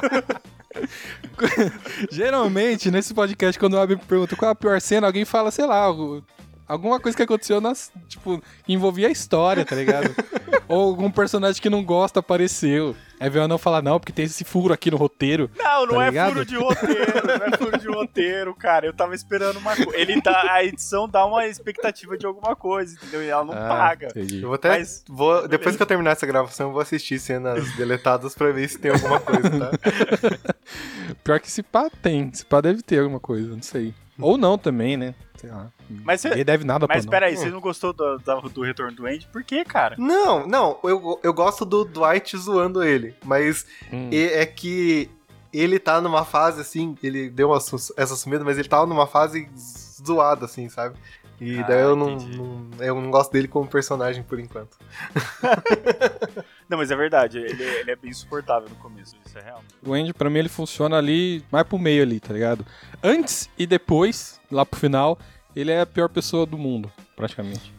Geralmente, 2.11 2.91
nesse 2.91 3.13
podcast, 3.13 3.57
quando 3.57 3.75
o 3.75 3.79
Abner 3.79 3.97
pergunta 3.99 4.35
qual 4.35 4.49
é 4.49 4.51
a 4.51 4.55
pior 4.55 4.79
cena, 4.81 5.07
alguém 5.07 5.23
fala, 5.23 5.51
sei 5.51 5.65
lá, 5.65 5.77
algo- 5.77 6.21
alguma 6.71 6.99
coisa 6.99 7.15
que 7.15 7.23
aconteceu 7.23 7.59
nas. 7.61 7.91
Tipo, 8.07 8.41
que 8.65 8.73
envolvia 8.73 9.07
a 9.07 9.11
história, 9.11 9.65
tá 9.65 9.75
ligado? 9.75 10.13
Ou 10.67 10.89
algum 10.89 11.11
personagem 11.11 11.61
que 11.61 11.69
não 11.69 11.83
gosta 11.83 12.19
apareceu. 12.21 12.95
Aí 13.19 13.29
vem 13.29 13.41
o 13.43 13.47
não 13.47 13.57
falar, 13.57 13.81
não, 13.83 13.99
porque 13.99 14.11
tem 14.13 14.25
esse 14.25 14.43
furo 14.43 14.73
aqui 14.73 14.89
no 14.89 14.97
roteiro. 14.97 15.49
Não, 15.55 15.85
não 15.85 15.95
Tá 15.97 16.05
é 16.05 16.09
ligado? 16.09 16.31
furo 16.33 16.45
de 16.45 16.55
roteiro, 16.55 17.27
não 17.27 17.33
é 17.45 17.57
furo 17.57 17.77
de 17.77 17.87
roteiro, 17.87 18.55
cara. 18.55 18.85
Eu 18.87 18.93
tava 18.93 19.13
esperando 19.13 19.57
uma 19.57 19.75
coisa. 19.75 19.95
Ele 19.95 20.19
dá, 20.21 20.53
a 20.53 20.63
edição 20.63 21.07
dá 21.07 21.23
uma 21.25 21.45
expectativa 21.45 22.17
de 22.17 22.25
alguma 22.25 22.55
coisa, 22.55 22.95
entendeu? 22.95 23.21
E 23.21 23.27
ela 23.29 23.43
não 23.43 23.53
Ah, 23.53 23.67
paga. 23.67 24.07
entendi. 24.07 24.37
Eu 24.41 24.47
vou 24.47 24.55
até. 24.55 24.69
Mas- 24.69 25.03
vou, 25.07 25.47
depois 25.47 25.75
que 25.75 25.83
eu 25.83 25.85
terminar 25.87 26.11
essa 26.11 26.25
gravação, 26.25 26.67
eu 26.67 26.73
vou 26.73 26.81
assistir 26.81 27.19
cenas 27.19 27.69
deletadas 27.75 28.33
pra 28.33 28.51
ver 28.51 28.67
se 28.69 28.79
tem 28.79 28.91
alguma 28.91 29.19
coisa, 29.19 29.49
tá? 29.49 29.71
Pior 31.23 31.39
que 31.39 31.51
se 31.51 31.61
pá 31.61 31.89
tem. 32.01 32.31
Se 32.33 32.45
pá 32.45 32.59
deve 32.61 32.81
ter 32.81 32.99
alguma 32.99 33.19
coisa, 33.19 33.49
não 33.49 33.61
sei. 33.61 33.93
Ou 34.21 34.37
não 34.37 34.57
também, 34.57 34.95
né? 34.97 35.13
Sei 35.35 35.49
lá. 35.49 35.67
Mas, 35.89 36.21
cê- 36.21 36.29
Ninguém 36.29 36.45
deve 36.45 36.63
nada 36.63 36.85
mas 36.87 37.05
pra 37.05 37.11
peraí, 37.19 37.35
você 37.35 37.49
não 37.49 37.59
gostou 37.59 37.91
do, 37.93 38.17
do, 38.19 38.41
do 38.49 38.61
retorno 38.61 38.95
do 38.95 39.05
Andy? 39.07 39.27
Por 39.31 39.43
quê, 39.43 39.65
cara? 39.65 39.95
Não, 39.97 40.45
não, 40.47 40.77
eu, 40.83 41.19
eu 41.23 41.33
gosto 41.33 41.65
do 41.65 41.83
Dwight 41.83 42.37
zoando 42.37 42.83
ele, 42.83 43.15
mas 43.25 43.65
Hum. 43.91 44.09
e- 44.11 44.29
é 44.33 44.45
que 44.45 45.09
ele 45.51 45.79
tá 45.79 45.99
numa 45.99 46.23
fase 46.23 46.61
assim, 46.61 46.95
ele 47.03 47.29
deu 47.29 47.49
uma, 47.49 47.57
essa 47.57 48.15
sumida, 48.15 48.43
mas 48.43 48.57
ele 48.57 48.69
tava 48.69 48.85
numa 48.85 49.05
fase 49.07 49.49
zoada, 50.05 50.45
assim, 50.45 50.69
sabe? 50.69 50.95
E 51.43 51.57
Ah, 51.59 51.63
daí 51.63 51.81
eu 51.81 51.95
não, 51.95 52.15
não- 52.17 52.67
eu 52.79 52.93
não 53.01 53.09
gosto 53.09 53.31
dele 53.31 53.47
como 53.47 53.67
personagem 53.67 54.21
por 54.21 54.39
enquanto. 54.39 54.77
Não, 56.69 56.77
mas 56.77 56.89
é 56.91 56.95
verdade, 56.95 57.37
ele, 57.39 57.63
ele 57.63 57.91
é 57.91 57.95
bem 57.95 58.11
insuportável 58.11 58.69
no 58.69 58.75
começo, 58.75 59.15
isso 59.25 59.37
é 59.37 59.41
real. 59.41 59.61
O 59.85 59.93
Andy, 59.93 60.13
pra 60.13 60.29
mim, 60.29 60.39
ele 60.39 60.47
funciona 60.49 60.97
ali, 60.97 61.43
mais 61.51 61.67
pro 61.67 61.77
meio 61.77 62.03
ali, 62.03 62.19
tá 62.19 62.33
ligado? 62.33 62.65
Antes 63.03 63.49
e 63.57 63.65
depois, 63.67 64.39
lá 64.51 64.65
pro 64.65 64.79
final, 64.79 65.19
ele 65.55 65.71
é 65.71 65.81
a 65.81 65.85
pior 65.85 66.07
pessoa 66.07 66.45
do 66.45 66.57
mundo, 66.57 66.89
praticamente. 67.15 67.73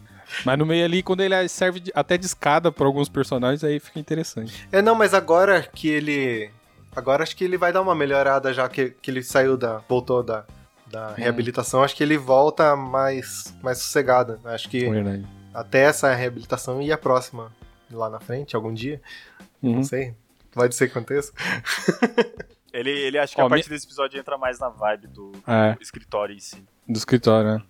Mas 0.45 0.57
no 0.59 0.65
meio 0.65 0.83
ali, 0.85 1.01
quando 1.01 1.21
ele 1.21 1.47
serve 1.47 1.79
de- 1.79 1.91
até 1.95 2.17
de 2.17 2.25
escada 2.25 2.71
pra 2.71 2.85
alguns 2.85 3.07
personagens, 3.09 3.63
aí 3.63 3.79
fica 3.79 3.99
interessante. 3.99 4.67
É, 4.71 4.81
não, 4.81 4.93
mas 4.95 5.13
agora 5.13 5.61
que 5.63 5.87
ele. 5.87 6.51
Agora 6.95 7.23
acho 7.23 7.35
que 7.35 7.43
ele 7.43 7.57
vai 7.57 7.71
dar 7.73 7.81
uma 7.81 7.95
melhorada 7.95 8.53
já 8.53 8.67
que, 8.69 8.89
que 9.01 9.09
ele 9.09 9.23
saiu 9.23 9.55
da. 9.57 9.77
voltou 9.89 10.21
da, 10.21 10.45
da 10.93 11.13
reabilitação. 11.15 11.81
Acho 11.83 11.95
que 11.95 12.03
ele 12.03 12.17
volta 12.17 12.75
mais, 12.75 13.53
mais 13.63 13.79
sossegado. 13.79 14.39
Acho 14.45 14.69
que 14.69 14.87
Verdade. 14.87 15.27
até 15.53 15.79
essa 15.85 16.13
reabilitação 16.13 16.81
e 16.81 16.91
a 16.91 16.97
próxima 16.97 17.51
lá 17.91 18.09
na 18.09 18.19
frente, 18.19 18.55
algum 18.55 18.71
dia. 18.73 19.01
Uhum. 19.61 19.77
Não 19.77 19.83
sei. 19.83 20.13
Pode 20.51 20.75
ser 20.75 20.87
que 20.87 20.97
aconteça. 20.97 21.33
Ele, 22.73 22.89
ele 22.89 23.19
acho 23.19 23.35
que 23.35 23.41
Ó, 23.41 23.45
a 23.45 23.49
partir 23.49 23.69
desse 23.69 23.85
episódio 23.85 24.19
entra 24.19 24.35
mais 24.35 24.57
na 24.57 24.67
vibe 24.67 25.05
do, 25.05 25.31
É. 25.45 25.73
do 25.75 25.81
escritório 25.83 26.35
em 26.35 26.39
si. 26.39 26.65
Do 26.89 26.97
escritório, 26.97 27.53
né? 27.53 27.63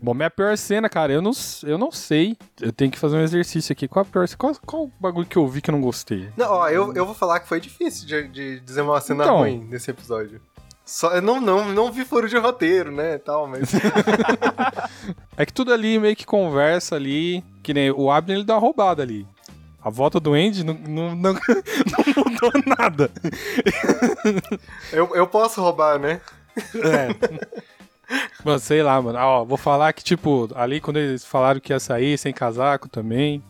Bom, 0.00 0.14
minha 0.14 0.30
pior 0.30 0.56
cena, 0.56 0.88
cara, 0.88 1.12
eu 1.12 1.20
não, 1.20 1.32
eu 1.64 1.76
não 1.76 1.90
sei. 1.90 2.36
Eu 2.60 2.72
tenho 2.72 2.92
que 2.92 2.98
fazer 2.98 3.16
um 3.16 3.22
exercício 3.22 3.72
aqui. 3.72 3.88
Qual 3.88 4.02
a 4.02 4.06
pior 4.06 4.28
Qual, 4.38 4.54
qual 4.64 4.84
o 4.84 4.92
bagulho 5.00 5.26
que 5.26 5.36
eu 5.36 5.48
vi 5.48 5.60
que 5.60 5.68
eu 5.68 5.72
não 5.72 5.80
gostei? 5.80 6.30
Não, 6.36 6.48
ó, 6.48 6.68
eu, 6.68 6.94
eu 6.94 7.04
vou 7.04 7.14
falar 7.14 7.40
que 7.40 7.48
foi 7.48 7.60
difícil 7.60 8.06
de, 8.06 8.28
de 8.28 8.60
dizer 8.60 8.82
uma 8.82 9.00
cena 9.00 9.24
Então. 9.24 9.38
ruim 9.38 9.64
nesse 9.64 9.90
episódio. 9.90 10.40
Só, 10.90 11.12
eu 11.12 11.22
não, 11.22 11.40
não, 11.40 11.68
não 11.68 11.92
vi 11.92 12.04
furo 12.04 12.28
de 12.28 12.36
roteiro, 12.36 12.90
né, 12.90 13.16
tal, 13.18 13.46
mas... 13.46 13.70
É 15.36 15.46
que 15.46 15.52
tudo 15.52 15.72
ali 15.72 16.00
meio 16.00 16.16
que 16.16 16.26
conversa 16.26 16.96
ali. 16.96 17.44
Que 17.62 17.72
nem 17.72 17.92
o 17.92 18.10
Abner, 18.10 18.38
ele 18.38 18.44
dá 18.44 18.54
uma 18.54 18.60
roubada 18.60 19.00
ali. 19.00 19.24
A 19.80 19.88
volta 19.88 20.18
do 20.18 20.34
Andy 20.34 20.64
não, 20.64 20.74
não, 20.74 21.14
não, 21.14 21.32
não 21.32 22.24
mudou 22.24 22.52
nada. 22.66 23.08
eu, 24.92 25.14
eu 25.14 25.28
posso 25.28 25.62
roubar, 25.62 25.96
né? 25.96 26.20
Mano, 28.44 28.58
sei 28.58 28.82
lá, 28.82 29.00
mano. 29.00 29.16
Ah, 29.16 29.26
Ó, 29.26 29.44
vou 29.44 29.56
falar 29.56 29.92
que, 29.92 30.02
tipo, 30.02 30.50
ali 30.56 30.80
quando 30.80 30.96
eles 30.96 31.24
falaram 31.24 31.60
que 31.60 31.72
ia 31.72 31.78
sair 31.78 32.18
sem 32.18 32.32
casaco 32.32 32.88
também. 32.88 33.42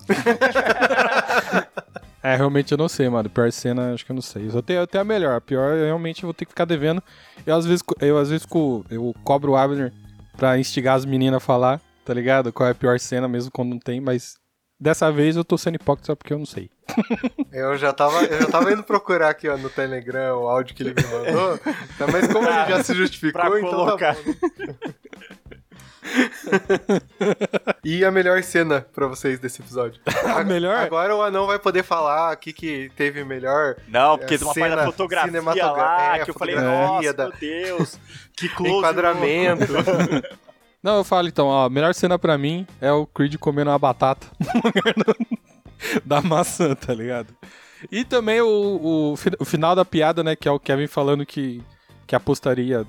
É, 2.22 2.36
realmente 2.36 2.72
eu 2.72 2.78
não 2.78 2.88
sei, 2.88 3.08
mano. 3.08 3.28
Pior 3.30 3.50
cena, 3.52 3.92
acho 3.94 4.04
que 4.04 4.12
eu 4.12 4.14
não 4.14 4.22
sei. 4.22 4.48
Eu 4.52 4.62
tenho, 4.62 4.80
eu 4.80 4.86
tenho 4.86 5.02
a 5.02 5.04
melhor. 5.04 5.36
A 5.36 5.40
pior, 5.40 5.76
eu 5.76 5.86
realmente 5.86 6.22
vou 6.22 6.34
ter 6.34 6.44
que 6.44 6.50
ficar 6.52 6.64
devendo. 6.64 7.02
Eu, 7.46 7.54
às 7.56 7.64
vezes, 7.66 7.82
eu, 8.00 8.18
às 8.18 8.30
vezes 8.30 8.46
co- 8.46 8.84
eu 8.90 9.14
cobro 9.24 9.52
o 9.52 9.56
Abner 9.56 9.92
pra 10.36 10.58
instigar 10.58 10.96
as 10.96 11.04
meninas 11.04 11.38
a 11.38 11.40
falar, 11.40 11.80
tá 12.04 12.12
ligado? 12.14 12.52
Qual 12.52 12.66
é 12.68 12.72
a 12.72 12.74
pior 12.74 12.98
cena, 12.98 13.26
mesmo 13.28 13.50
quando 13.50 13.70
não 13.70 13.78
tem, 13.78 14.00
mas. 14.00 14.38
Dessa 14.82 15.12
vez 15.12 15.36
eu 15.36 15.44
tô 15.44 15.58
sendo 15.58 15.74
hipócrita 15.74 16.06
só 16.06 16.16
porque 16.16 16.32
eu 16.32 16.38
não 16.38 16.46
sei. 16.46 16.70
Eu 17.52 17.76
já 17.76 17.92
tava, 17.92 18.22
eu 18.24 18.40
já 18.40 18.46
tava 18.48 18.72
indo 18.72 18.82
procurar 18.82 19.28
aqui, 19.28 19.46
ó, 19.48 19.56
no 19.58 19.68
Telegram 19.68 20.38
o 20.38 20.48
áudio 20.48 20.74
que 20.74 20.82
ele 20.82 20.94
me 20.94 21.02
mandou. 21.02 21.60
Mas 22.10 22.26
como 22.32 22.48
ele 22.48 22.66
já 22.66 22.82
se 22.82 22.94
justificou, 22.94 23.42
Pra 23.42 23.58
então 23.58 23.70
colocar. 23.70 24.14
tá 24.16 24.22
bom. 24.22 24.32
E 27.84 28.04
a 28.04 28.10
melhor 28.10 28.42
cena 28.42 28.80
pra 28.92 29.06
vocês 29.06 29.38
desse 29.38 29.60
episódio? 29.62 30.00
A 30.36 30.42
melhor? 30.44 30.76
Agora 30.76 31.14
o 31.14 31.22
anão 31.22 31.46
vai 31.46 31.58
poder 31.58 31.82
falar 31.82 32.30
aqui 32.32 32.52
que 32.52 32.90
teve 32.96 33.24
melhor. 33.24 33.76
Não, 33.88 34.18
porque 34.18 34.34
É, 34.34 34.38
tem 34.38 34.46
uma 34.46 34.54
parte 34.54 34.70
da 34.70 34.76
cena 34.76 34.86
fotografia 34.92 35.42
lá, 35.66 36.16
é, 36.16 36.24
que 36.24 36.30
eu 36.30 36.34
falei, 36.34 36.54
fotografia 36.56 36.86
nossa, 36.88 37.12
da- 37.14 37.28
meu 37.28 37.36
Deus, 37.38 37.98
que 38.36 38.48
close. 38.54 38.72
Enquadramento. 38.76 39.72
Não, 40.82 40.96
eu 40.98 41.04
falo 41.04 41.28
então, 41.28 41.46
ó, 41.46 41.66
a 41.66 41.70
melhor 41.70 41.94
cena 41.94 42.18
pra 42.18 42.36
mim 42.38 42.66
é 42.80 42.90
o 42.92 43.06
Creed 43.06 43.36
comendo 43.36 43.70
uma 43.70 43.78
batata 43.78 44.26
da 46.04 46.20
maçã, 46.20 46.74
tá 46.74 46.94
ligado? 46.94 47.34
E 47.90 48.04
também 48.04 48.40
o, 48.40 48.46
o, 48.48 49.14
o 49.38 49.44
final 49.44 49.74
da 49.74 49.84
piada, 49.84 50.22
né? 50.22 50.36
Que 50.36 50.48
é 50.48 50.50
o 50.52 50.60
Kevin 50.60 50.86
falando 50.86 51.24
que, 51.24 51.62
que 52.06 52.14
apostaria 52.14 52.86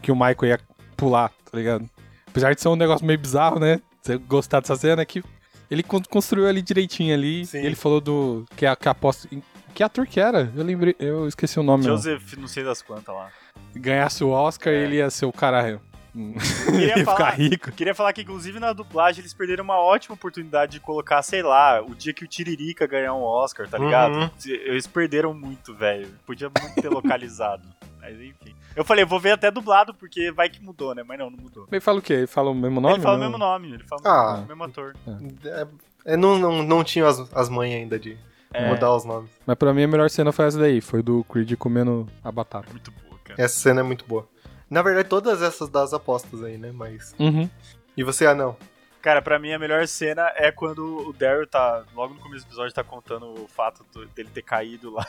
que 0.00 0.10
o 0.10 0.14
Michael 0.16 0.44
ia 0.44 0.60
pular, 0.96 1.30
tá 1.50 1.56
ligado? 1.58 1.88
Apesar 2.32 2.54
de 2.54 2.60
ser 2.60 2.68
um 2.68 2.76
negócio 2.76 3.06
meio 3.06 3.18
bizarro, 3.18 3.60
né? 3.60 3.80
Você 4.02 4.16
gostar 4.18 4.58
dessa 4.60 4.74
cena, 4.74 5.02
é 5.02 5.04
que 5.04 5.22
ele 5.70 5.82
con- 5.82 6.02
construiu 6.10 6.48
ali 6.48 6.60
direitinho 6.60 7.14
ali. 7.14 7.46
Sim. 7.46 7.58
Ele 7.58 7.76
falou 7.76 8.00
do. 8.00 8.44
Que 8.56 8.66
a, 8.66 8.74
que 8.74 8.88
a 8.88 8.90
aposta. 8.90 9.28
Que 9.74 9.82
ator 9.82 10.06
que 10.06 10.18
era? 10.18 10.50
Eu 10.56 10.64
lembrei. 10.64 10.96
Eu 10.98 11.28
esqueci 11.28 11.60
o 11.60 11.62
nome. 11.62 11.84
Joseph, 11.84 12.34
não 12.36 12.48
sei 12.48 12.64
das 12.64 12.82
quantas 12.82 13.14
lá. 13.14 13.30
Ganhasse 13.74 14.24
o 14.24 14.30
Oscar, 14.30 14.72
ele 14.72 14.96
ia 14.96 15.08
ser 15.08 15.24
o 15.26 15.32
cara. 15.32 15.80
hum, 16.14 16.34
Queria 16.66 16.98
ia 16.98 17.04
falar- 17.04 17.16
ficar 17.16 17.30
rico. 17.30 17.72
Queria 17.72 17.94
falar 17.94 18.12
que, 18.12 18.20
inclusive, 18.22 18.58
na 18.60 18.72
dublagem 18.74 19.20
eles 19.22 19.32
perderam 19.32 19.64
uma 19.64 19.78
ótima 19.78 20.14
oportunidade 20.14 20.72
de 20.72 20.80
colocar, 20.80 21.22
sei 21.22 21.42
lá, 21.42 21.80
o 21.82 21.94
dia 21.94 22.12
que 22.12 22.24
o 22.24 22.28
Tiririca 22.28 22.86
ganhar 22.86 23.14
um 23.14 23.22
Oscar, 23.22 23.66
tá 23.68 23.78
ligado? 23.78 24.14
Uhum. 24.14 24.30
Eles 24.46 24.86
perderam 24.86 25.32
muito, 25.32 25.74
velho. 25.74 26.08
Podia 26.26 26.50
muito 26.60 26.80
ter 26.82 26.88
localizado. 26.92 27.62
Mas 28.02 28.20
enfim. 28.20 28.54
Eu 28.74 28.84
falei, 28.84 29.04
vou 29.04 29.20
ver 29.20 29.30
até 29.30 29.48
dublado, 29.50 29.94
porque 29.94 30.30
vai 30.32 30.48
que 30.50 30.60
mudou, 30.62 30.92
né? 30.94 31.02
Mas 31.06 31.18
não, 31.18 31.30
não 31.30 31.38
mudou. 31.38 31.66
Ele 31.70 31.80
fala 31.80 32.00
o 32.00 32.02
quê? 32.02 32.12
Ele 32.14 32.26
fala 32.26 32.50
o 32.50 32.54
mesmo 32.54 32.80
nome? 32.80 32.94
ele 32.96 33.02
fala 33.02 33.14
o 33.16 33.18
Não? 33.20 33.26
mesmo 33.26 33.38
nome, 33.38 33.72
ele 33.74 33.84
fala 33.84 34.02
Ah. 34.04 34.42
o 34.44 34.46
mesmo 34.48 34.64
ator. 34.64 34.96
É, 35.44 35.66
é, 36.12 36.16
não, 36.16 36.36
não, 36.38 36.62
não 36.64 36.82
tinha 36.82 37.06
as, 37.06 37.20
as 37.32 37.48
mães 37.48 37.72
ainda 37.74 37.98
de 37.98 38.18
É. 38.52 38.68
mudar 38.68 38.92
os 38.94 39.04
nomes. 39.04 39.30
Mas 39.46 39.56
pra 39.56 39.72
mim 39.72 39.84
a 39.84 39.88
melhor 39.88 40.10
cena 40.10 40.32
foi 40.32 40.46
essa 40.46 40.58
daí. 40.58 40.80
Foi 40.80 41.00
do 41.02 41.22
Creed 41.24 41.54
comendo 41.56 42.08
a 42.24 42.32
batata. 42.32 42.68
Muito 42.70 42.90
boa, 42.90 43.18
cara. 43.22 43.40
Essa 43.40 43.60
cena 43.60 43.80
é 43.80 43.84
muito 43.84 44.04
boa. 44.04 44.28
Na 44.68 44.82
verdade, 44.82 45.08
todas 45.08 45.40
essas 45.42 45.68
das 45.68 45.94
apostas 45.94 46.42
aí, 46.42 46.58
né? 46.58 46.72
Mas. 46.72 47.14
Uhum. 47.20 47.48
E 47.96 48.02
você, 48.02 48.26
ah, 48.26 48.34
não? 48.34 48.56
Cara, 49.02 49.20
pra 49.20 49.38
mim 49.38 49.52
a 49.52 49.58
melhor 49.58 49.86
cena 49.86 50.32
é 50.36 50.50
quando 50.50 51.08
o 51.08 51.12
Daryl 51.12 51.46
tá, 51.46 51.84
logo 51.94 52.14
no 52.14 52.20
começo 52.20 52.44
do 52.44 52.48
episódio, 52.48 52.72
tá 52.74 52.82
contando 52.84 53.26
o 53.42 53.46
fato 53.48 53.84
do- 53.92 54.06
dele 54.06 54.30
ter 54.32 54.42
caído 54.42 54.90
lá. 54.92 55.06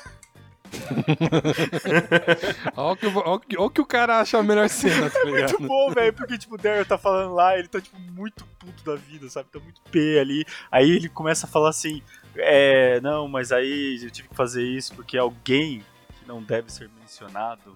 Olha 2.76 2.92
o 3.34 3.40
que, 3.40 3.48
que- 3.48 3.58
ó 3.58 3.70
que 3.70 3.82
o 3.82 3.86
cara 3.86 4.20
acha 4.20 4.38
a 4.38 4.44
melhor 4.44 4.70
cena, 4.70 5.10
tá 5.10 5.24
ligado? 5.24 5.52
Muito 5.60 5.68
bom, 5.68 5.92
velho, 5.92 6.14
porque, 6.14 6.38
tipo, 6.38 6.56
o 6.56 6.58
Daryl 6.58 6.86
tá 6.86 6.98
falando 6.98 7.34
lá, 7.34 7.58
ele 7.58 7.68
tá, 7.68 7.80
tipo, 7.82 7.98
muito 8.00 8.46
puto 8.60 8.84
da 8.84 8.96
vida, 8.96 9.30
sabe? 9.30 9.50
Tá 9.52 9.60
muito 9.60 9.82
P 9.92 10.20
ali. 10.20 10.46
Aí 10.72 10.90
ele 10.92 11.10
começa 11.10 11.46
a 11.46 11.50
falar 11.50 11.70
assim, 11.70 12.02
é, 12.36 13.00
não, 13.02 13.28
mas 13.28 13.52
aí 13.52 14.00
eu 14.04 14.10
tive 14.12 14.28
que 14.30 14.36
fazer 14.36 14.64
isso 14.64 14.94
porque 14.96 15.18
alguém 15.18 15.84
que 16.20 16.28
não 16.28 16.42
deve 16.42 16.72
ser 16.72 16.90
mencionado 17.00 17.74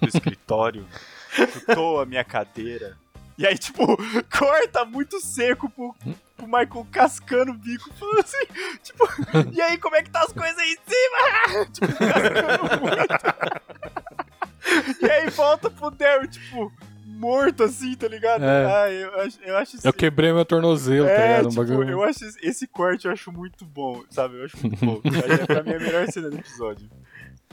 no 0.00 0.08
escritório 0.08 0.86
chutou 1.30 2.00
a 2.00 2.06
minha 2.06 2.24
cadeira. 2.24 2.96
E 3.36 3.46
aí, 3.46 3.58
tipo, 3.58 3.84
corta 4.36 4.84
muito 4.84 5.20
seco 5.20 5.68
pro, 5.68 5.94
pro 6.36 6.46
Michael 6.46 6.86
cascando 6.90 7.52
o 7.52 7.54
bico, 7.58 7.92
falando 7.94 8.20
assim, 8.20 8.46
tipo, 8.82 9.08
e 9.52 9.60
aí, 9.60 9.78
como 9.78 9.96
é 9.96 10.02
que 10.02 10.10
tá 10.10 10.20
as 10.20 10.32
coisas 10.32 10.58
aí 10.58 10.72
em 10.72 10.78
cima? 10.86 11.66
tipo, 11.72 11.86
cascando 11.96 12.80
muito. 12.80 13.14
e 15.02 15.10
aí 15.10 15.30
volta 15.30 15.70
pro 15.70 15.90
Daryl, 15.90 16.28
tipo, 16.28 16.72
morto 17.06 17.62
assim, 17.64 17.94
tá 17.94 18.08
ligado? 18.08 18.42
É. 18.44 18.66
Ah, 18.66 18.90
eu 18.90 19.20
acho, 19.20 19.38
eu 19.42 19.56
acho 19.56 19.76
Eu 19.84 19.92
quebrei 19.92 20.32
meu 20.32 20.44
tornozelo, 20.44 21.06
tá 21.06 21.12
é, 21.12 21.28
ligado? 21.28 21.46
Um 21.46 21.50
tipo, 21.50 21.64
bagulho. 21.64 21.90
eu 21.90 22.02
acho 22.02 22.24
esse- 22.24 22.38
esse 22.46 22.66
corte 22.66 23.06
eu 23.06 23.12
acho 23.12 23.30
muito 23.32 23.64
bom, 23.64 24.02
sabe? 24.10 24.38
Eu 24.38 24.44
acho 24.46 24.56
muito 24.60 24.84
bom. 24.84 25.00
É 25.40 25.46
pra 25.46 25.62
mim 25.62 25.74
a 25.74 25.78
melhor 25.78 26.06
cena 26.10 26.30
do 26.30 26.36
episódio. 26.36 26.90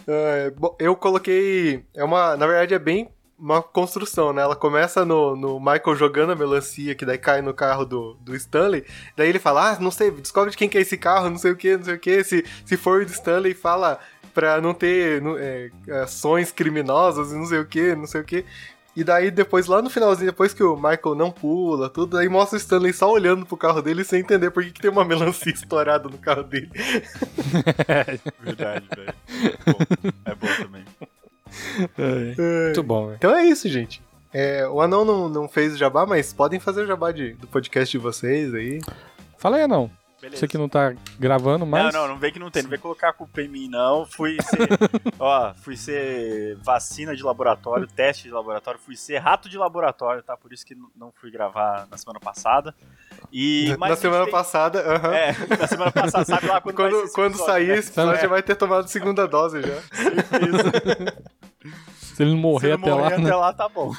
É, 0.08 0.50
bom, 0.52 0.76
eu 0.80 0.96
coloquei. 0.96 1.86
É 1.94 2.04
uma. 2.04 2.36
Na 2.36 2.48
verdade, 2.48 2.74
é 2.74 2.80
bem 2.80 3.10
uma 3.42 3.62
construção, 3.62 4.32
né? 4.32 4.42
Ela 4.44 4.56
começa 4.56 5.04
no, 5.04 5.36
no 5.36 5.60
Michael 5.60 5.96
jogando 5.96 6.32
a 6.32 6.36
melancia, 6.36 6.94
que 6.94 7.06
daí 7.06 7.18
cai 7.18 7.42
no 7.42 7.54
carro 7.54 7.84
do, 7.86 8.14
do 8.22 8.36
Stanley. 8.36 8.86
Daí 9.18 9.28
ele 9.30 9.40
fala: 9.40 9.72
Ah, 9.72 9.80
não 9.80 9.90
sei, 9.92 10.12
descobre 10.12 10.52
de 10.52 10.58
quem 10.58 10.70
que 10.70 10.78
é 10.78 10.82
esse 10.82 10.98
carro, 10.98 11.30
não 11.30 11.38
sei 11.38 11.52
o 11.52 11.56
que, 11.58 11.76
não 11.76 11.84
sei 11.84 11.96
o 11.96 12.00
que. 12.00 12.24
Se, 12.24 12.46
se 12.66 12.78
for 12.78 13.02
o 13.02 13.06
do 13.06 13.12
Stanley, 13.12 13.54
fala 13.56 14.00
pra 14.34 14.62
não 14.62 14.74
ter 14.74 15.22
não- 15.22 15.38
é, 15.38 15.70
ações 16.04 16.52
criminosas 16.52 17.32
e 17.32 17.36
não 17.36 17.46
sei 17.46 17.60
o 17.60 17.66
que, 17.66 17.96
não 17.96 18.06
sei 18.08 18.22
o 18.22 18.24
que. 18.24 18.46
E 18.94 19.06
daí, 19.06 19.32
depois, 19.32 19.68
lá 19.68 19.82
no 19.82 19.90
finalzinho, 19.90 20.30
depois 20.32 20.54
que 20.54 20.62
o 20.62 20.76
Michael 20.76 21.16
não 21.16 21.32
pula, 21.32 21.90
tudo, 21.90 22.18
aí 22.18 22.28
mostra 22.28 22.58
o 22.58 22.62
Stanley 22.62 22.92
só 22.92 23.10
olhando 23.10 23.46
pro 23.46 23.56
carro 23.56 23.82
dele 23.82 24.04
sem 24.04 24.20
entender 24.20 24.52
por 24.52 24.62
que, 24.64 24.72
que 24.72 24.82
tem 24.82 24.92
uma 24.92 25.06
melancia 25.06 25.50
estourada 25.54 26.10
no 26.10 26.18
carro 26.18 26.44
dele. 26.44 26.70
Verdade, 28.42 28.86
velho. 28.96 29.14
Bom, 29.66 30.12
É 30.26 30.36
bom 30.36 30.48
também. 30.62 30.86
Muito 32.66 32.84
bom, 32.84 33.06
velho. 33.08 33.16
Então 33.18 33.36
é 33.36 33.46
isso, 33.46 33.68
gente. 33.70 34.02
É, 34.34 34.68
o 34.68 34.80
Anão 34.82 35.04
não, 35.04 35.28
não 35.30 35.48
fez 35.50 35.74
o 35.74 35.78
jabá, 35.78 36.06
mas 36.06 36.32
podem 36.32 36.60
fazer 36.60 36.84
o 36.84 36.88
jabá 36.88 37.12
de- 37.12 37.34
do 37.34 37.48
podcast 37.48 37.92
de 37.92 37.98
vocês 38.02 38.54
aí. 38.54 38.80
Fala 39.38 39.58
aí, 39.58 39.68
não. 39.68 39.92
Beleza. 40.22 40.38
Você 40.42 40.48
que 40.48 40.58
não 40.58 40.70
tá 40.70 40.94
gravando, 41.20 41.66
mas. 41.66 41.92
Não, 41.92 42.02
não, 42.04 42.10
não 42.10 42.18
vem 42.20 42.32
que 42.32 42.38
não 42.38 42.52
tem, 42.52 42.62
não 42.62 42.70
vem 42.70 42.78
colocar 42.78 43.10
a 43.10 43.14
culpa 43.14 43.42
em 43.42 43.48
mim, 43.48 43.68
não. 43.68 44.06
Fui 44.06 44.38
ser. 44.40 44.70
ó, 45.20 45.52
fui 45.56 45.76
ser 45.76 46.56
vacina 46.64 47.16
de 47.16 47.24
laboratório, 47.24 47.88
teste 47.88 48.24
de 48.26 48.30
laboratório, 48.32 48.80
fui 48.80 48.96
ser 48.96 49.18
rato 49.18 49.50
de 49.50 49.58
laboratório, 49.58 50.22
tá? 50.22 50.38
Por 50.38 50.54
isso 50.54 50.64
que 50.64 50.78
não 50.96 51.12
fui 51.20 51.32
gravar 51.32 51.88
na 51.90 51.98
semana 51.98 52.20
passada. 52.20 52.74
E. 53.34 53.76
mas 53.80 53.90
Na 53.90 53.96
semana 53.96 54.24
tem- 54.26 54.32
passada, 54.32 54.80
aham. 54.96 55.12
É, 55.14 55.36
na 55.60 55.68
semana 55.68 55.92
passada, 55.92 56.24
sabe 56.26 56.46
lá 56.46 56.62
quando, 56.62 56.76
vai 56.78 56.92
ser 56.92 56.98
Quando, 57.00 57.12
quando 57.14 57.32
episódio, 57.32 57.52
sair 57.54 57.68
né? 57.70 57.78
esse 57.80 57.90
episódio, 57.90 58.14
É. 58.20 58.22
já 58.22 58.28
vai 58.28 58.44
ter 58.44 58.56
tomado 58.56 58.88
segunda 58.90 59.28
dose 59.28 59.60
já. 59.64 59.82
Se 61.96 62.24
ele 62.24 62.32
não 62.32 62.38
morrer 62.38 62.70
Se 62.70 62.74
até 62.74 62.90
morrer 62.90 63.02
lá, 63.02 63.10
né? 63.10 63.16
até 63.16 63.36
lá, 63.36 63.54
tá 63.54 63.70
bom. 63.70 63.94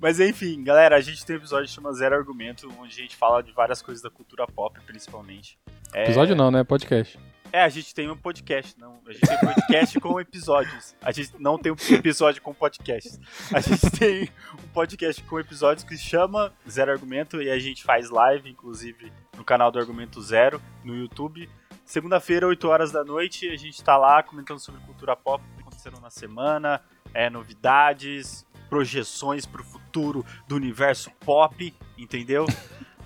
Mas 0.00 0.20
enfim, 0.20 0.62
galera, 0.62 0.96
a 0.96 1.00
gente 1.00 1.24
tem 1.24 1.36
um 1.36 1.38
episódio 1.38 1.66
que 1.66 1.74
chama 1.74 1.92
Zero 1.92 2.14
Argumento, 2.14 2.72
onde 2.78 2.92
a 2.92 3.02
gente 3.02 3.16
fala 3.16 3.42
de 3.42 3.52
várias 3.52 3.82
coisas 3.82 4.02
da 4.02 4.10
cultura 4.10 4.46
pop, 4.46 4.78
principalmente. 4.86 5.58
É, 5.92 6.04
Episódio 6.04 6.34
não, 6.34 6.50
né? 6.50 6.64
Podcast. 6.64 7.18
É, 7.52 7.62
a 7.62 7.68
gente 7.68 7.94
tem 7.94 8.10
um 8.10 8.16
podcast, 8.16 8.74
não. 8.80 8.98
A 9.06 9.12
gente 9.12 9.28
tem 9.28 9.38
podcast 9.38 10.00
com 10.00 10.20
episódios. 10.20 10.96
A 11.00 11.12
gente 11.12 11.30
não 11.38 11.56
tem 11.56 11.70
um 11.70 11.76
episódio 11.94 12.42
com 12.42 12.52
podcasts. 12.52 13.20
A 13.52 13.60
gente 13.60 13.90
tem 13.92 14.28
um 14.54 14.68
podcast 14.72 15.22
com 15.22 15.38
episódios 15.38 15.84
que 15.84 15.96
chama 15.96 16.52
Zero 16.68 16.90
Argumento 16.90 17.40
e 17.40 17.48
a 17.48 17.58
gente 17.60 17.84
faz 17.84 18.10
live, 18.10 18.50
inclusive, 18.50 19.12
no 19.36 19.44
canal 19.44 19.70
do 19.70 19.78
Argumento 19.78 20.20
Zero, 20.20 20.60
no 20.82 20.96
YouTube. 20.96 21.48
Segunda-feira, 21.84 22.46
8 22.48 22.66
horas 22.66 22.90
da 22.90 23.04
noite, 23.04 23.48
a 23.48 23.56
gente 23.56 23.84
tá 23.84 23.96
lá 23.96 24.20
comentando 24.22 24.58
sobre 24.58 24.80
cultura 24.80 25.14
pop 25.14 25.44
aconteceram 25.88 26.00
na 26.00 26.10
semana, 26.10 26.80
é, 27.12 27.28
novidades, 27.30 28.46
projeções 28.68 29.46
pro 29.46 29.62
futuro 29.62 30.24
do 30.48 30.56
universo 30.56 31.10
pop, 31.24 31.74
entendeu? 31.96 32.46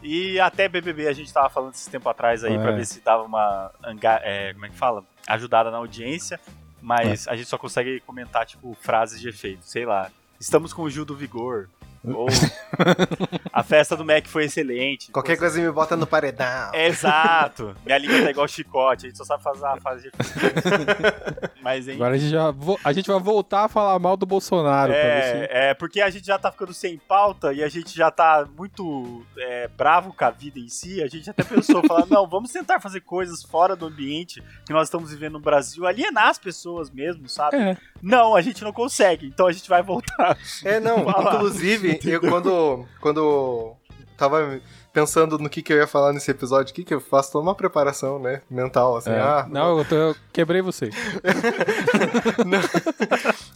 E 0.03 0.38
até 0.38 0.69
BBB 0.69 1.09
a 1.09 1.12
gente 1.12 1.33
tava 1.33 1.51
falando 1.51 1.75
esse 1.75 1.91
tempo 1.91 2.09
atrás 2.09 2.45
aí 2.45 2.55
É. 2.55 2.59
pra 2.62 2.71
ver 2.73 2.87
se 2.87 3.01
dava 3.01 3.25
uma 3.25 3.73
é, 4.23 4.53
como 4.53 4.67
é 4.67 4.69
que 4.69 4.77
fala? 4.77 5.05
Ajudada 5.27 5.71
na 5.71 5.79
audiência, 5.79 6.38
mas 6.81 7.27
É. 7.27 7.31
a 7.31 7.37
gente 7.37 7.49
só 7.49 7.59
consegue 7.59 8.01
comentar 8.01 8.47
tipo 8.47 8.75
frases 8.81 9.21
de 9.21 9.29
efeito, 9.29 9.64
sei 9.64 9.85
lá. 9.85 10.11
Estamos 10.38 10.73
com 10.73 10.83
o 10.83 10.91
Gil 10.91 11.05
do 11.05 11.17
Vigor. 11.17 11.69
A 13.53 13.63
festa 13.63 13.97
do 13.97 14.05
Mac 14.05 14.27
foi 14.27 14.45
excelente. 14.45 15.11
Qualquer 15.11 15.37
coisa 15.37 15.61
me 15.61 15.71
bota 15.71 15.97
no 15.97 16.07
paredão. 16.07 16.73
Exato. 16.75 17.75
Minha 17.85 17.99
língua 17.99 18.23
tá 18.23 18.31
igual 18.31 18.47
chicote, 18.49 19.07
a 19.07 19.09
gente 19.09 19.19
só 19.19 19.25
sabe 19.25 19.43
fazer 19.43 19.67
a 19.67 19.77
fase 19.81 20.03
de. 20.05 20.11
Mas 21.63 21.89
hein, 21.89 21.95
Agora 21.97 22.15
a 22.15 22.19
gente, 22.19 22.31
já 22.31 22.51
vo- 22.51 22.79
a 22.85 22.93
gente 22.93 23.07
vai 23.09 23.19
voltar 23.21 23.65
a 23.65 23.69
falar 23.69 23.99
mal 23.99 24.17
do 24.17 24.25
Bolsonaro. 24.27 24.93
é, 24.93 25.49
é, 25.71 25.75
porque 25.75 26.01
a 26.01 26.11
gente 26.11 26.27
já 26.27 26.39
tá 26.39 26.51
ficando 26.53 26.73
sem 26.73 26.97
pauta 26.99 27.53
e 27.53 27.63
a 27.63 27.69
gente 27.69 27.95
já 27.97 28.11
tá 28.11 28.47
muito 28.57 29.25
é, 29.37 29.69
bravo 29.69 30.13
com 30.13 30.25
a 30.25 30.31
vida 30.31 30.59
em 30.59 30.69
si. 30.69 31.03
A 31.03 31.09
gente 31.09 31.29
até 31.29 31.43
pensou, 31.43 31.83
falar, 31.87 32.07
não, 32.07 32.27
vamos 32.29 32.51
tentar 32.53 32.81
fazer 32.81 33.01
coisas 33.01 33.43
fora 33.43 33.75
do 33.75 33.87
ambiente 33.87 34.43
que 34.65 34.73
nós 34.73 34.89
estamos 34.89 35.11
vivendo 35.11 35.35
no 35.35 35.41
Brasil, 35.41 35.87
alienar 35.87 36.29
as 36.29 36.39
pessoas 36.39 36.91
mesmo, 36.91 37.29
sabe? 37.29 37.57
É. 37.57 37.77
Não, 38.01 38.37
a 38.37 38.41
gente 38.41 38.63
não 38.63 38.73
consegue, 38.73 39.27
então 39.27 39.47
a 39.47 39.53
gente 39.53 39.69
vai 39.69 39.83
voltar. 39.83 40.39
É, 40.65 40.79
não, 40.79 41.05
Fala. 41.05 41.31
Inclusive, 41.90 42.12
eu 42.14 42.20
quando, 42.31 42.87
quando 43.01 43.74
tava 44.16 44.61
pensando 44.92 45.38
no 45.38 45.48
que, 45.48 45.62
que 45.62 45.72
eu 45.72 45.77
ia 45.77 45.87
falar 45.87 46.12
nesse 46.12 46.29
episódio 46.31 46.72
aqui, 46.72 46.83
que 46.83 46.92
eu 46.92 47.01
faço 47.01 47.31
toda 47.31 47.44
uma 47.44 47.55
preparação, 47.55 48.18
né, 48.18 48.42
mental, 48.51 48.96
assim, 48.96 49.11
É. 49.11 49.20
ah, 49.20 49.46
não, 49.48 49.79
eu, 49.79 49.85
tô- 49.85 49.94
eu 49.94 50.16
quebrei 50.33 50.61
você. 50.61 50.90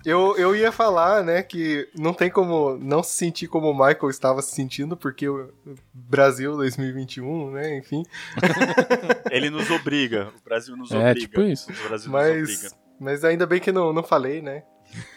eu, 0.04 0.36
eu 0.36 0.54
ia 0.54 0.70
falar, 0.70 1.24
né, 1.24 1.42
que 1.42 1.88
não 1.98 2.12
tem 2.12 2.30
como 2.30 2.76
não 2.78 3.02
se 3.02 3.16
sentir 3.16 3.48
como 3.48 3.70
o 3.70 3.74
Michael 3.74 4.10
estava 4.10 4.42
se 4.42 4.54
sentindo, 4.54 4.96
porque 4.96 5.28
o 5.28 5.48
Brasil 5.92 6.56
2021, 6.56 7.50
né, 7.50 7.76
enfim, 7.78 8.02
Ele 9.30 9.50
nos 9.50 9.70
obriga, 9.70 10.28
o 10.40 10.44
Brasil 10.44 10.76
nos 10.76 10.90
É, 10.92 10.96
obriga. 11.10 11.20
tipo 11.20 11.40
isso. 11.42 11.70
O 11.70 11.88
Brasil 11.88 12.10
nos 12.10 12.20
mas, 12.20 12.42
obriga. 12.42 12.68
mas 13.00 13.24
ainda 13.24 13.46
bem 13.46 13.60
que 13.60 13.72
não, 13.72 13.92
não 13.92 14.02
falei, 14.02 14.42
né. 14.42 14.62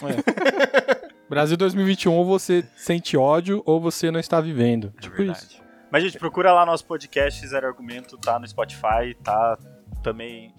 Brasil 1.30 1.58
2021, 1.58 2.14
ou 2.14 2.26
você 2.26 2.64
sente 2.76 3.18
ódio 3.18 3.64
ou 3.66 3.82
você 3.82 4.12
não 4.12 4.20
está 4.20 4.40
vivendo. 4.40 4.94
É 4.98 5.02
tipo 5.02 5.18
verdade. 5.18 5.40
isso. 5.40 5.64
Mas, 5.92 6.04
gente, 6.04 6.18
procura 6.20 6.52
lá 6.52 6.66
nosso 6.66 6.86
podcast 6.86 7.48
Zero 7.48 7.68
Argumento, 7.68 8.18
tá 8.18 8.38
no 8.38 8.48
Spotify, 8.48 9.16
tá 9.24 9.58
também 10.04 10.54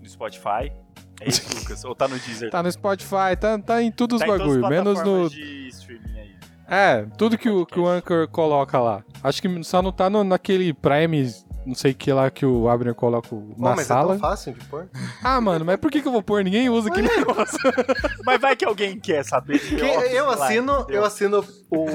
no 0.00 0.08
Spotify. 0.08 0.72
É 1.20 1.28
isso, 1.28 1.42
Lucas? 1.58 1.84
Ou 1.84 1.94
tá 1.94 2.06
no 2.06 2.18
Deezer? 2.18 2.50
Tá 2.50 2.62
no 2.62 2.70
Spotify, 2.70 3.36
tá, 3.40 3.58
tá 3.58 3.82
em 3.82 3.90
todos 3.90 4.20
os 4.20 4.26
Tá 4.26 4.34
em 4.34 4.38
todas 4.38 4.54
as 4.54 4.60
bagulho, 4.60 4.68
menos 4.68 5.02
no. 5.02 5.30
de 5.30 5.68
streaming 5.68 6.18
aí. 6.18 6.36
É, 6.68 7.06
tudo 7.16 7.36
que 7.36 7.48
o, 7.48 7.66
que 7.66 7.78
o 7.78 7.88
Anchor 7.88 8.28
coloca 8.28 8.78
lá. 8.78 9.04
Acho 9.22 9.40
que 9.42 9.64
só 9.64 9.82
não 9.82 9.92
tá 9.92 10.08
no, 10.08 10.24
naquele 10.24 10.72
Prime 10.72 11.32
não 11.66 11.74
sei 11.74 11.92
o 11.92 11.94
que 11.94 12.12
lá 12.12 12.30
que 12.30 12.44
o 12.44 12.68
Abner 12.68 12.94
coloca 12.94 13.28
Pô, 13.28 13.36
na 13.56 13.70
mas 13.70 13.80
é 13.80 13.84
sala. 13.84 14.08
tão 14.12 14.18
fácil 14.18 14.52
de 14.52 14.64
pôr. 14.66 14.88
ah, 15.22 15.40
mano, 15.40 15.64
mas 15.64 15.76
por 15.76 15.90
que, 15.90 16.02
que 16.02 16.08
eu 16.08 16.12
vou 16.12 16.22
pôr? 16.22 16.42
Ninguém 16.44 16.68
usa 16.68 16.88
aquele 16.88 17.08
negócio. 17.08 17.58
Mas 18.24 18.40
vai 18.40 18.54
que 18.56 18.64
alguém 18.64 18.98
quer 18.98 19.24
saber 19.24 19.56
Office 19.56 20.12
eu 20.12 20.26
lá, 20.26 20.32
assino, 20.46 20.72
entendeu? 20.80 20.96
eu 21.00 21.04
assino 21.04 21.44
o, 21.70 21.86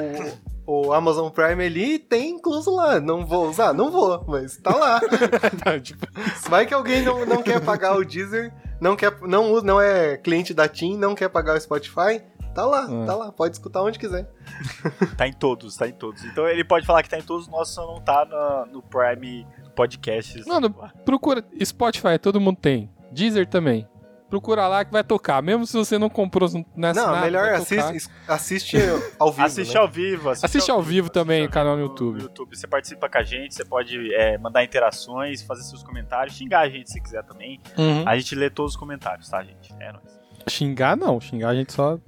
o 0.90 0.94
Amazon 0.94 1.30
Prime 1.30 1.64
ali 1.66 1.94
e 1.96 2.00
tem 2.00 2.32
incluso 2.32 2.74
lá. 2.76 3.00
Não 3.00 3.26
vou 3.26 3.50
usar? 3.50 3.74
Não 3.74 3.90
vou, 3.92 4.24
mas 4.28 4.58
tá 4.58 4.76
lá. 4.76 5.00
Tá, 5.64 5.80
tipo, 5.80 6.06
Vai 6.50 6.66
que 6.66 6.74
alguém 6.74 7.02
não, 7.04 7.26
não 7.26 7.42
quer 7.42 7.60
pagar 7.62 7.96
o 7.98 8.04
Deezer, 8.06 8.54
não, 8.80 8.96
quer, 8.96 9.18
não, 9.22 9.52
usa- 9.54 9.66
não 9.66 9.80
é 9.82 10.18
cliente 10.18 10.54
da 10.54 10.68
TIM, 10.68 10.98
não 10.98 11.16
quer 11.16 11.30
pagar 11.30 11.56
o 11.56 11.60
Spotify. 11.62 12.22
Tá 12.58 12.66
lá, 12.66 12.88
É. 12.92 13.06
tá 13.06 13.16
lá. 13.16 13.32
Pode 13.32 13.54
escutar 13.56 13.84
onde 13.84 14.00
quiser. 14.00 14.28
Tá 15.16 15.28
em 15.28 15.34
todos, 15.34 15.78
tá 15.78 15.88
em 15.88 15.92
todos. 15.94 16.24
Então 16.26 16.48
ele 16.48 16.64
pode 16.64 16.88
falar 16.88 17.04
que 17.04 17.10
tá 17.10 17.20
em 17.20 17.22
todos, 17.22 17.48
o 17.48 17.52
nosso 17.52 17.74
só 17.76 17.86
não 17.86 18.02
tá 18.02 18.26
na- 18.26 18.66
no 18.72 18.82
Prime 18.82 19.46
Podcasts. 19.76 20.44
Mano, 20.48 20.74
procura. 21.06 21.46
Spotify, 21.64 22.18
todo 22.20 22.42
mundo 22.42 22.58
tem. 22.60 22.90
Deezer 23.12 23.48
também. 23.48 23.88
Procura 24.28 24.68
lá 24.68 24.84
que 24.84 24.92
vai 24.92 25.04
tocar. 25.04 25.42
Mesmo 25.44 25.68
se 25.68 25.78
você 25.78 26.00
não 26.00 26.10
comprou 26.10 26.50
nessa 26.76 27.00
Não, 27.00 27.12
nada, 27.12 27.22
melhor 27.22 27.54
assiste, 27.54 28.10
assiste 28.28 28.78
ao 29.20 29.32
vivo. 29.32 29.46
Assiste 29.46 29.74
né? 29.76 29.80
ao 29.80 29.88
vivo. 29.88 30.30
Assiste 30.32 30.72
ao 30.72 30.82
vivo 30.82 31.10
também, 31.12 31.42
assiste 31.42 31.48
ao 31.58 31.64
canal 31.64 31.78
no 31.78 31.88
vivo 31.96 32.18
YouTube. 32.18 32.56
Você 32.58 32.68
participa 32.68 33.08
com 33.08 33.18
a 33.20 33.24
gente, 33.24 33.54
você 33.54 33.64
pode 33.64 34.14
é, 34.16 34.38
mandar 34.40 34.64
interações, 34.64 35.44
fazer 35.44 35.62
seus 35.62 35.84
comentários, 35.84 36.36
xingar 36.36 36.62
a 36.62 36.70
gente 36.70 36.92
se 36.92 37.00
quiser 37.00 37.24
também. 37.24 37.62
Uhum. 37.78 38.04
A 38.06 38.18
gente 38.18 38.34
lê 38.34 38.50
todos 38.50 38.74
os 38.74 38.78
comentários, 38.78 39.30
tá, 39.30 39.44
gente? 39.44 39.74
É 39.80 39.92
nóis. 39.94 40.17
Xingar 40.50 40.96
não, 40.96 41.20
xingar 41.20 41.50
a 41.50 41.56
gente 41.56 41.74
só 41.74 42.00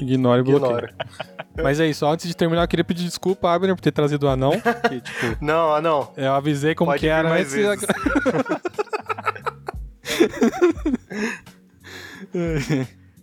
ignora 0.00 0.40
e 0.40 0.44
bloqueia. 0.44 0.68
Ignora. 0.70 0.94
Mas 1.62 1.78
é 1.80 1.86
isso, 1.86 2.06
antes 2.06 2.26
de 2.26 2.34
terminar, 2.36 2.62
eu 2.62 2.68
queria 2.68 2.84
pedir 2.84 3.04
desculpa, 3.04 3.52
Abner, 3.52 3.74
por 3.74 3.82
ter 3.82 3.92
trazido 3.92 4.26
o 4.26 4.28
anão. 4.28 4.52
Que, 4.88 5.00
tipo, 5.00 5.36
Não, 5.44 5.74
ah, 5.74 5.80
não. 5.82 6.10
eu 6.16 6.32
avisei 6.32 6.74
como 6.74 6.90
Pode 6.90 7.00
que 7.00 7.08
era 7.08 7.28
mais 7.28 7.52
antes. 7.54 7.54
vezes. 7.54 7.86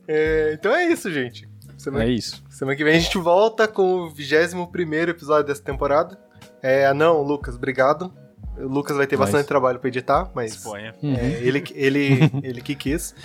É, 0.08 0.54
então 0.54 0.74
é 0.76 0.88
isso, 0.88 1.12
gente. 1.12 1.48
Semana, 1.78 2.06
É 2.06 2.10
isso. 2.10 2.44
semana 2.50 2.76
que 2.76 2.84
vem 2.84 2.96
a 2.96 3.00
gente 3.00 3.18
volta 3.18 3.68
com 3.68 4.02
o 4.02 4.10
21 4.10 4.68
episódio 5.08 5.46
dessa 5.46 5.64
temporada. 5.64 6.20
É, 6.62 6.86
ah, 6.88 6.94
não, 6.94 7.22
Lucas, 7.22 7.56
obrigado. 7.56 8.14
O 8.60 8.68
Lucas 8.68 8.98
vai 8.98 9.08
ter 9.08 9.18
Mas- 9.18 9.30
bastante 9.30 9.48
trabalho 9.48 9.80
pra 9.80 9.88
editar, 9.88 10.30
mas. 10.36 10.64
Uhum. 10.66 10.76
é, 11.16 11.40
ele, 11.42 11.64
ele, 11.74 12.32
ele 12.44 12.62
que 12.62 12.76
quis. 12.76 13.16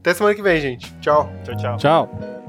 Até 0.00 0.14
semana 0.14 0.34
que 0.34 0.42
vem, 0.42 0.60
gente. 0.60 0.92
Tchau. 1.00 1.30
Tchau, 1.44 1.56
tchau. 1.56 1.76
Tchau. 1.76 2.45